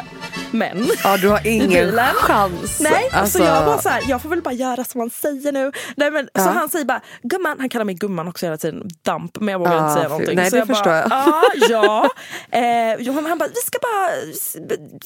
män 0.51 0.85
Ja, 1.03 1.17
du 1.17 1.29
har 1.29 1.47
ingen 1.47 1.97
chans. 2.15 2.79
Nej, 2.79 3.09
Alltså- 3.13 3.37
så 3.37 3.43
jag 3.43 3.65
bara 3.65 3.77
så 3.81 3.89
här, 3.89 4.03
jag 4.07 4.21
får 4.21 4.29
väl 4.29 4.41
bara 4.41 4.53
göra 4.53 4.83
som 4.83 4.99
han 4.99 5.09
säger 5.09 5.51
nu. 5.51 5.71
Nej, 5.95 6.11
men, 6.11 6.29
Ja. 6.33 6.43
Så 6.43 6.49
han 6.49 6.69
säger 6.69 6.85
bara, 6.85 7.01
gumman, 7.23 7.55
han 7.59 7.69
kallar 7.69 7.85
mig 7.85 7.95
gumman 7.95 8.27
också 8.27 8.45
hela 8.45 8.57
tiden, 8.57 8.89
damp, 9.05 9.39
men 9.39 9.51
jag 9.51 9.59
vågar 9.59 9.71
Ah, 9.77 9.81
inte 9.89 9.93
säga 9.93 10.09
någonting. 10.09 10.35
nej, 10.35 10.49
så 10.49 10.55
det 10.55 10.59
jag 10.59 10.67
förstår 10.67 11.09
bara, 11.09 11.43
jag. 11.69 11.69
Ja, 11.69 12.09
ja. 12.51 12.59
Eh, 12.59 13.13
han 13.27 13.37
bara, 13.37 13.49
vi 13.49 13.61
ska 13.65 13.79
bara 13.81 14.09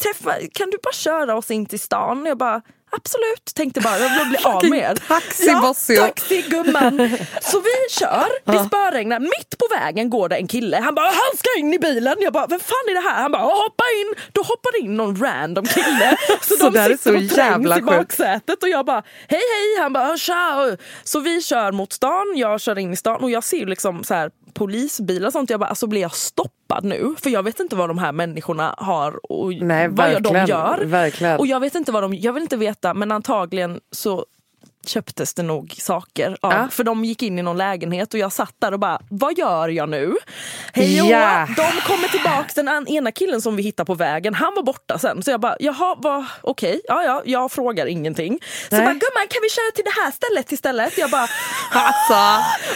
träffa, 0.04 0.34
kan 0.54 0.70
du 0.70 0.78
bara 0.84 0.94
köra 0.94 1.36
oss 1.36 1.52
in 1.52 1.66
till 1.66 1.80
stan? 1.80 2.26
Jag 2.26 2.38
bara, 2.38 2.62
Absolut, 2.98 3.46
tänkte 3.56 3.82
bara 3.82 3.98
jag 4.00 4.20
vill 4.20 4.28
bli 4.30 4.38
av 4.38 4.66
med 4.70 4.80
er. 4.80 4.96
taxi, 5.08 5.46
ja. 5.94 6.06
Så 7.42 7.60
vi 7.60 7.70
kör, 8.00 8.52
det 8.52 8.66
spöregnar, 8.68 9.20
mitt 9.20 9.58
på 9.58 9.68
vägen 9.76 10.10
går 10.10 10.30
det 10.30 10.36
en 10.36 10.48
kille. 10.48 10.78
Han 10.78 10.96
bara 10.96 11.06
han 11.06 11.38
ska 11.38 11.60
in 11.60 11.74
i 11.74 11.80
bilen. 11.80 12.16
Jag 12.20 12.34
bara 12.34 12.48
vem 12.48 12.60
fan 12.60 12.86
är 12.90 12.94
det 12.94 13.10
här? 13.10 13.22
Han 13.22 13.32
bara 13.32 13.42
hoppa 13.42 13.84
in. 14.02 14.14
Då 14.32 14.42
hoppar 14.42 14.72
det 14.72 14.86
in 14.86 14.96
någon 14.98 15.16
random 15.22 15.66
kille. 15.66 16.18
Så, 16.42 16.56
Så 16.56 16.70
de 16.70 16.98
sitter 16.98 17.16
och 17.16 17.30
trängs 17.30 17.78
i 17.78 17.82
baksätet 17.82 18.64
och 18.64 18.70
jag 18.70 18.86
bara 18.86 19.04
hej 19.28 19.42
hej. 19.54 19.82
Han 19.84 19.94
bara 19.94 20.18
tja. 20.18 20.78
Så 21.04 21.20
vi 21.20 21.42
kör 21.42 21.72
mot 21.72 21.94
stan, 21.94 22.34
jag 22.36 22.62
kör 22.62 22.80
in 22.80 22.94
i 22.94 22.96
stan 22.96 23.24
och 23.24 23.32
jag 23.32 23.44
ser 23.44 23.66
liksom 23.66 24.04
så 24.04 24.14
här 24.14 24.32
polisbilar 24.54 25.28
och 25.28 25.34
sånt. 25.34 25.50
Jag 25.50 25.60
bara 25.60 25.70
alltså 25.70 25.88
blir 25.88 26.02
jag 26.02 26.14
stoppad 26.14 26.84
nu? 26.84 27.16
För 27.18 27.30
jag 27.30 27.44
vet 27.44 27.60
inte 27.60 27.76
vad 27.76 27.90
de 27.90 27.98
här 27.98 28.12
människorna 28.12 28.76
har 28.78 29.32
och 29.32 29.54
Nej, 29.54 29.88
vad 29.88 30.24
de 30.24 30.46
gör. 30.46 30.84
verkligen. 30.86 31.40
Och 31.40 31.48
jag 31.48 31.60
vet 31.60 31.76
inte 31.76 31.92
vad 31.92 32.04
de, 32.04 32.14
jag 32.14 32.34
vill 32.34 32.44
inte 32.44 32.58
veta 32.58 32.94
men 32.94 33.12
antagligen 33.12 33.80
så 33.92 34.26
köptes 34.86 35.34
det 35.34 35.44
nog 35.44 35.74
saker. 35.78 36.38
Av, 36.42 36.54
Ja. 36.54 36.68
För 36.72 36.84
de 36.84 37.06
gick 37.06 37.22
in 37.24 37.40
i 37.40 37.42
någon 37.42 37.58
lägenhet 37.58 38.14
och 38.14 38.20
jag 38.20 38.32
satt 38.34 38.56
där 38.60 38.72
och 38.72 38.80
bara, 38.80 39.00
vad 39.10 39.38
gör 39.38 39.70
jag 39.70 39.90
nu? 39.90 40.16
Hej 40.74 40.98
hå. 41.00 41.08
De 41.56 41.82
kommer 41.88 42.08
tillbaks, 42.08 42.54
den 42.54 42.88
ena 42.88 43.12
killen 43.12 43.42
som 43.42 43.56
vi 43.56 43.64
hittade 43.64 43.88
på 43.88 43.94
vägen, 43.96 44.34
han 44.34 44.54
var 44.56 44.64
borta 44.64 45.00
sen. 45.00 45.24
Så 45.24 45.32
jag 45.32 45.40
bara, 45.40 45.56
jaha, 45.60 45.96
vad, 45.98 46.26
okej, 46.42 46.82
ja, 46.88 47.04
ja, 47.04 47.22
jag 47.26 47.52
frågar 47.52 47.86
ingenting. 47.86 48.40
Så 48.70 48.76
Nej. 48.76 48.86
bara, 48.86 48.94
gumman 48.94 49.28
kan 49.30 49.40
vi 49.42 49.50
köra 49.50 49.72
till 49.76 49.84
det 49.84 50.02
här 50.04 50.12
stället 50.12 50.52
istället? 50.52 50.98
Jag 50.98 51.10
bara, 51.12 51.28
Alltså. 51.72 52.14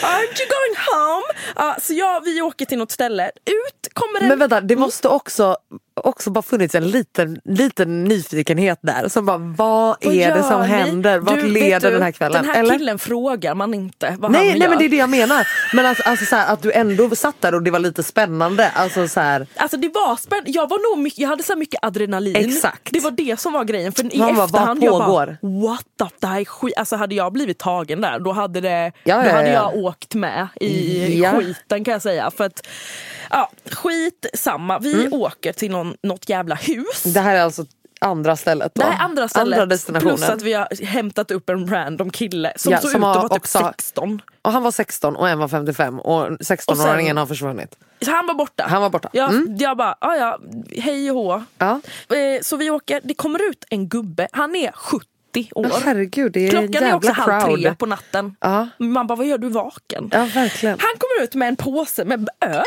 aren't 0.06 0.40
you 0.40 0.48
going 0.58 0.78
home? 0.92 1.24
Ja, 1.56 1.76
så 1.82 1.94
jag, 1.94 2.22
vi 2.22 2.42
åker 2.42 2.66
till 2.66 2.78
något 2.78 2.92
ställe, 2.92 3.32
ut 3.46 3.94
kommer 3.94 4.22
en... 4.22 4.28
Men 4.28 4.40
vänta, 4.40 4.62
det 4.62 4.76
måste 4.76 5.08
också, 5.08 5.58
också 6.04 6.30
bara 6.30 6.42
funnits 6.42 6.76
en 6.76 6.88
liten, 6.92 7.40
liten 7.46 8.04
nyfikenhet 8.04 8.80
där. 8.82 9.08
Som 9.08 9.26
bara, 9.26 9.38
vad 9.38 9.98
Vad 10.04 10.14
är 10.16 10.36
det 10.36 10.44
som 10.44 10.62
ni? 10.62 10.68
händer? 10.68 11.20
Vart 11.20 11.36
Du, 11.36 11.48
leder 11.48 11.80
du, 11.90 11.94
den 11.94 12.04
här 12.04 12.12
kvällen? 12.12 12.44
Den 12.44 12.52
här 12.56 12.60
Eller? 12.60 12.78
killen 12.78 13.00
frågar 13.00 13.56
man 13.56 13.74
inte 13.74 14.16
vad 14.20 14.32
Nej, 14.32 14.40
han 14.40 14.48
nej 14.50 14.60
gör. 14.62 14.70
men 14.70 14.78
det 14.80 14.86
är 14.86 14.90
det 14.90 14.96
jag 14.96 15.10
menar. 15.10 15.48
Men 15.74 15.86
alltså, 15.86 16.04
alltså 16.04 16.26
så 16.26 16.36
här, 16.36 16.54
att 16.54 16.62
du 16.62 16.72
ändå 16.72 17.16
satt 17.16 17.42
där 17.42 17.56
och 17.56 17.64
det 17.64 17.72
var 17.72 17.80
lite 17.80 18.04
spännande. 18.04 18.70
Alltså 18.70 19.08
så 19.08 19.20
här, 19.20 19.48
Alltså 19.56 19.78
det 19.78 19.88
var 19.94 20.16
spännande. 20.16 20.52
Jag, 20.52 20.70
var 20.70 20.96
nog 20.96 21.04
mycket, 21.04 21.20
jag 21.20 21.30
hade 21.30 21.44
så 21.44 21.56
mycket 21.56 21.80
adrenalin. 21.86 22.36
Exakt. 22.36 22.90
Det 22.92 23.00
var 23.00 23.12
det 23.12 23.40
som 23.40 23.54
var 23.54 23.64
grejen. 23.64 23.92
För 23.92 24.16
i 24.16 24.20
Man 24.20 24.36
bara, 24.36 24.46
efterhand 24.46 24.84
jag 24.84 25.00
bara, 25.00 25.26
what 25.42 25.86
the, 26.00 26.06
det 26.20 26.28
här 26.28 26.40
är 26.42 26.46
skit. 26.46 26.74
Alltså 26.78 26.96
hade 26.96 27.16
jag 27.16 27.34
blivit 27.34 27.58
tagen 27.60 28.02
där 28.02 28.20
då 28.20 28.32
hade, 28.32 28.62
det, 28.62 28.92
Ja, 29.04 29.18
då 29.22 29.28
ja, 29.30 29.36
hade 29.36 29.48
ja. 29.48 29.54
jag 29.74 29.76
åkt 29.84 30.14
med 30.16 30.48
i 30.62 31.20
Ja. 31.22 31.32
skiten 31.40 31.84
kan 31.84 31.92
jag 31.92 32.02
säga. 32.02 32.32
För 32.38 32.44
att, 32.44 32.68
ja, 33.30 33.52
skit 33.72 34.26
samma. 34.34 34.80
Vi 34.80 34.94
Mm. 34.94 35.14
åker 35.14 35.54
till 35.54 35.72
någon, 35.72 35.96
något 36.04 36.30
jävla 36.30 36.56
hus. 36.56 37.04
det 37.04 37.20
här 37.20 37.36
är 37.36 37.42
alltså 37.42 37.66
andra 38.02 38.36
stället 38.36 38.72
då? 38.76 38.82
Det 38.82 38.88
här 38.88 39.00
är 39.00 39.04
andra 39.04 39.28
stället. 39.28 39.54
Andra 39.54 39.66
destinationen. 39.66 40.16
plus 40.18 40.30
att 40.30 40.42
vi 40.42 40.54
har 40.54 40.86
hämtat 40.86 41.32
upp 41.32 41.50
en 41.50 41.68
random 41.72 42.10
kille 42.10 42.54
som 42.56 42.72
Ja, 42.72 42.80
såg 42.82 42.92
som 42.92 43.02
ut 43.02 43.08
att 43.08 43.16
vara 43.16 43.30
typ 43.30 43.38
också- 43.38 43.60
16. 43.60 44.22
Och 44.42 44.52
han 44.52 44.64
var 44.64 44.72
16 44.72 45.16
och 45.16 45.30
en 45.30 45.40
var 45.40 45.48
55 45.48 46.00
och 46.00 46.28
16-åringen 46.42 47.18
har 47.18 47.26
försvunnit. 47.26 47.76
Så 48.06 48.12
han 48.12 48.28
var 48.28 48.34
borta. 48.34 48.66
Han 48.70 48.82
var 48.82 48.90
borta. 48.90 49.10
Jag, 49.14 49.30
Mm. 49.30 49.56
jag 49.58 49.78
bara, 49.78 49.98
ah, 50.02 50.16
ja, 50.16 50.40
hej 50.78 51.12
och 51.12 51.18
hå. 51.18 51.44
Ja. 51.58 51.82
Eh, 52.16 52.42
Så 52.42 52.58
vi 52.58 52.70
åker, 52.70 53.02
det 53.04 53.14
kommer 53.14 53.50
ut 53.50 53.66
en 53.70 53.90
gubbe, 53.90 54.28
han 54.32 54.56
är 54.56 54.72
70 54.72 55.08
år. 55.56 55.66
Åh, 55.74 55.80
herregud, 55.86 56.32
det 56.32 56.48
är 56.48 56.50
Klockan 56.50 56.84
är 56.84 56.94
också 56.96 57.10
jävla 57.10 57.34
halv 57.34 57.46
tre 57.56 57.64
crowd. 57.64 57.78
på 57.78 57.86
natten. 57.86 58.36
Ja. 58.40 58.68
Man 58.78 59.08
bara, 59.08 59.16
vad 59.16 59.28
gör 59.28 59.38
du 59.38 59.50
vaken? 59.50 60.10
Ja, 60.14 60.26
verkligen. 60.34 60.78
Han 60.80 60.98
kommer 61.00 61.24
ut 61.24 61.36
med 61.36 61.48
en 61.48 61.56
påse 61.56 62.06
med 62.06 62.30
öl. 62.42 62.64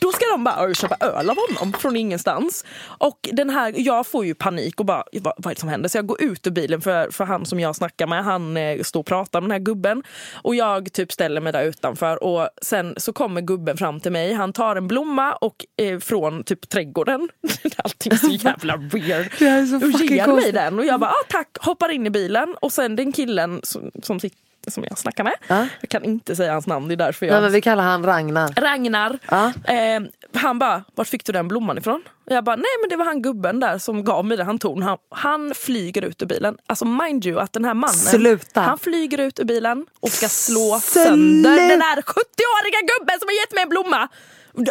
Då 0.00 0.12
ska 0.12 0.24
de 0.32 0.44
bara 0.44 0.66
"Oj, 0.66 0.74
köpa 0.74 0.96
öl 1.06 1.30
av 1.30 1.36
honom 1.36 1.72
från 1.72 1.96
ingenstans. 1.96 2.64
Och 2.82 3.28
den 3.32 3.50
här, 3.50 3.74
jag 3.76 4.06
får 4.06 4.24
ju 4.26 4.34
panik 4.34 4.80
och 4.80 4.86
bara, 4.86 5.04
vad, 5.12 5.34
vad 5.36 5.50
är 5.50 5.54
det 5.54 5.60
som 5.60 5.68
händer? 5.68 5.88
Så 5.88 5.98
jag 5.98 6.06
går 6.06 6.22
ut 6.22 6.46
ur 6.46 6.50
bilen 6.50 6.80
för, 6.80 7.10
för 7.10 7.24
han 7.24 7.46
som 7.46 7.60
jag 7.60 7.76
snackar 7.76 8.06
med, 8.06 8.24
han 8.24 8.56
eh, 8.56 8.82
står 8.82 9.00
och 9.00 9.06
pratar 9.06 9.40
med 9.40 9.50
den 9.50 9.52
här 9.52 9.64
gubben. 9.64 10.02
Och 10.42 10.54
jag 10.54 10.92
typ 10.92 11.12
ställer 11.12 11.40
mig 11.40 11.52
där 11.52 11.62
utanför 11.64 12.24
och 12.24 12.48
sen 12.62 12.94
så 12.96 13.12
kommer 13.12 13.40
gubben 13.40 13.76
fram 13.76 14.00
till 14.00 14.12
mig. 14.12 14.32
Han 14.32 14.52
tar 14.52 14.76
en 14.76 14.88
blomma 14.88 15.32
och 15.32 15.66
eh, 15.82 15.98
från 15.98 16.44
typ 16.44 16.68
trädgården. 16.68 17.28
Allting 17.76 18.12
är 18.12 18.16
så 18.16 18.30
jävla 18.30 18.76
weird. 18.76 19.32
Det 19.38 19.46
är 19.46 19.66
så 19.66 19.76
och 19.76 19.82
ger 20.10 20.26
mig 20.26 20.52
den 20.52 20.78
och 20.78 20.84
jag 20.86 21.00
bara, 21.00 21.10
ah, 21.10 21.24
tack, 21.28 21.48
hoppar 21.60 21.88
in 21.88 22.06
i 22.06 22.10
bilen. 22.10 22.54
Och 22.60 22.72
sen 22.72 22.96
den 22.96 23.12
killen 23.12 23.60
som, 23.62 23.90
som, 24.02 24.20
sitter, 24.20 24.38
som 24.68 24.84
jag 24.88 24.98
snackar 24.98 25.24
med, 25.24 25.34
Ja. 25.48 25.66
jag 25.80 25.90
kan 25.90 26.04
inte 26.04 26.36
säga 26.36 26.52
hans 26.52 26.66
namn, 26.66 26.88
det 26.88 26.94
är 26.94 26.96
därför 26.96 27.26
jag 27.26 27.32
Nej, 27.32 27.42
men 27.42 27.52
vi 27.52 27.60
kallar 27.60 27.84
han 27.84 28.04
Ragnar. 28.06 28.48
Ragnar. 28.56 29.18
Ja. 29.30 29.52
Eh, 29.64 30.00
han 30.34 30.58
bara, 30.58 30.84
vart 30.94 31.08
fick 31.08 31.24
du 31.26 31.32
den 31.32 31.48
blomman 31.48 31.78
ifrån? 31.78 32.02
Och 32.26 32.32
jag 32.36 32.44
bara, 32.44 32.56
nej 32.56 32.64
men 32.82 32.88
det 32.90 32.96
var 32.96 33.04
han 33.04 33.22
gubben 33.22 33.60
där 33.60 33.78
som 33.78 34.04
gav 34.04 34.24
mig 34.24 34.36
den. 34.36 34.46
Han 34.46 34.58
tog. 34.58 34.82
Han, 34.82 34.98
han 35.10 35.52
flyger 35.54 36.02
ut 36.04 36.22
ur 36.22 36.26
bilen. 36.26 36.56
Alltså 36.66 36.84
mind 36.84 37.26
you 37.26 37.40
att 37.40 37.52
den 37.52 37.64
här 37.64 37.74
mannen, 37.74 37.94
Sluta. 37.94 38.60
han 38.60 38.78
flyger 38.78 39.18
ut 39.20 39.40
ur 39.40 39.44
bilen 39.44 39.86
och 40.00 40.08
ska 40.10 40.28
slå 40.28 40.80
Sluta. 40.80 41.08
sönder 41.08 41.68
den 41.68 41.78
där 41.78 42.02
70-åriga 42.02 42.80
gubben 42.98 43.18
som 43.20 43.28
har 43.28 43.40
gett 43.40 43.52
mig 43.54 43.62
en 43.62 43.68
blomma. 43.68 44.08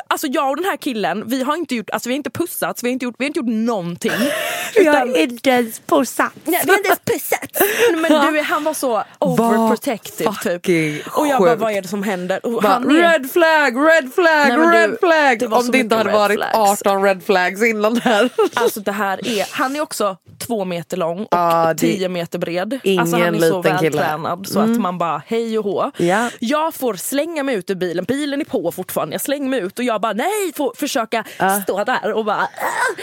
Alltså 0.07 0.27
jag 0.27 0.49
och 0.49 0.55
den 0.55 0.65
här 0.65 0.77
killen, 0.77 1.23
vi 1.27 1.43
har 1.43 1.55
inte 1.55 1.75
gjort, 1.75 1.89
alltså 1.89 2.09
vi 2.09 2.13
har 2.13 2.17
inte 2.17 2.29
pussats, 2.29 2.83
vi 2.83 2.87
har 2.87 2.93
inte 2.93 3.05
gjort, 3.05 3.15
vi 3.17 3.23
har 3.25 3.27
inte 3.27 3.39
gjort 3.39 3.47
någonting. 3.49 4.11
Utan- 4.75 5.15
inte 5.15 5.49
ens 5.49 5.79
pussat. 5.79 6.31
Nej, 6.43 6.61
vi 6.65 6.69
har 6.71 6.77
inte 6.77 6.89
ens 6.89 7.01
pussats. 7.05 7.59
Men 8.01 8.33
du, 8.33 8.41
han 8.49 8.63
var 8.63 8.73
så 8.73 9.03
overprotective 9.19 10.33
typ. 10.43 11.07
Och 11.17 11.27
jag 11.27 11.39
bara, 11.39 11.55
vad 11.55 11.71
är 11.71 11.81
det 11.81 11.87
som 11.87 12.03
händer? 12.03 12.45
Och 12.45 12.61
Bara, 12.61 12.67
han 12.73 12.89
är- 12.97 13.11
red 13.19 13.31
flag, 13.31 13.77
red 13.89 14.13
flag, 14.13 14.59
Nej, 14.59 14.81
red 14.81 14.89
du, 14.89 14.97
flag! 14.97 15.39
det 15.39 15.47
Om 15.47 15.71
det 15.71 15.77
inte 15.77 15.95
hade 15.95 16.11
varit 16.11 16.35
flags. 16.37 16.81
18 16.81 17.03
red 17.03 17.23
flags 17.23 17.63
innan 17.63 17.93
där. 17.93 18.29
Alltså 18.53 18.79
det 18.79 18.91
här 18.91 19.27
är, 19.27 19.47
han 19.51 19.75
är 19.75 19.81
också 19.81 20.17
två 20.37 20.65
meter 20.65 20.97
lång 20.97 21.19
och 21.23 21.27
det- 21.67 21.75
tio 21.77 22.09
meter 22.09 22.39
bred. 22.39 22.79
Ingen 22.83 22.99
alltså 22.99 23.17
han 23.17 23.35
är 23.35 23.39
så 23.49 23.61
vältränad 23.61 24.47
så 24.47 24.59
att 24.59 24.69
man 24.69 24.97
bara 24.97 25.21
hej 25.27 25.57
och 25.59 25.63
hå. 25.65 25.91
Ja. 25.97 26.29
Jag 26.39 26.73
får 26.73 26.93
slänga 26.93 27.43
mig 27.43 27.55
ut 27.55 27.69
ur 27.69 27.75
bilen, 27.75 28.05
bilen 28.05 28.41
är 28.41 28.45
på 28.45 28.71
fortfarande. 28.71 29.13
Jag 29.13 29.21
slänger 29.21 29.49
mig 29.49 29.59
ut 29.59 29.68
och 29.77 29.83
jag 29.85 30.01
bara 30.01 30.13
nej, 30.13 30.53
får 30.55 30.73
försöka 30.77 31.23
Ja. 31.37 31.61
stå 31.61 31.83
där 31.83 32.13
och 32.13 32.25
bara 32.25 32.41
"Ah, 32.43 32.47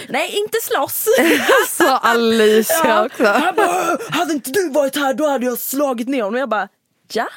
nej 0.08 0.38
inte 0.38 0.58
slåss. 0.62 1.06
Så 1.68 1.88
Alicia 1.96 3.04
också. 3.04 3.24
Han 3.24 3.54
bara 3.54 3.98
hade 4.10 4.32
inte 4.32 4.50
du 4.50 4.70
varit 4.70 4.96
här 4.96 5.14
då 5.14 5.26
hade 5.28 5.46
jag 5.46 5.58
slagit 5.58 6.08
ner 6.08 6.22
honom. 6.22 6.34
Och 6.34 6.40
jag 6.40 6.48
bara 6.48 6.68
ja. 7.12 7.28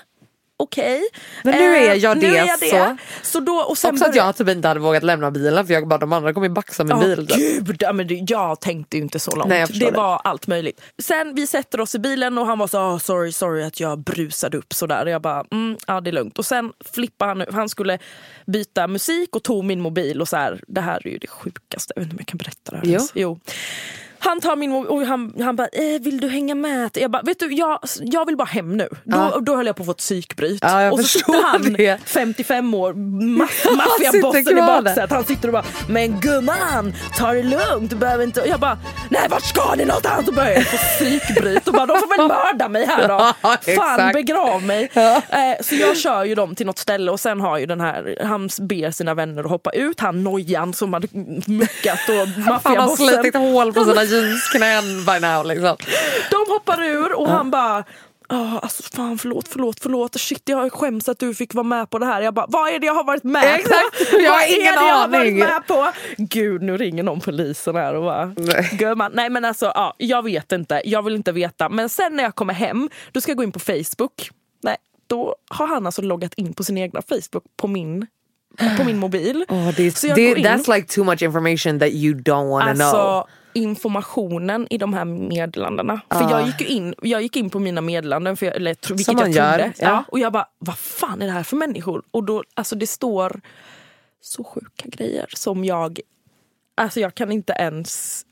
Okej. 0.59 1.01
Men 1.43 1.53
nu 1.53 1.75
är 1.75 1.95
jag 1.95 2.17
nu 2.17 2.21
det, 2.29 2.37
är 2.37 2.45
jag 2.47 2.59
det. 2.59 2.69
så. 2.69 2.97
så 3.31 3.39
då, 3.39 3.53
och 3.53 3.77
sen 3.77 3.89
Också 3.91 4.05
att 4.05 4.11
började- 4.11 4.27
jag 4.27 4.35
typ 4.35 4.49
inte 4.49 4.67
hade 4.67 4.79
vågat 4.79 5.03
lämna 5.03 5.31
bilen 5.31 5.67
för 5.67 5.73
jag 5.73 5.87
bara 5.87 5.97
de 5.99 6.13
andra 6.13 6.33
kommer 6.33 6.47
ju 6.47 6.53
baxa 6.53 6.83
min 6.83 6.97
Ja, 6.97 7.03
bil. 7.03 7.27
typ. 7.27 7.37
gud, 7.65 7.75
ja, 7.79 7.93
men 7.93 8.07
det, 8.07 8.23
jag 8.27 8.61
tänkte 8.61 8.97
ju 8.97 9.03
inte 9.03 9.19
så 9.19 9.35
långt. 9.35 9.49
Nej, 9.49 9.65
det 9.69 9.79
det. 9.85 9.91
var 9.91 10.21
allt 10.23 10.47
möjligt. 10.47 10.81
Sen 11.01 11.35
vi 11.35 11.47
sätter 11.47 11.79
oss 11.79 11.95
i 11.95 11.99
bilen 11.99 12.37
och 12.37 12.45
han 12.45 12.59
var 12.59 12.67
så 12.67 12.77
"Ah, 12.79 12.99
sorry, 12.99 13.31
sorry 13.31 13.63
att 13.63 13.79
jag 13.79 13.99
brusade 13.99 14.57
upp 14.57 14.73
sådär. 14.73 15.05
Och 15.05 15.11
jag 15.11 15.21
bara, 15.21 15.45
mm, 15.51 15.77
ja 15.87 16.01
det 16.01 16.09
är 16.09 16.11
lugnt. 16.11 16.39
Och 16.39 16.45
sen 16.45 16.71
flippade 16.93 17.31
han, 17.31 17.45
han 17.53 17.69
skulle 17.69 17.99
byta 18.47 18.87
musik 18.87 19.35
och 19.35 19.43
tog 19.43 19.65
min 19.65 19.81
mobil 19.81 20.21
och 20.21 20.27
så 20.29 20.37
här, 20.37 20.61
det 20.67 20.81
här 20.81 21.07
är 21.07 21.11
ju 21.11 21.17
det 21.17 21.27
sjukaste, 21.27 21.93
jag 21.95 22.01
vet 22.01 22.05
inte 22.05 22.13
om 22.13 22.19
jag 22.19 22.27
kan 22.27 22.37
berätta 22.37 22.71
det 22.71 22.77
här 22.77 22.85
Jo. 22.85 22.99
jo. 23.13 23.39
Han 24.19 24.41
tar 24.41 24.55
min 24.55 24.71
mobil 24.71 24.89
och 24.89 25.01
han, 25.05 25.33
han 25.43 25.55
bara, 25.55 25.67
eh, 25.67 26.01
vill 26.01 26.19
du 26.19 26.29
hänga 26.29 26.55
med? 26.55 26.89
Jag 26.93 27.11
bara, 27.11 27.21
vet 27.21 27.39
du 27.39 27.53
jag, 27.53 27.79
jag 27.99 28.25
vill 28.25 28.37
bara 28.37 28.45
hem 28.45 28.77
nu. 28.77 28.87
Då, 29.03 29.17
Ja. 29.17 29.39
då 29.41 29.55
höll 29.55 29.65
jag 29.67 29.75
på 29.75 29.81
att 29.83 29.85
få 29.85 29.91
ett 29.91 29.97
psykbryt. 29.97 30.59
Ja, 30.61 30.91
och 30.91 30.99
så 30.99 31.03
sitter 31.19 31.43
han, 31.43 31.73
det. 31.73 31.97
55 32.05 32.73
år, 32.73 32.93
maffiabossen 33.75 34.57
i 34.57 34.61
baksätet. 34.61 35.11
Han 35.11 35.23
sitter 35.23 35.47
och 35.47 35.53
bara, 35.53 35.63
men 35.89 36.19
gumman, 36.19 36.93
ta 37.17 37.33
det 37.33 37.43
lugnt, 37.43 37.89
du 37.89 37.95
behöver 37.95 38.23
inte... 38.23 38.41
Och 38.41 38.47
jag 38.47 38.59
bara, 38.59 38.77
nej 39.09 39.21
vart 39.29 39.43
ska 39.43 39.75
ni 39.75 39.85
någonstans? 39.85 40.27
Och 40.27 40.33
börjar 40.33 40.51
jag 40.51 40.65
få 40.67 40.77
psykbryt 40.77 41.67
och 41.67 41.73
bara, 41.73 41.85
de 41.85 41.97
får 41.97 42.17
väl 42.17 42.27
mörda 42.53 42.69
mig 42.69 42.85
här 42.85 43.07
då. 43.07 43.19
Ja, 43.41 43.57
Fan 43.75 44.13
begrav 44.13 44.63
mig. 44.63 44.89
Ja. 44.93 45.15
Eh, 45.29 45.61
så 45.61 45.75
jag 45.75 45.97
kör 45.97 46.23
ju 46.23 46.35
dem 46.35 46.55
till 46.55 46.65
något 46.65 46.79
ställe 46.79 47.11
och 47.11 47.19
sen 47.19 47.41
har 47.41 47.57
ju 47.57 47.65
den 47.65 47.81
här, 47.81 48.17
han 48.23 48.49
ber 48.61 48.91
sina 48.91 49.13
vänner 49.13 49.43
att 49.43 49.49
hoppa 49.49 49.71
ut. 49.71 49.99
Han 49.99 50.23
nojan 50.23 50.73
som 50.73 50.93
hade 50.93 51.07
muckat 51.47 51.99
och 52.09 52.15
Han 52.15 52.43
har 52.43 52.53
maffiabossen. 52.53 53.07
slitit 53.07 53.35
hål 53.35 53.73
på 53.73 53.85
sina 53.85 54.05
jeansknän 54.11 55.05
by 55.05 55.19
now 55.27 55.45
liksom. 55.45 55.77
De 56.31 56.53
hoppar 56.53 56.83
ur 56.83 57.13
och 57.19 57.29
han 57.29 57.51
bara 57.51 57.83
Oh, 58.31 58.55
alltså 58.55 58.83
fan 58.83 59.17
förlåt, 59.17 59.47
förlåt, 59.47 59.79
förlåt. 59.81 60.19
Shit 60.19 60.41
jag 60.49 60.73
skäms 60.73 61.09
att 61.09 61.19
du 61.19 61.35
fick 61.35 61.53
vara 61.53 61.63
med 61.63 61.89
på 61.89 61.99
det 61.99 62.05
här. 62.05 62.21
Jag 62.21 62.33
bara, 62.33 62.45
vad 62.49 62.73
är 62.73 62.79
det 62.79 62.85
jag 62.85 62.93
har 62.93 63.03
varit 63.03 63.23
med 63.23 63.55
Exakt, 63.55 64.11
på? 64.11 64.21
jag 64.21 64.31
har 64.31 64.37
vad 64.39 64.43
är 64.49 64.61
ingen 64.61 64.73
det 64.75 64.87
jag 64.87 64.95
har 64.95 65.07
varit 65.07 65.21
aning. 65.21 65.37
med 65.39 65.67
på? 65.67 65.91
Gud 66.17 66.61
nu 66.61 66.77
ringer 66.77 67.03
någon 67.03 67.19
polisen 67.19 67.75
här 67.75 67.93
och 67.93 68.03
bara, 68.03 68.33
Nej. 68.37 68.69
gumman. 68.73 69.11
Nej 69.13 69.29
men 69.29 69.45
alltså 69.45 69.65
ja, 69.75 69.93
jag 69.97 70.23
vet 70.23 70.51
inte, 70.51 70.81
jag 70.85 71.01
vill 71.03 71.15
inte 71.15 71.31
veta. 71.31 71.69
Men 71.69 71.89
sen 71.89 72.15
när 72.15 72.23
jag 72.23 72.35
kommer 72.35 72.53
hem, 72.53 72.89
då 73.11 73.21
ska 73.21 73.31
jag 73.31 73.37
gå 73.37 73.43
in 73.43 73.51
på 73.51 73.59
Facebook. 73.59 74.29
Nej, 74.63 74.77
då 75.07 75.35
har 75.49 75.67
han 75.67 75.85
alltså 75.85 76.01
loggat 76.01 76.33
in 76.33 76.53
på 76.53 76.63
sin 76.63 76.77
egna 76.77 77.01
Facebook 77.09 77.43
på 77.57 77.67
min, 77.67 78.07
på 78.77 78.83
min 78.83 78.97
mobil. 78.97 79.45
Oh, 79.47 79.69
det, 79.75 79.97
Så 79.97 80.07
jag 80.07 80.15
det, 80.17 80.27
går 80.27 80.37
in. 80.37 80.45
that's 80.45 80.75
like 80.75 80.87
too 80.87 81.03
much 81.03 81.21
information 81.21 81.79
that 81.79 81.89
you 81.89 82.13
don't 82.19 82.49
wanna 82.49 82.73
know. 82.73 82.85
Alltså 82.87 83.27
informationen 83.53 84.67
i 84.69 84.77
de 84.77 84.93
här 84.93 85.05
meddelandena. 85.05 86.01
För 86.11 86.23
Ah. 86.23 86.29
jag 86.31 86.47
gick 86.47 86.61
in, 86.61 86.95
jag 87.01 87.21
gick 87.21 87.35
in 87.37 87.49
på 87.49 87.59
mina 87.59 87.81
meddelanden, 87.81 88.37
för 88.37 88.45
jag, 88.45 88.55
eller, 88.55 88.73
tro- 88.73 88.95
vilket 88.95 89.05
Som 89.05 89.15
man 89.15 89.31
jag 89.31 89.53
trodde. 89.53 89.73
gör, 89.79 89.87
ja. 89.89 90.03
och 90.07 90.19
jag 90.19 90.33
bara, 90.33 90.47
vad 90.59 90.77
fan 90.77 91.21
är 91.21 91.25
det 91.25 91.31
här 91.31 91.43
för 91.43 91.55
människor? 91.57 92.03
Och 92.11 92.23
då, 92.23 92.43
alltså 92.53 92.75
det 92.75 92.87
står 92.87 93.41
så 94.21 94.43
sjuka 94.43 94.83
grejer 94.85 95.25
som 95.33 95.65
jag, 95.65 95.99
alltså 96.77 96.99
jag 96.99 97.15
kan 97.15 97.31
inte 97.31 97.53
ens 97.53 98.25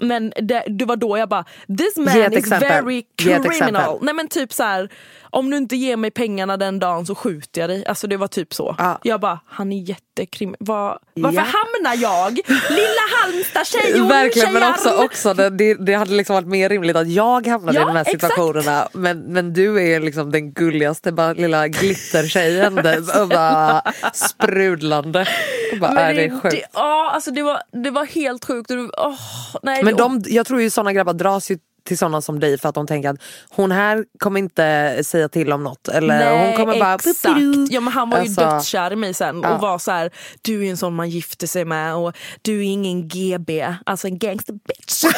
men 0.00 0.32
det, 0.42 0.64
det 0.68 0.84
var 0.84 0.96
då 0.96 1.18
jag 1.18 1.28
bara, 1.28 1.44
this 1.78 1.96
man 1.96 2.08
is 2.08 2.36
exempel. 2.36 2.68
very 2.84 3.02
criminal. 3.16 3.98
Nej 4.02 4.14
men 4.14 4.28
typ 4.28 4.52
så 4.52 4.62
här, 4.62 4.88
om 5.22 5.50
du 5.50 5.56
inte 5.56 5.76
ger 5.76 5.96
mig 5.96 6.10
pengarna 6.10 6.56
den 6.56 6.78
dagen 6.78 7.06
så 7.06 7.14
skjuter 7.14 7.60
jag 7.60 7.70
dig. 7.70 7.86
Alltså 7.86 8.06
det 8.06 8.16
var 8.16 8.26
typ 8.28 8.54
så. 8.54 8.74
Ja. 8.78 8.98
Jag 9.02 9.20
bara, 9.20 9.40
han 9.46 9.72
är 9.72 9.78
jättekrim... 9.82 10.54
Var, 10.58 10.98
varför 11.14 11.36
Ja. 11.36 11.42
hamnar 11.42 11.71
jag, 11.90 12.40
lilla 12.70 13.02
Halmstad-tjej 13.22 14.00
Verkligen 14.08 14.52
men 14.52 14.70
också, 14.70 14.90
också 14.90 15.34
det, 15.34 15.50
det, 15.50 15.74
det 15.74 15.94
hade 15.94 16.14
liksom 16.14 16.34
varit 16.34 16.46
mer 16.46 16.68
rimligt 16.68 16.96
att 16.96 17.08
jag 17.08 17.46
hamnade 17.46 17.78
Ja, 17.78 17.82
i 17.82 17.86
de 17.86 17.96
här 17.96 18.04
situationerna 18.04 18.88
men, 18.92 19.18
men 19.20 19.52
du 19.52 19.92
är 19.92 20.00
liksom 20.00 20.30
den 20.32 20.52
gulligaste 20.52 21.12
bara, 21.12 21.32
lilla 21.32 21.68
glittertjejen 21.68 22.74
där, 22.74 23.22
och 23.22 23.28
bara 23.28 23.82
sprudlande. 24.14 25.28
Och 25.72 25.78
bara, 25.78 25.92
Men 25.92 26.04
är 26.04 26.14
det 26.14 26.24
är 26.24 26.40
sjukt. 26.40 26.54
det, 26.54 26.62
ja, 26.72 27.10
alltså 27.14 27.30
det, 27.30 27.42
var, 27.42 27.62
det 27.82 27.90
var 27.90 28.04
helt 28.04 28.44
sjukt. 28.44 28.70
Och 28.70 28.76
det- 28.76 28.90
åh, 28.98 29.14
nej, 29.62 29.84
Men 29.84 29.94
det- 29.96 30.02
de, 30.02 30.22
jag 30.26 30.46
tror 30.46 30.60
ju 30.62 30.70
såna 30.70 30.92
grabbar 30.92 31.12
dras 31.12 31.50
ju 31.50 31.58
till 31.84 31.98
såna 31.98 32.20
som 32.22 32.40
dig 32.40 32.58
för 32.58 32.68
att 32.68 32.74
de 32.74 32.86
tänker 32.86 33.08
att 33.10 33.16
hon 33.48 33.70
här 33.72 34.04
kommer 34.18 34.38
inte 34.40 35.00
säga 35.04 35.28
till 35.28 35.52
om 35.52 35.64
något. 35.64 35.88
Eller 35.88 36.18
Nej, 36.18 36.46
hon 36.46 36.56
kommer 36.56 36.80
bara... 36.80 36.94
exakt. 36.94 37.40
Ja, 37.70 37.80
men 37.80 37.92
han 37.92 38.10
var 38.10 38.18
ju 38.18 38.22
Alltså, 38.22 38.40
dödskär 38.40 38.92
i 38.92 38.96
mig 38.96 39.14
sen 39.14 39.40
Ja. 39.42 39.54
och 39.54 39.60
var 39.60 39.78
så 39.78 39.90
här: 39.90 40.10
du 40.42 40.66
är 40.66 40.70
en 40.70 40.76
sån 40.76 40.94
man 40.94 41.10
gifter 41.10 41.46
sig 41.46 41.64
med 41.64 41.94
och 41.94 42.16
du 42.42 42.58
är 42.58 42.62
ingen 42.62 43.08
GB, 43.08 43.74
alltså 43.86 44.06
en 44.06 44.18
gangster 44.18 44.52
bitch. 44.52 45.04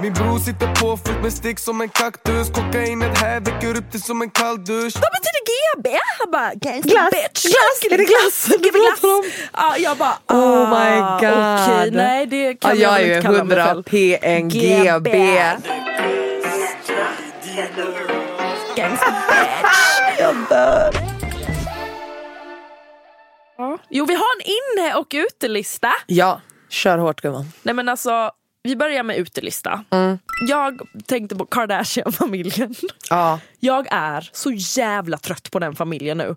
Min 0.00 0.12
bror 0.12 0.38
sitter 0.38 0.74
på 0.74 0.96
fullt 0.96 1.22
med 1.22 1.32
stick 1.32 1.58
som 1.58 1.80
en 1.80 1.88
kaktus 1.88 2.50
Kokainet 2.50 3.18
här 3.18 3.40
väcker 3.40 3.76
upp 3.76 3.92
dig 3.92 4.00
som 4.00 4.22
en 4.22 4.30
kall 4.30 4.64
dusch 4.64 4.94
Vad 4.94 5.12
betyder 5.12 5.42
GB? 5.48 5.88
Han 6.18 6.30
bara 6.30 6.54
Glass, 6.54 7.10
bitch. 7.10 7.42
glass, 7.42 7.84
är 7.90 7.98
det 7.98 8.04
glass? 8.04 8.50
Om- 8.54 8.62
glass. 8.62 9.00
Ja, 9.52 9.76
jag 9.78 9.96
bara 9.96 10.18
Oh 10.28 10.68
my 10.68 11.00
ah, 11.00 11.18
god. 11.20 11.74
Okej, 11.76 11.90
nej 11.90 12.26
det 12.26 12.54
kan 12.54 12.78
ja, 12.78 12.98
jag, 12.98 13.00
jag 13.00 13.00
är 13.00 13.02
väl 13.02 13.08
ju 13.08 13.14
inte 13.16 13.26
kalla 13.26 13.44
mig 13.44 13.58
100 13.58 13.64
själv. 13.64 13.82
PNGB. 13.82 15.10
Gangster 18.76 19.12
bitch. 19.12 20.94
Ja. 23.58 23.78
Jo, 23.88 24.04
vi 24.04 24.14
har 24.14 24.26
en 24.40 24.46
inne 24.46 24.94
och 24.94 25.06
utelista. 25.10 25.92
Ja, 26.06 26.40
kör 26.72 26.98
hårt 26.98 27.20
gumman. 27.20 27.52
Nej 27.62 27.74
men 27.74 27.88
alltså, 27.88 28.30
vi 28.62 28.76
börjar 28.76 29.02
med 29.02 29.16
utelista. 29.16 29.84
Mm. 29.90 30.18
Jag 30.48 30.80
tänkte 31.06 31.36
på 31.36 31.46
Kardashian-familjen. 31.46 32.74
Ja. 33.10 33.40
Jag 33.60 33.86
är 33.90 34.30
så 34.32 34.50
jävla 34.52 35.18
trött 35.18 35.50
på 35.50 35.58
den 35.58 35.76
familjen 35.76 36.18
nu. 36.18 36.36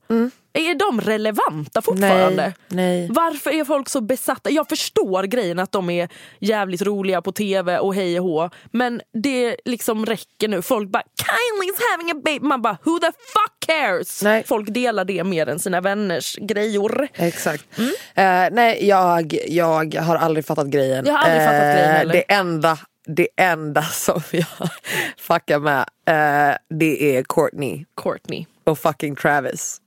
Är 0.53 0.75
de 0.75 1.01
relevanta 1.01 1.81
fortfarande? 1.81 2.43
Mm. 2.43 2.53
Nej, 2.67 2.99
nej. 2.99 3.09
Varför 3.11 3.51
är 3.51 3.65
folk 3.65 3.89
så 3.89 4.01
besatta? 4.01 4.49
Jag 4.49 4.69
förstår 4.69 5.23
grejen 5.23 5.59
att 5.59 5.71
de 5.71 5.89
är 5.89 6.09
jävligt 6.39 6.81
roliga 6.81 7.21
på 7.21 7.31
tv 7.31 7.79
och 7.79 7.95
hej 7.95 8.19
och 8.19 8.25
hå. 8.25 8.49
Men 8.71 9.01
det 9.23 9.55
liksom 9.65 10.05
räcker 10.05 10.47
nu. 10.47 10.61
Folk 10.61 10.89
bara 10.89 11.03
Kylie's 11.03 11.81
having 11.91 12.11
a 12.11 12.21
baby. 12.25 12.45
Man 12.45 12.61
bara 12.61 12.77
who 12.83 12.99
the 12.99 13.11
fuck 13.11 13.55
cares? 13.66 14.24
Nej. 14.24 14.43
Folk 14.47 14.74
delar 14.74 15.05
det 15.05 15.24
mer 15.24 15.49
än 15.49 15.59
sina 15.59 15.82
vänners 15.82 16.36
grejor. 16.41 17.07
Exakt. 17.13 17.66
Eh, 17.78 18.43
nej, 18.51 18.88
jag, 18.88 19.38
jag 19.47 19.95
har 19.95 20.16
aldrig 20.16 20.45
fattat 20.45 20.68
grejen. 20.68 20.99
Mm. 20.99 21.13
Jag 21.13 21.13
har 21.13 21.26
aldrig 21.26 21.47
fattat 21.47 21.76
grejen 21.76 21.91
heller. 21.91 22.13
Det 22.13 22.34
enda, 22.34 22.78
det 23.05 23.28
enda 23.38 23.82
som 23.91 24.22
jag 24.32 24.70
fuckar 25.18 25.59
med 25.59 25.80
eh, 25.82 26.57
det 26.70 27.18
är 27.18 27.24
Courtney 27.24 27.86
Courtney. 28.01 28.45
och 28.63 28.80
fucking 28.80 29.16
Travis. 29.16 29.82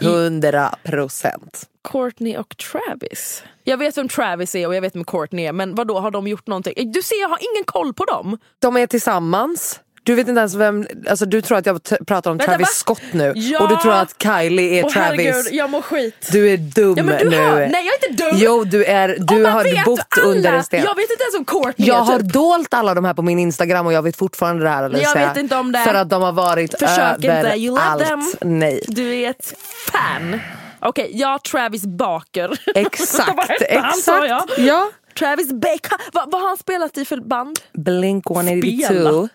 100 0.00 0.74
procent. 0.82 1.62
Courtney 1.92 2.36
och 2.36 2.56
Travis. 2.56 3.42
Jag 3.64 3.76
vet 3.76 3.96
vem 3.96 4.08
Travis 4.08 4.54
är 4.54 4.66
och 4.66 4.74
jag 4.74 4.80
vet 4.80 4.96
vem 4.96 5.04
Courtney 5.04 5.44
är 5.46 5.52
men 5.52 5.74
vad 5.74 5.86
då 5.86 5.98
har 5.98 6.10
de 6.10 6.26
gjort 6.26 6.46
någonting? 6.46 6.92
Du 6.92 7.02
ser 7.02 7.20
jag 7.20 7.28
har 7.28 7.38
ingen 7.54 7.64
koll 7.64 7.94
på 7.94 8.04
dem. 8.04 8.38
De 8.58 8.76
är 8.76 8.86
tillsammans. 8.86 9.80
Du 10.04 10.14
vet 10.14 10.28
inte 10.28 10.38
ens 10.38 10.54
vem, 10.54 10.86
alltså 11.10 11.26
du 11.26 11.40
tror 11.42 11.58
att 11.58 11.66
jag 11.66 11.80
pratar 12.06 12.30
om 12.30 12.36
Vänta, 12.36 12.50
Travis 12.52 12.66
va? 12.68 12.72
Scott 12.72 13.02
nu 13.12 13.32
Ja! 13.36 13.60
och 13.62 13.68
du 13.68 13.76
tror 13.76 13.92
att 13.92 14.22
Kylie 14.22 14.78
är 14.80 14.84
Åh, 14.84 14.90
Travis. 14.92 15.20
herregud, 15.26 15.46
jag 15.52 15.70
mår 15.70 15.82
skit. 15.82 16.28
Du 16.32 16.50
är 16.52 16.56
dum 16.56 16.94
Ja, 16.96 17.02
men 17.04 17.18
du 17.18 17.30
nu. 17.30 17.36
har- 17.38 17.56
nej, 17.56 17.70
jag 17.72 17.86
är 17.86 18.10
inte 18.10 18.24
dum. 18.24 18.32
Jo 18.36 18.64
du 18.64 18.84
är, 18.84 19.16
du 19.20 19.44
har 19.44 19.64
vet 19.64 19.84
bott 19.84 20.00
alla, 20.10 20.26
under 20.26 20.52
en 20.52 20.64
sten. 20.64 20.82
Jag 20.84 20.94
vet 20.94 21.10
inte 21.10 21.22
ens 21.24 21.34
om 21.38 21.44
Courtney 21.44 21.88
Jag 21.88 21.94
har 21.94 22.18
typ. 22.18 22.32
dolt 22.32 22.74
alla 22.74 22.94
de 22.94 23.04
här 23.04 23.14
på 23.14 23.22
min 23.22 23.38
Instagram 23.38 23.86
och 23.86 23.92
jag 23.92 24.02
vet 24.02 24.16
fortfarande 24.16 24.62
det 24.64 24.68
här 24.70 24.82
Alicia. 24.82 25.08
Jag 25.20 25.28
vet 25.28 25.36
inte 25.36 25.56
om 25.56 25.72
det. 25.72 25.78
För 25.78 25.94
att 25.94 26.10
de 26.10 26.22
har 26.22 26.32
varit 26.32 26.78
Försök 26.78 27.14
inte, 27.16 27.52
you 27.56 27.70
love 27.70 27.80
överallt. 27.82 28.38
them. 28.40 28.58
Nej. 28.58 28.82
Du 28.88 29.14
är 29.14 29.30
ett 29.30 29.54
fan. 29.92 30.40
Okej, 30.80 31.10
jag 31.14 31.42
Travis 31.42 31.82
Baker. 31.86 32.58
Exakt, 32.74 33.50
exakt. 33.60 34.58
Ja. 34.58 34.90
Travis 35.18 35.52
Baker. 35.52 36.12
Va, 36.12 36.24
vad 36.26 36.40
har 36.40 36.48
han 36.48 36.56
spelat 36.56 36.98
i 36.98 37.04
för 37.04 37.16
band? 37.16 37.58
Blink 37.72 38.30
182. 38.30 38.84
Spelat. 38.86 39.30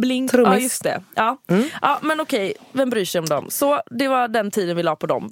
Blink, 0.00 0.30
Trummis. 0.30 0.54
ja 0.54 0.62
just 0.62 0.82
det. 0.82 1.02
Ja. 1.14 1.36
Ja, 1.82 1.98
men 2.02 2.20
okej, 2.20 2.54
vem 2.72 2.90
bryr 2.90 3.04
sig 3.04 3.18
om 3.18 3.24
dem? 3.26 3.46
Så 3.50 3.80
det 3.90 4.08
var 4.08 4.28
den 4.28 4.50
tiden 4.50 4.76
vi 4.76 4.82
la 4.82 4.96
på 4.96 5.06
dem. 5.06 5.30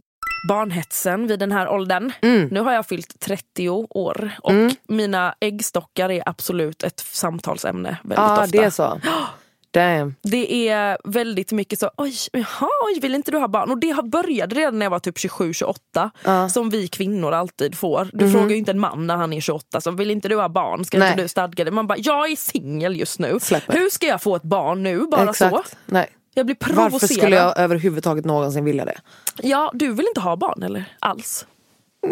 Barnhetsen 0.49 1.27
vid 1.27 1.39
den 1.39 1.53
här 1.53 1.69
åldern. 1.69 2.13
Nu 2.51 2.61
har 2.61 2.73
jag 2.73 2.87
fyllt 2.87 3.21
30 3.21 3.69
år 3.91 4.31
och 4.43 4.53
mina 4.89 5.35
äggstockar 5.41 6.11
är 6.11 6.23
absolut 6.29 6.83
ett 6.83 7.01
samtalsämne 7.01 7.97
väldigt 8.03 8.19
Ja 8.19 8.33
ofta. 8.33 8.47
det 8.47 8.59
är 8.65 8.71
så. 8.71 9.01
Damn. 9.75 10.15
Det 10.23 10.69
är 10.69 10.99
väldigt 11.05 11.53
mycket 11.53 11.79
så, 11.79 11.91
oj, 11.97 12.15
jaha, 12.33 12.69
oj, 12.87 13.01
vill 13.01 13.15
inte 13.15 13.31
du 13.31 13.39
ha 13.39 13.49
barn? 13.49 13.71
Och 13.71 13.79
det 13.79 14.05
började 14.05 14.55
redan 14.55 14.79
när 14.79 14.87
jag 14.87 14.91
var 14.91 14.99
typ 14.99 15.17
27-28. 15.17 16.49
Som 16.49 16.71
vi 16.71 16.89
kvinnor 16.89 17.33
alltid 17.33 17.75
får. 17.79 18.09
Du 18.13 18.31
frågar 18.31 18.49
ju 18.49 18.57
inte 18.57 18.71
en 18.71 18.81
man 18.81 19.07
när 19.07 19.17
han 19.17 19.33
är 19.33 19.41
28, 19.41 19.81
så 19.81 19.91
vill 19.91 20.11
inte 20.11 20.29
du 20.29 20.37
ha 20.37 20.49
barn? 20.49 20.85
Ska 20.85 20.99
Nej. 20.99 21.11
inte 21.11 21.23
du 21.23 21.29
stadga 21.29 21.65
det? 21.65 21.71
Man 21.71 21.87
bara, 21.87 21.99
jag 21.99 22.31
är 22.31 22.37
singel 22.37 22.97
just 22.97 23.19
nu. 23.19 23.39
Släpp 23.41 23.69
mig. 23.69 23.79
Hur 23.79 23.91
ska 23.91 24.07
jag 24.07 24.23
få 24.23 24.37
ett 24.37 24.43
barn 24.43 24.83
nu? 24.83 25.07
Bara 25.07 25.31
Exakt. 25.31 25.71
så? 25.71 25.77
Nej. 25.87 26.07
Jag 26.35 26.47
blir 26.47 26.57
provocerad. 26.57 26.93
Varför 26.93 27.07
skulle 27.07 27.37
jag 27.37 27.59
överhuvudtaget 27.59 28.25
någonsin 28.25 28.65
vilja 28.65 28.85
det? 28.85 28.99
Ja, 29.43 29.71
du 29.75 29.93
vill 29.93 30.07
inte 30.07 30.21
ha 30.21 30.37
barn 30.37 30.63
eller? 30.63 30.85
Alls? 30.99 31.47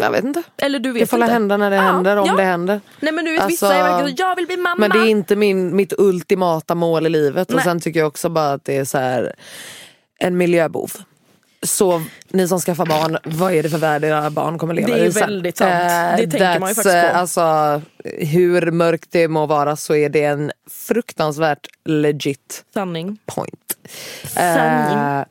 Jag 0.00 0.10
vet 0.10 0.24
inte. 0.24 0.42
Eller 0.62 0.78
du 0.78 0.92
vet 0.92 1.00
det 1.02 1.06
får 1.06 1.20
inte. 1.20 1.32
hända 1.32 1.56
när 1.56 1.70
det 1.70 1.76
Ja, 1.76 1.82
händer, 1.82 2.16
om 2.16 2.26
ja. 2.26 2.36
det 2.36 2.42
händer. 2.42 2.80
Nej 3.00 3.12
men 3.12 3.24
du 3.24 3.32
vet 3.32 3.48
vissa 3.48 3.66
Alltså, 3.66 3.80
är 3.80 3.82
verkligen 3.92 4.16
så, 4.16 4.22
jag 4.22 4.36
vill 4.36 4.46
bli 4.46 4.56
mamma. 4.56 4.76
Men 4.78 4.90
det 4.90 4.98
är 4.98 5.08
inte 5.08 5.36
min, 5.36 5.76
mitt 5.76 5.92
ultimata 5.98 6.74
mål 6.74 7.06
i 7.06 7.08
livet. 7.08 7.48
Och 7.48 7.54
Nej. 7.54 7.64
sen 7.64 7.80
tycker 7.80 8.00
jag 8.00 8.06
också 8.06 8.28
bara 8.28 8.52
att 8.52 8.64
det 8.64 8.76
är 8.76 8.84
så 8.84 8.98
här 8.98 9.32
en 10.18 10.36
miljöbov. 10.36 10.92
Så 11.64 12.02
ni 12.28 12.48
som 12.48 12.60
skaffar 12.60 12.86
barn, 12.86 13.18
vad 13.24 13.52
är 13.52 13.62
det 13.62 13.70
för 13.70 13.78
värld 13.78 14.04
era 14.04 14.30
barn 14.30 14.58
kommer 14.58 14.74
leva 14.74 14.88
Det 14.88 14.94
är 15.00 15.04
i 15.04 15.08
väldigt 15.08 15.56
sant. 15.56 15.70
Det 16.18 16.26
tänker 16.30 16.60
man 16.60 16.68
ju 16.68 16.74
faktiskt 16.74 17.00
på. 17.02 17.06
eh, 17.06 17.18
Alltså, 17.18 17.82
hur 18.18 18.70
mörkt 18.70 19.08
det 19.10 19.28
må 19.28 19.46
vara 19.46 19.76
så 19.76 19.94
är 19.94 20.08
det 20.08 20.24
en 20.24 20.52
fruktansvärt 20.70 21.66
legit 21.84 22.64
Sanning. 22.74 23.18
point. 23.26 23.76
Sanning. 24.34 24.98
Eh, 25.18 25.24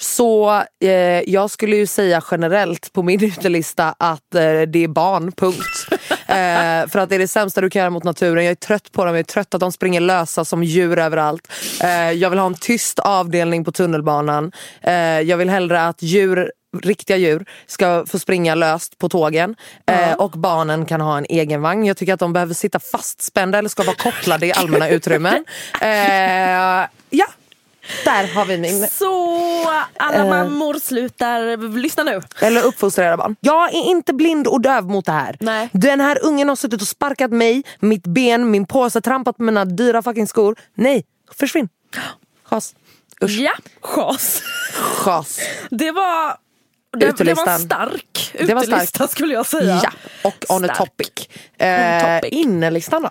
så 0.00 0.62
eh, 0.80 0.90
jag 1.30 1.50
skulle 1.50 1.76
ju 1.76 1.86
säga 1.86 2.22
generellt 2.30 2.92
på 2.92 3.02
min 3.02 3.24
utelista 3.24 3.94
att 3.98 4.34
eh, 4.34 4.40
det 4.42 4.84
är 4.84 4.88
barn, 4.88 5.32
punkt. 5.32 5.88
eh, 6.10 6.90
för 6.90 6.96
att 6.98 7.08
det 7.08 7.14
är 7.14 7.18
det 7.18 7.28
sämsta 7.28 7.60
du 7.60 7.70
kan 7.70 7.80
göra 7.80 7.90
mot 7.90 8.04
naturen. 8.04 8.44
Jag 8.44 8.50
är 8.50 8.54
trött 8.54 8.92
på 8.92 9.04
dem, 9.04 9.14
jag 9.14 9.20
är 9.20 9.24
trött 9.24 9.54
att 9.54 9.60
de 9.60 9.72
springer 9.72 10.00
lösa 10.00 10.44
som 10.44 10.64
djur 10.64 10.98
överallt. 10.98 11.52
Eh, 11.82 12.10
jag 12.10 12.30
vill 12.30 12.38
ha 12.38 12.46
en 12.46 12.54
tyst 12.54 12.98
avdelning 12.98 13.64
på 13.64 13.72
tunnelbanan. 13.72 14.52
Eh, 14.82 14.94
jag 15.20 15.36
vill 15.36 15.50
hellre 15.50 15.86
att 15.86 16.02
djur 16.02 16.50
riktiga 16.82 17.16
djur 17.16 17.44
ska 17.66 18.04
få 18.06 18.18
springa 18.18 18.54
löst 18.54 18.98
på 18.98 19.08
tågen 19.08 19.56
eh, 19.86 20.12
och 20.12 20.30
barnen 20.30 20.86
kan 20.86 21.00
ha 21.00 21.18
en 21.18 21.26
egen 21.28 21.62
vagn. 21.62 21.84
Jag 21.84 21.96
tycker 21.96 22.14
att 22.14 22.20
de 22.20 22.32
behöver 22.32 22.54
sitta 22.54 22.78
fastspända 22.78 23.58
eller 23.58 23.68
ska 23.68 23.82
vara 23.82 23.96
kopplade 23.96 24.46
i 24.46 24.52
allmänna 24.52 24.88
utrymmen. 24.88 25.44
Eh, 25.80 26.86
ja, 27.10 27.26
där 28.04 28.26
har 28.34 28.44
vi 28.44 28.58
min. 28.58 28.88
Så 28.88 29.38
alla 29.96 30.18
Eh. 30.18 30.28
mammor 30.28 30.74
slutar 30.74 31.56
lyssna 31.78 32.02
nu. 32.02 32.20
Eller 32.40 32.62
uppfostra 32.62 33.04
era 33.04 33.16
barn. 33.16 33.36
Jag 33.40 33.74
är 33.74 33.82
inte 33.90 34.12
blind 34.14 34.46
och 34.46 34.60
döv 34.60 34.84
mot 34.84 35.06
det 35.06 35.12
här. 35.12 35.36
Nej. 35.40 35.68
Den 35.72 36.00
här 36.00 36.18
ungen 36.24 36.48
har 36.48 36.56
suttit 36.56 36.82
och 36.82 36.88
sparkat 36.88 37.30
mig, 37.32 37.62
mitt 37.80 38.06
ben, 38.06 38.50
min 38.50 38.66
påse, 38.66 39.00
trampat 39.00 39.36
på 39.36 39.42
mina 39.42 39.64
dyra 39.64 40.02
fucking 40.02 40.26
skor. 40.26 40.56
Nej, 40.74 41.04
försvinn. 41.34 41.68
Chas. 42.44 42.74
Usch. 43.24 43.30
Ja, 43.38 43.52
chas. 43.80 44.42
Chas. 45.04 45.40
Det 45.70 45.90
var, 45.90 46.36
det, 46.98 47.18
det 47.24 47.34
var 47.34 47.48
en 47.48 47.58
stark 47.58 48.30
Det 48.32 48.54
var 48.54 48.62
utelista 48.62 48.86
starkt. 48.86 49.12
skulle 49.12 49.34
jag 49.34 49.46
säga. 49.46 49.80
Ja, 49.82 49.90
och 50.24 50.44
on 50.48 50.64
a 50.64 50.74
Stark. 50.74 50.78
topic. 50.78 51.28
Eh, 51.58 52.00
topic. 52.20 52.32
Innelistan 52.32 53.02
då? 53.02 53.10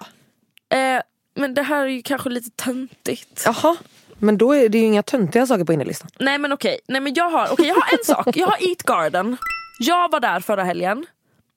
Eh, 0.77 1.01
men 1.35 1.53
det 1.53 1.61
här 1.63 1.83
är 1.83 1.87
ju 1.89 2.01
kanske 2.01 2.29
lite 2.29 2.49
töntigt. 2.63 3.41
Jaha, 3.45 3.75
men 4.19 4.37
då 4.37 4.55
är 4.55 4.69
det 4.69 4.77
ju 4.77 4.85
inga 4.85 5.03
töntiga 5.03 5.47
saker 5.47 5.63
på 5.63 5.73
innelistan. 5.73 6.09
Nej 6.19 6.37
men 6.37 6.53
okej, 6.53 6.79
Nej, 6.87 7.01
men 7.01 7.13
jag, 7.13 7.29
har, 7.29 7.53
okay, 7.53 7.65
jag 7.67 7.75
har 7.75 7.97
en 7.97 8.03
sak. 8.05 8.37
Jag 8.37 8.47
har 8.47 8.69
Eat 8.69 8.83
Garden. 8.83 9.37
Jag 9.79 10.11
var 10.11 10.19
där 10.19 10.39
förra 10.39 10.63
helgen. 10.63 11.05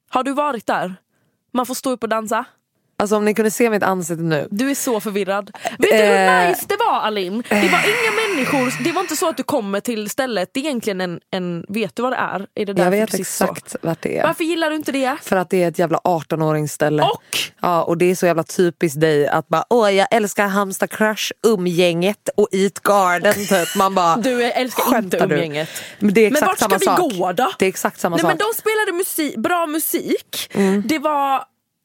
Har 0.08 0.22
du 0.22 0.32
varit 0.32 0.66
där? 0.66 0.94
Man 1.52 1.66
får 1.66 1.74
stå 1.74 1.90
upp 1.90 2.02
och 2.02 2.08
dansa. 2.08 2.44
Alltså 3.00 3.16
om 3.16 3.24
ni 3.24 3.34
kunde 3.34 3.50
se 3.50 3.70
mitt 3.70 3.82
ansikte 3.82 4.22
nu. 4.22 4.48
Du 4.50 4.70
är 4.70 4.74
så 4.74 5.00
förvirrad. 5.00 5.50
Vet 5.78 5.90
du 5.90 5.96
hur 5.96 6.02
Eh. 6.04 6.48
nice 6.48 6.64
det 6.68 6.76
var 6.76 7.00
Alim? 7.00 7.42
Det 7.48 7.54
var 7.54 7.64
inga 7.64 8.28
människor, 8.34 8.84
det 8.84 8.92
var 8.92 9.00
inte 9.00 9.16
så 9.16 9.28
att 9.28 9.36
du 9.36 9.42
kommer 9.42 9.80
till 9.80 10.10
stället, 10.10 10.50
det 10.54 10.60
är 10.60 10.64
egentligen 10.64 11.00
en, 11.00 11.20
en 11.30 11.64
vet 11.68 11.96
du 11.96 12.02
vad 12.02 12.12
det 12.12 12.16
är? 12.16 12.46
är 12.54 12.66
det 12.66 12.82
Jag 12.82 12.90
vet 12.90 13.10
precis 13.10 13.36
så? 13.36 13.44
exakt 13.44 13.76
vart 13.82 14.02
det 14.02 14.18
är. 14.18 14.22
Varför 14.26 14.44
gillar 14.44 14.70
du 14.70 14.76
inte 14.76 14.92
det? 14.92 15.16
För 15.22 15.36
att 15.36 15.50
det 15.50 15.62
är 15.62 15.68
ett 15.68 15.78
jävla 15.78 15.98
18-åringsställe. 15.98 17.02
Och? 17.02 17.22
Ja, 17.62 17.82
och 17.82 17.98
det 17.98 18.04
är 18.10 18.14
så 18.14 18.26
jävla 18.26 18.42
typiskt 18.42 19.00
dig 19.00 19.28
att 19.28 19.48
bara 19.48 19.64
åh 19.70 19.90
jag 19.94 20.08
älskar 20.10 20.46
Halmstad 20.48 20.90
Crush, 20.90 21.32
umgänget 21.46 22.28
och 22.36 22.48
Eat 22.52 22.78
Garden 22.82 23.34
typ. 23.34 23.76
Man 23.76 23.94
bara 23.94 24.16
Du 24.22 24.44
älskar 24.44 24.98
inte 24.98 25.26
du? 25.26 25.34
umgänget. 25.34 25.68
Men 25.98 26.14
det 26.14 26.20
är 26.20 26.30
Men 26.30 26.42
exakt 26.42 26.62
vart 26.70 26.70
ska 26.70 26.78
vi 26.78 26.84
sak. 27.02 27.12
gå 27.18 27.32
då? 27.32 27.52
Det 27.58 27.64
är 27.64 27.68
exakt 27.68 28.00
samma 28.00 28.16
Nej, 28.16 28.20
sak. 28.22 28.28
men 28.30 28.38
de 28.38 28.44
spelade 28.60 28.92
musik, 28.92 29.36
bra 29.36 29.66
musik. 29.66 30.50
Mm. 30.54 30.82
Det 30.86 30.98
var, 30.98 31.42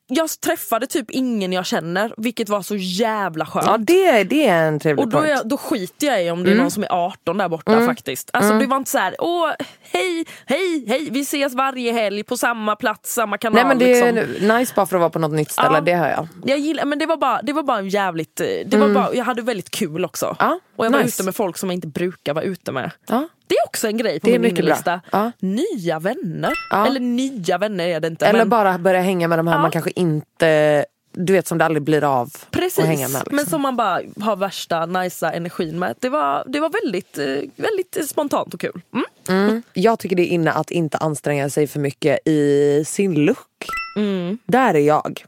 jag 0.08 0.30
träffade 0.42 0.88
typ 0.88 1.12
ingen 1.12 1.54
jag 1.54 1.66
känner, 1.66 2.14
vilket 2.18 2.50
var 2.50 2.62
så 2.62 2.76
jävla 2.76 3.46
skönt. 3.46 3.66
Ja 3.68 3.78
det, 3.78 4.24
det 4.24 4.48
är 4.48 4.68
en 4.68 4.80
trevlig 4.80 5.06
Och 5.06 5.12
då, 5.12 5.20
är 5.20 5.44
då 5.44 5.58
skiter 5.58 6.08
jag 6.08 6.24
i 6.26 6.30
om 6.32 6.44
det 6.44 6.50
är 6.50 6.52
Mm. 6.52 6.62
någon 6.64 6.72
som 6.72 6.84
är 6.84 6.88
18 6.92 7.38
där 7.38 7.50
borta 7.50 7.74
Mm. 7.74 7.86
faktiskt. 7.88 8.30
Alltså 8.34 8.50
Mm. 8.52 8.60
det 8.64 8.68
var 8.70 8.78
inte 8.78 8.92
så 8.92 8.98
här, 8.98 9.16
åh 9.20 9.52
hej, 9.82 10.26
hej, 10.46 10.86
hej, 10.88 11.08
vi 11.12 11.22
ses 11.22 11.54
varje 11.54 11.92
helg 11.92 12.24
på 12.24 12.38
samma 12.38 12.76
plats, 12.76 13.14
samma 13.14 13.38
kanal. 13.38 13.56
Nej 13.56 13.66
men 13.66 13.78
det 13.78 14.00
är 14.00 14.14
liksom. 14.14 14.48
nice 14.58 14.74
bara 14.76 14.86
för 14.86 14.96
att 14.96 15.00
vara 15.00 15.10
på 15.10 15.20
något 15.20 15.32
nytt 15.32 15.52
ställe, 15.52 15.70
Ja. 15.78 15.82
det 15.82 15.96
hör 15.96 16.10
jag. 16.10 16.28
Jag 16.46 16.60
gillar, 16.60 16.86
men 16.86 17.00
det 17.00 17.06
var 17.06 17.18
bara, 17.18 17.42
det 17.42 17.54
var 17.54 17.64
bara 17.64 17.78
en 17.78 17.90
jävligt, 17.90 18.40
eh, 18.40 18.48
det 18.66 18.78
var 18.78 18.86
Mm. 18.86 18.94
bara, 18.94 19.14
jag 19.16 19.26
hade 19.26 19.42
väldigt 19.42 19.72
kul 19.72 20.06
också. 20.06 20.36
Ja, 20.40 20.60
och 20.76 20.86
jag 20.86 20.92
var 20.92 21.00
nice. 21.04 21.16
ute 21.22 21.26
med 21.26 21.36
folk 21.36 21.58
som 21.58 21.70
jag 21.70 21.78
inte 21.78 21.88
brukar 21.88 22.34
vara 22.34 22.46
ute 22.46 22.72
med. 22.72 22.92
Ja. 23.08 23.28
Det 23.48 23.56
är 23.56 23.66
också 23.68 23.88
en 23.88 23.98
grej 23.98 24.20
på 24.20 24.28
Det 24.28 24.36
är 24.36 24.40
min 24.40 24.52
innelista. 24.58 25.02
Ja. 25.12 25.32
Nya 25.40 26.00
vänner. 26.00 26.54
Ja. 26.70 26.88
Eller 26.88 27.00
nya 27.00 27.58
vänner 27.58 27.88
är 27.88 28.00
det 28.00 28.08
inte. 28.08 28.26
Eller 28.26 28.40
men, 28.40 28.50
bara 28.50 28.78
börja 28.78 29.02
hänga 29.02 29.28
med 29.28 29.40
de 29.40 29.48
här 29.48 29.56
Ja. 29.56 29.62
man 29.62 29.72
kanske 29.72 29.92
inte, 29.96 30.86
du 31.14 31.34
vet 31.34 31.48
som 31.48 31.58
det 31.58 31.66
aldrig 31.66 31.84
blir 31.84 32.04
av 32.04 32.34
Precis, 32.52 32.80
att 32.80 32.86
hänga 32.86 33.08
med. 33.08 33.20
Liksom. 33.20 33.36
men 33.36 33.46
som 33.46 33.62
man 33.62 33.76
bara 33.76 34.02
har 34.22 34.36
värsta 34.36 34.86
nicea 34.86 35.32
energin 35.34 35.80
med. 35.80 35.96
Det 36.00 36.10
var, 36.10 36.44
det 36.48 36.60
var 36.60 36.70
väldigt, 36.84 37.18
eh, 37.18 37.26
väldigt 37.56 38.10
spontant 38.10 38.54
och 38.54 38.60
kul. 38.60 38.82
Mm. 38.94 39.06
Mm. 39.30 39.64
Jag 39.74 40.00
tycker 40.00 40.16
det 40.16 40.22
är 40.24 40.34
inne 40.34 40.52
att 40.52 40.72
inte 40.72 40.98
anstränga 40.98 41.50
sig 41.50 41.68
för 41.68 41.80
mycket 41.80 42.28
i 42.28 42.84
sin 42.88 43.14
look. 43.26 43.66
Mm. 43.98 44.38
Där 44.46 44.74
är 44.74 44.80
jag. 44.80 45.26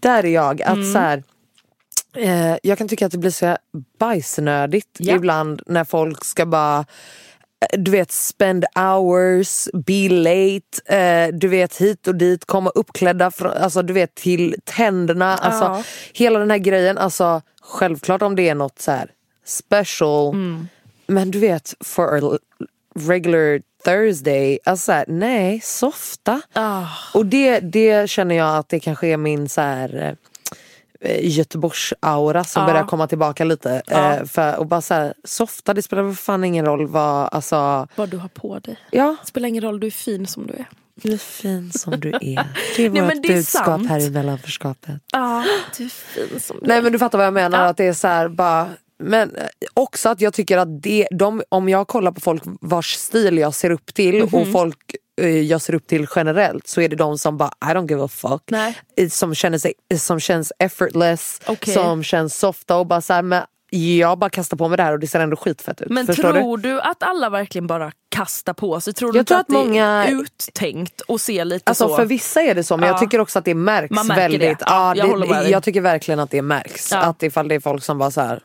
Där 0.00 0.24
är 0.24 0.28
jag. 0.30 0.62
Att 0.62 0.74
Mm. 0.76 0.92
så 0.92 0.98
här, 0.98 1.22
eh, 2.16 2.56
jag 2.62 2.78
kan 2.78 2.88
tycka 2.88 3.06
att 3.06 3.12
det 3.12 3.18
blir 3.18 3.30
så 3.30 3.56
bajsnödigt 3.98 4.88
Ja. 4.98 5.14
ibland 5.14 5.62
när 5.66 5.84
folk 5.84 6.24
ska 6.24 6.46
bara 6.46 6.84
du 7.78 7.90
vet 7.90 8.12
spend 8.12 8.64
hours, 8.74 9.68
be 9.74 10.08
late, 10.08 10.96
eh, 10.96 11.34
du 11.34 11.48
vet 11.48 11.76
hit 11.76 12.08
och 12.08 12.14
dit, 12.14 12.44
komma 12.44 12.70
uppklädda 12.70 13.30
från, 13.30 13.52
alltså, 13.52 13.82
du 13.82 13.92
vet 13.92 14.14
till 14.14 14.54
tänderna. 14.64 15.36
Alltså, 15.36 15.64
Ja. 15.64 15.82
Hela 16.12 16.38
den 16.38 16.50
här 16.50 16.58
grejen, 16.58 16.98
alltså, 16.98 17.42
självklart 17.62 18.22
om 18.22 18.36
det 18.36 18.48
är 18.48 18.54
något 18.54 18.78
så 18.80 18.90
här 18.90 19.10
special. 19.44 20.34
Mm. 20.34 20.68
Men 21.06 21.30
du 21.30 21.38
vet, 21.38 21.74
for 21.80 22.34
a 22.34 22.38
regular 22.94 23.60
Thursday, 23.84 24.58
alltså 24.64 24.92
här, 24.92 25.04
nej, 25.08 25.60
softa. 25.60 26.40
Ah. 26.52 26.86
Och 27.14 27.26
det, 27.26 27.60
det 27.60 28.10
känner 28.10 28.34
jag 28.34 28.56
att 28.56 28.68
det 28.68 28.80
kanske 28.80 29.06
är 29.06 29.16
min 29.16 29.48
så 29.48 29.60
här 29.60 30.02
eh, 30.02 30.27
Göteborgs-aura 31.20 32.44
som 32.44 32.62
Ja. 32.62 32.66
börjar 32.68 32.84
komma 32.84 33.06
tillbaka 33.06 33.44
lite. 33.44 33.82
Ja. 33.86 34.14
Eh, 34.14 34.24
för, 34.24 34.56
och 34.56 34.66
bara 34.66 34.80
så 34.80 34.94
här, 34.94 35.14
softa, 35.24 35.74
det 35.74 35.82
spelar 35.82 36.02
väl 36.02 36.14
fan 36.14 36.44
ingen 36.44 36.64
roll 36.64 36.86
vad, 36.86 37.28
alltså, 37.32 37.86
Vad 37.96 38.08
du 38.08 38.16
har 38.16 38.28
på 38.28 38.58
dig. 38.58 38.78
ja, 38.90 39.16
Det 39.22 39.26
spelar 39.28 39.48
ingen 39.48 39.62
roll, 39.62 39.80
du 39.80 39.86
är 39.86 39.90
fin 39.90 40.26
som 40.26 40.46
du 40.46 40.52
är. 40.52 40.66
du 40.94 41.12
är 41.12 41.18
fin 41.18 41.72
som 41.72 42.00
du 42.00 42.08
är. 42.08 42.18
Det 42.76 42.84
är 42.86 42.90
Nej, 42.90 43.02
vårt 43.02 43.08
men 43.14 43.22
det 43.22 43.28
är 43.28 43.34
budskap 43.36 43.64
sant. 43.64 43.88
här 43.88 44.00
i 44.00 44.10
mellanförskapet. 44.10 44.94
Ja, 45.12 45.44
du 45.76 45.84
är 45.84 45.88
fin 45.88 46.40
som 46.40 46.56
du 46.60 46.66
Nej 46.66 46.78
är. 46.78 46.82
men 46.82 46.92
du 46.92 46.98
fattar 46.98 47.18
vad 47.18 47.26
jag 47.26 47.34
menar, 47.34 47.66
att 47.66 47.76
det 47.76 47.84
är 47.84 47.92
så 47.92 48.08
här 48.08 48.28
bara 48.28 48.68
men 49.02 49.36
eh, 49.36 49.42
också 49.74 50.08
att 50.08 50.20
jag 50.20 50.34
tycker 50.34 50.58
att 50.58 50.82
det, 50.82 51.08
de, 51.10 51.42
om 51.48 51.68
jag 51.68 51.88
kollar 51.88 52.12
på 52.12 52.20
folk 52.20 52.42
vars 52.60 52.92
stil 52.94 53.38
jag 53.38 53.54
ser 53.54 53.70
upp 53.70 53.94
till 53.94 54.22
och 54.22 54.32
Mhm. 54.32 54.52
folk 54.52 54.94
eh, 54.94 54.98
jag 55.26 55.60
ser 55.62 55.74
upp 55.74 55.86
till 55.86 56.06
generellt 56.16 56.68
så 56.68 56.80
är 56.80 56.88
det 56.88 56.96
de 56.96 57.18
som 57.18 57.36
bara 57.36 57.50
I 57.64 57.66
don't 57.66 57.90
give 57.90 58.04
a 58.04 58.08
fuck. 58.08 58.42
Nej. 58.50 58.76
Eh, 58.96 59.08
Som, 59.08 59.34
känner 59.34 59.58
sig, 59.58 59.72
som 59.98 60.20
känns 60.20 60.52
effortless, 60.58 61.40
Okej. 61.46 61.74
som 61.74 62.02
känns 62.02 62.38
softa 62.38 62.76
och 62.76 62.86
bara 62.86 63.00
så 63.00 63.12
här, 63.12 63.22
men 63.22 63.42
jag 63.70 64.18
bara 64.18 64.30
kastar 64.30 64.56
på 64.56 64.68
mig 64.68 64.76
det 64.76 64.82
här 64.82 64.92
och 64.92 64.98
det 64.98 65.06
ser 65.06 65.20
ändå 65.20 65.36
skitfett 65.36 65.80
ut. 65.80 65.90
Men 65.90 66.06
tror 66.06 66.58
du? 66.58 66.80
att 66.80 67.02
alla 67.02 67.30
verkligen 67.30 67.66
bara 67.66 67.92
kastar 68.08 68.52
på 68.52 68.80
sig? 68.80 68.94
Tror 68.94 69.12
du 69.12 69.18
Jag 69.18 69.26
tror 69.26 69.38
att, 69.38 69.42
att 69.42 69.48
många- 69.48 70.04
det 70.06 70.12
är 70.12 70.20
uttänkt 70.22 71.00
och 71.00 71.20
ser 71.20 71.44
lite 71.44 71.70
Alltså 71.70 71.88
så? 71.88 71.96
för 71.96 72.04
vissa 72.04 72.42
är 72.42 72.54
det 72.54 72.64
så 72.64 72.76
men 72.76 72.86
Ja. 72.86 72.92
jag 72.94 73.00
tycker 73.00 73.20
också 73.20 73.38
att 73.38 73.44
det 73.44 73.54
märks 73.54 73.90
Man 73.90 74.06
märker 74.06 74.22
väldigt. 74.22 74.58
det. 74.58 74.64
Ja, 74.66 74.94
jag 74.96 75.28
det, 75.28 75.48
jag 75.48 75.62
tycker 75.62 75.80
verkligen 75.80 76.20
att 76.20 76.30
det 76.30 76.42
märks. 76.42 76.92
Ja. 76.92 76.98
Att 76.98 77.22
ifall 77.22 77.48
det 77.48 77.54
är 77.54 77.60
folk 77.60 77.84
som 77.84 77.98
bara 77.98 78.10
så 78.10 78.20
här. 78.20 78.40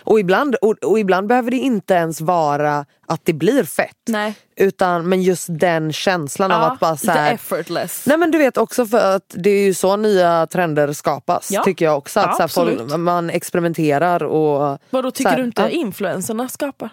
Och 0.00 0.20
ibland, 0.20 0.54
och, 0.54 0.84
och 0.84 0.98
ibland 0.98 1.26
behöver 1.26 1.50
det 1.50 1.56
inte 1.56 1.94
ens 1.94 2.20
vara 2.20 2.86
att 3.06 3.20
det 3.24 3.32
blir 3.32 3.64
fett. 3.64 3.96
Nej. 4.08 4.34
Utan 4.56 5.08
men 5.08 5.22
just 5.22 5.46
den 5.50 5.92
känslan 5.92 6.52
av 6.52 6.62
Ja, 6.62 6.70
att 6.72 6.80
bara 6.80 6.96
så 6.96 7.10
här, 7.10 7.34
effortless. 7.34 8.06
Nej 8.06 8.18
men 8.18 8.30
du 8.30 8.38
vet 8.38 8.56
också 8.56 8.86
för 8.86 9.16
att 9.16 9.24
det 9.28 9.50
är 9.50 9.64
ju 9.64 9.74
så 9.74 9.96
nya 9.96 10.46
trender 10.46 10.92
skapas 10.92 11.50
Ja. 11.50 11.62
tycker 11.64 11.84
jag 11.84 11.98
också. 11.98 12.20
Att 12.20 12.26
Ja, 12.26 12.32
så 12.48 12.64
här, 12.64 12.76
folk, 12.76 12.96
man 12.98 13.30
experimenterar 13.30 14.22
och... 14.22 14.78
Vadå, 14.90 15.10
tycker 15.10 15.30
här, 15.30 15.38
du 15.38 15.44
inte 15.44 15.62
ja. 15.62 15.68
influencerna 15.68 16.48
skapar? 16.48 16.90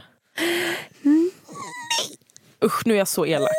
Usch, 2.65 2.81
nu 2.85 2.93
är 2.93 2.97
jag 2.97 3.07
så 3.07 3.25
elak. 3.25 3.51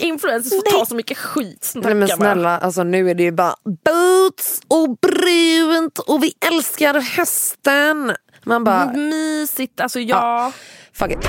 Influencers 0.00 0.52
får 0.52 0.78
ta 0.78 0.86
så 0.86 0.94
mycket 0.94 1.18
skit. 1.18 1.64
Snacka 1.64 1.88
Nej 1.88 1.94
men 1.94 2.08
snälla, 2.08 2.58
alltså 2.58 2.82
nu 2.82 3.10
är 3.10 3.14
det 3.14 3.22
ju 3.22 3.32
bara 3.32 3.54
boots 3.64 4.60
och 4.68 4.96
brunt 4.98 5.98
och 5.98 6.22
vi 6.22 6.32
älskar 6.52 7.00
hösten. 7.00 8.12
Man 8.44 8.64
bara, 8.64 8.82
Mm, 8.82 9.08
Mysigt, 9.08 9.80
alltså 9.80 10.00
ja. 10.00 10.52
fuck 10.92 11.10
it. 11.12 11.28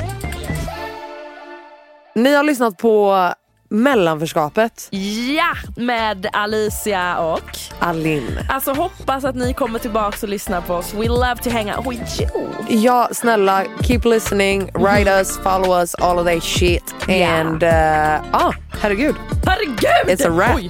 Ni 2.15 2.33
har 2.33 2.43
lyssnat 2.43 2.77
på 2.77 3.33
mellanförskapet. 3.71 4.87
Ja, 5.35 5.53
med 5.75 6.27
Alicia 6.33 7.17
och 7.17 7.57
Alin. 7.79 8.39
Alltså 8.49 8.73
hoppas 8.73 9.23
att 9.23 9.35
ni 9.35 9.53
kommer 9.53 9.79
tillbaka 9.79 10.17
och 10.21 10.29
lyssnar 10.29 10.61
på 10.61 10.73
oss. 10.73 10.93
We 10.93 11.07
love 11.07 11.35
to 11.35 11.49
hang 11.49 11.71
out 11.71 11.87
with 11.91 12.21
you. 12.21 12.29
Ja, 12.69 13.09
snälla, 13.11 13.63
keep 13.83 13.99
listening, 14.03 14.71
write 14.73 15.09
us, 15.09 15.39
follow 15.43 15.79
us, 15.79 15.95
all 15.95 16.19
of 16.19 16.25
that 16.25 16.43
shit. 16.43 16.95
Yeah. 17.07 17.39
And, 17.39 17.63
uh, 17.63 18.35
ah, 18.35 18.53
herregud. 18.81 19.15
Herregud! 19.45 20.19
It's 20.19 20.27
a 20.27 20.29
wrap. 20.29 20.55
Oj, 20.55 20.69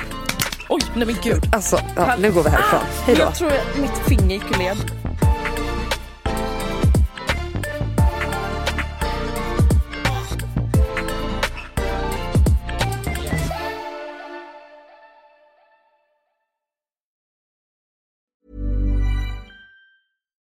Oj 0.70 0.82
nej 0.95 1.06
men 1.06 1.16
gud. 1.24 1.43
Alltså, 1.54 1.80
ja, 1.95 2.16
nu 2.20 2.32
går 2.32 2.43
vi 2.43 2.49
härifrån. 2.49 2.80
Ah, 2.80 3.06
Hej 3.06 3.16
då. 3.16 3.22
Jag 3.22 3.36
tror 3.36 3.47
att 3.47 3.78
mitt 3.82 3.97
finger 4.08 4.36
gick 4.36 4.52
ur 4.52 4.58
led. 4.58 5.01